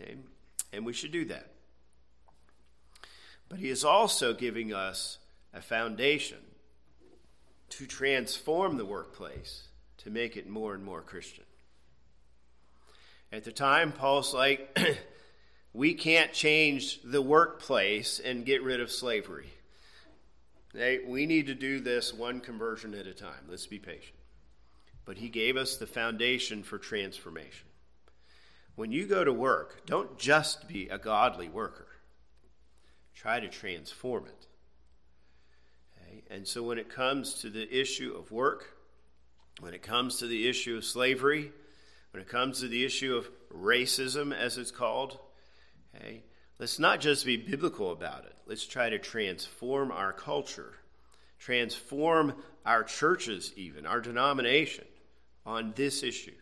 Okay? 0.00 0.16
And 0.72 0.86
we 0.86 0.92
should 0.92 1.10
do 1.10 1.24
that. 1.24 1.50
But 3.48 3.58
he 3.58 3.68
is 3.68 3.84
also 3.84 4.32
giving 4.32 4.72
us 4.72 5.18
a 5.52 5.60
foundation 5.60 6.38
to 7.70 7.86
transform 7.86 8.76
the 8.76 8.84
workplace 8.84 9.69
to 10.04 10.10
make 10.10 10.36
it 10.36 10.48
more 10.48 10.74
and 10.74 10.84
more 10.84 11.02
Christian. 11.02 11.44
At 13.32 13.44
the 13.44 13.52
time, 13.52 13.92
Paul's 13.92 14.34
like, 14.34 14.76
we 15.72 15.94
can't 15.94 16.32
change 16.32 17.00
the 17.02 17.22
workplace 17.22 18.18
and 18.18 18.44
get 18.44 18.62
rid 18.62 18.80
of 18.80 18.90
slavery. 18.90 19.50
we 20.74 21.26
need 21.26 21.46
to 21.46 21.54
do 21.54 21.80
this 21.80 22.12
one 22.12 22.40
conversion 22.40 22.94
at 22.94 23.06
a 23.06 23.14
time. 23.14 23.46
Let's 23.48 23.66
be 23.66 23.78
patient. 23.78 24.16
But 25.04 25.18
he 25.18 25.28
gave 25.28 25.56
us 25.56 25.76
the 25.76 25.86
foundation 25.86 26.62
for 26.62 26.78
transformation. 26.78 27.66
When 28.74 28.92
you 28.92 29.06
go 29.06 29.22
to 29.22 29.32
work, 29.32 29.86
don't 29.86 30.18
just 30.18 30.66
be 30.66 30.88
a 30.88 30.98
godly 30.98 31.48
worker, 31.48 31.88
try 33.14 33.38
to 33.38 33.48
transform 33.48 34.26
it. 34.26 34.46
Okay? 36.00 36.22
And 36.30 36.48
so 36.48 36.62
when 36.62 36.78
it 36.78 36.88
comes 36.88 37.34
to 37.42 37.50
the 37.50 37.68
issue 37.78 38.14
of 38.16 38.32
work, 38.32 38.79
when 39.60 39.74
it 39.74 39.82
comes 39.82 40.16
to 40.16 40.26
the 40.26 40.48
issue 40.48 40.76
of 40.76 40.84
slavery, 40.84 41.52
when 42.12 42.22
it 42.22 42.28
comes 42.28 42.60
to 42.60 42.68
the 42.68 42.84
issue 42.84 43.14
of 43.14 43.30
racism, 43.52 44.34
as 44.34 44.58
it's 44.58 44.70
called, 44.70 45.18
Okay? 45.94 46.22
Let's 46.58 46.78
not 46.78 47.00
just 47.00 47.24
be 47.24 47.36
biblical 47.36 47.92
about 47.92 48.24
it. 48.24 48.34
Let's 48.46 48.66
try 48.66 48.90
to 48.90 48.98
transform 48.98 49.90
our 49.90 50.12
culture, 50.12 50.74
transform 51.38 52.34
our 52.66 52.84
churches, 52.84 53.52
even, 53.56 53.86
our 53.86 54.00
denomination 54.00 54.84
on 55.46 55.72
this 55.74 56.02
issue. 56.02 56.34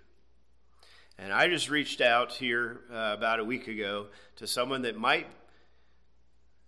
And 1.19 1.33
I 1.33 1.49
just 1.49 1.71
reached 1.71 2.01
out 2.01 2.33
here 2.33 2.81
uh, 2.91 3.15
about 3.17 3.41
a 3.41 3.45
week 3.45 3.69
ago 3.69 4.07
to 4.37 4.47
someone 4.47 4.83
that 4.83 4.97
might 4.97 5.27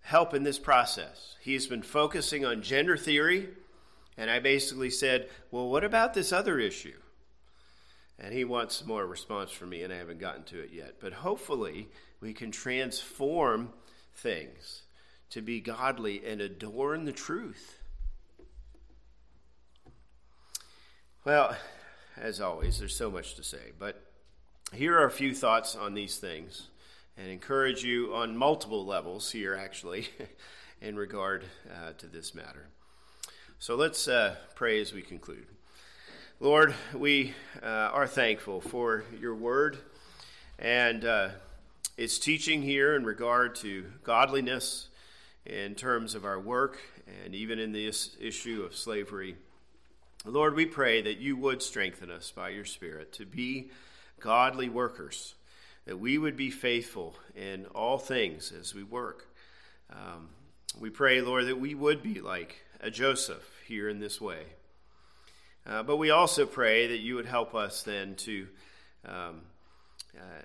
help 0.01 0.33
in 0.33 0.43
this 0.43 0.59
process. 0.59 1.35
He's 1.41 1.67
been 1.67 1.83
focusing 1.83 2.45
on 2.45 2.61
gender 2.61 2.97
theory, 2.97 3.49
and 4.17 4.29
I 4.29 4.39
basically 4.39 4.89
said, 4.89 5.29
Well, 5.49 5.69
what 5.69 5.83
about 5.83 6.13
this 6.13 6.31
other 6.31 6.59
issue? 6.59 6.97
And 8.19 8.33
he 8.33 8.43
wants 8.43 8.85
more 8.85 9.05
response 9.05 9.51
from 9.51 9.69
me, 9.69 9.81
and 9.81 9.91
I 9.91 9.97
haven't 9.97 10.19
gotten 10.19 10.43
to 10.45 10.59
it 10.59 10.71
yet. 10.71 10.95
But 10.99 11.13
hopefully, 11.13 11.89
we 12.19 12.33
can 12.33 12.51
transform 12.51 13.73
things 14.13 14.83
to 15.31 15.41
be 15.41 15.59
godly 15.59 16.23
and 16.25 16.39
adorn 16.39 17.05
the 17.05 17.11
truth. 17.11 17.79
Well, 21.23 21.55
as 22.17 22.41
always, 22.41 22.79
there's 22.79 22.95
so 22.95 23.09
much 23.09 23.35
to 23.35 23.43
say, 23.43 23.71
but 23.79 24.11
here 24.73 24.97
are 24.97 25.05
a 25.05 25.11
few 25.11 25.33
thoughts 25.33 25.75
on 25.75 25.93
these 25.93 26.17
things 26.17 26.67
and 27.17 27.29
encourage 27.29 27.83
you 27.83 28.13
on 28.13 28.37
multiple 28.37 28.85
levels 28.85 29.31
here, 29.31 29.55
actually, 29.55 30.07
in 30.81 30.95
regard 30.95 31.43
uh, 31.69 31.93
to 31.97 32.07
this 32.07 32.33
matter. 32.33 32.67
So 33.61 33.75
let's 33.75 34.07
uh, 34.07 34.37
pray 34.55 34.81
as 34.81 34.91
we 34.91 35.03
conclude. 35.03 35.45
Lord, 36.39 36.73
we 36.95 37.35
uh, 37.61 37.67
are 37.93 38.07
thankful 38.07 38.59
for 38.59 39.03
your 39.19 39.35
word 39.35 39.77
and 40.57 41.05
uh, 41.05 41.29
its 41.95 42.17
teaching 42.17 42.63
here 42.63 42.95
in 42.95 43.05
regard 43.05 43.53
to 43.57 43.85
godliness 44.03 44.89
in 45.45 45.75
terms 45.75 46.15
of 46.15 46.25
our 46.25 46.39
work 46.39 46.79
and 47.23 47.35
even 47.35 47.59
in 47.59 47.71
this 47.71 48.17
issue 48.19 48.63
of 48.63 48.75
slavery. 48.75 49.35
Lord, 50.25 50.55
we 50.55 50.65
pray 50.65 51.03
that 51.03 51.19
you 51.19 51.35
would 51.35 51.61
strengthen 51.61 52.09
us 52.09 52.31
by 52.31 52.49
your 52.49 52.65
Spirit 52.65 53.13
to 53.13 53.27
be 53.27 53.69
godly 54.19 54.69
workers, 54.69 55.35
that 55.85 55.99
we 55.99 56.17
would 56.17 56.35
be 56.35 56.49
faithful 56.49 57.15
in 57.35 57.67
all 57.75 57.99
things 57.99 58.51
as 58.59 58.73
we 58.73 58.81
work. 58.81 59.27
Um, 59.91 60.29
we 60.79 60.89
pray, 60.89 61.21
Lord, 61.21 61.45
that 61.45 61.59
we 61.59 61.75
would 61.75 62.01
be 62.01 62.21
like 62.21 62.55
Joseph 62.89 63.47
here 63.67 63.89
in 63.89 63.99
this 63.99 64.19
way. 64.19 64.43
Uh, 65.65 65.83
but 65.83 65.97
we 65.97 66.09
also 66.09 66.45
pray 66.45 66.87
that 66.87 66.99
you 66.99 67.15
would 67.15 67.27
help 67.27 67.53
us 67.53 67.83
then 67.83 68.15
to 68.15 68.47
um, 69.05 69.41
uh, 70.17 70.41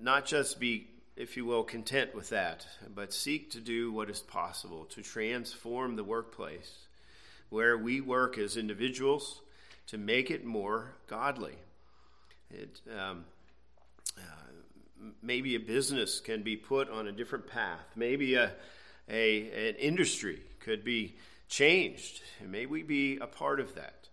not 0.00 0.24
just 0.24 0.60
be, 0.60 0.86
if 1.16 1.36
you 1.36 1.44
will, 1.44 1.64
content 1.64 2.14
with 2.14 2.28
that, 2.28 2.66
but 2.94 3.12
seek 3.12 3.50
to 3.50 3.60
do 3.60 3.90
what 3.90 4.08
is 4.08 4.20
possible 4.20 4.84
to 4.86 5.02
transform 5.02 5.96
the 5.96 6.04
workplace 6.04 6.86
where 7.50 7.76
we 7.76 8.00
work 8.00 8.38
as 8.38 8.56
individuals 8.56 9.40
to 9.86 9.98
make 9.98 10.30
it 10.30 10.44
more 10.44 10.92
godly. 11.06 11.56
It, 12.50 12.80
um, 12.96 13.24
uh, 14.16 14.20
maybe 15.22 15.54
a 15.54 15.60
business 15.60 16.20
can 16.20 16.42
be 16.42 16.56
put 16.56 16.90
on 16.90 17.08
a 17.08 17.12
different 17.12 17.46
path. 17.46 17.84
Maybe 17.96 18.34
a, 18.34 18.52
a, 19.08 19.68
an 19.68 19.76
industry 19.76 20.40
could 20.60 20.84
be 20.84 21.14
changed. 21.48 22.22
And 22.40 22.52
may 22.52 22.66
we 22.66 22.82
be 22.82 23.18
a 23.18 23.26
part 23.26 23.60
of 23.60 23.74
that. 23.74 24.08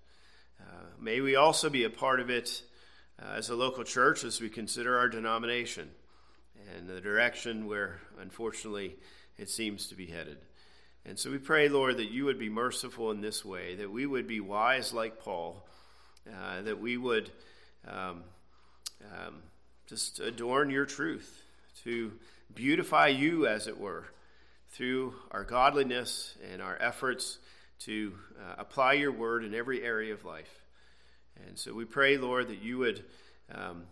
Uh, 0.60 0.86
may 1.00 1.22
we 1.22 1.36
also 1.36 1.70
be 1.70 1.84
a 1.84 1.90
part 1.90 2.20
of 2.20 2.30
it 2.30 2.64
uh, 3.22 3.34
as 3.36 3.50
a 3.50 3.56
local 3.56 3.84
church 3.84 4.24
as 4.24 4.42
we 4.42 4.50
consider 4.50 4.98
our 4.98 5.10
denomination 5.10 5.90
and 6.76 6.88
the 6.88 7.02
direction 7.02 7.68
where, 7.68 8.00
unfortunately, 8.20 8.96
it 9.38 9.50
seems 9.50 9.88
to 9.88 9.96
be 9.96 10.08
headed. 10.08 10.38
And 11.06 11.20
so 11.20 11.30
we 11.30 11.38
pray, 11.38 11.70
Lord, 11.70 11.98
that 11.98 12.10
you 12.10 12.26
would 12.26 12.40
be 12.40 12.50
merciful 12.50 13.12
in 13.12 13.22
this 13.22 13.46
way, 13.46 13.76
that 13.76 13.92
we 13.92 14.06
would 14.06 14.28
be 14.28 14.40
wise 14.40 14.92
like 14.94 15.20
Paul, 15.20 15.68
uh, 16.28 16.64
that 16.64 16.80
we 16.80 16.98
would 16.98 17.30
um, 17.88 18.24
um, 19.14 19.44
just 19.88 20.20
adorn 20.20 20.72
your 20.72 20.86
truth, 20.86 21.44
to 21.84 22.12
beautify 22.56 23.08
you, 23.08 23.46
as 23.46 23.68
it 23.68 23.80
were, 23.80 24.06
through 24.76 25.14
our 25.32 25.46
godliness 25.46 26.36
and 26.52 26.62
our 26.62 26.78
efforts 26.82 27.38
to 27.80 28.14
uh, 28.38 28.56
apply 28.58 28.92
your 28.94 29.12
word 29.12 29.46
in 29.46 29.56
every 29.56 29.82
area 29.82 30.14
of 30.14 30.26
life. 30.26 30.64
And 31.48 31.58
so 31.58 31.74
we 31.74 31.86
pray, 31.86 32.18
Lord, 32.18 32.50
that 32.50 32.62
you 32.62 32.78
would 32.80 33.06
um, 33.54 33.84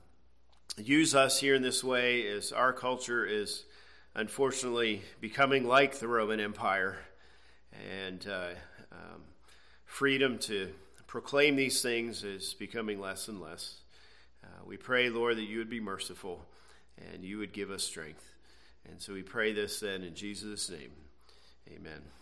use 0.78 1.16
us 1.16 1.40
here 1.40 1.56
in 1.56 1.62
this 1.62 1.86
way 1.86 2.28
as 2.28 2.52
our 2.52 2.74
culture 2.74 3.26
is 3.26 3.64
unfortunately 4.14 5.04
becoming 5.22 5.66
like 5.66 6.00
the 6.00 6.08
Roman 6.10 6.42
Empire. 6.42 6.98
And 7.90 8.28
uh, 8.28 8.50
um, 8.92 9.22
freedom 9.86 10.38
to 10.40 10.70
proclaim 11.08 11.56
these 11.56 11.82
things 11.82 12.26
is 12.26 12.56
becoming 12.56 13.00
less 13.00 13.30
and 13.30 13.40
less. 13.40 13.78
Uh, 14.44 14.66
we 14.66 14.76
pray, 14.76 15.10
Lord, 15.10 15.38
that 15.38 15.44
you 15.44 15.60
would 15.60 15.70
be 15.70 15.80
merciful 15.80 16.46
and 17.14 17.24
you 17.24 17.38
would 17.38 17.54
give 17.54 17.72
us 17.72 17.84
strength. 17.84 18.33
And 18.90 19.02
so 19.02 19.14
we 19.14 19.24
pray 19.24 19.54
this 19.54 19.80
then 19.80 20.04
in 20.04 20.14
Jesus' 20.14 20.70
name. 20.70 20.92
Amen. 21.70 22.04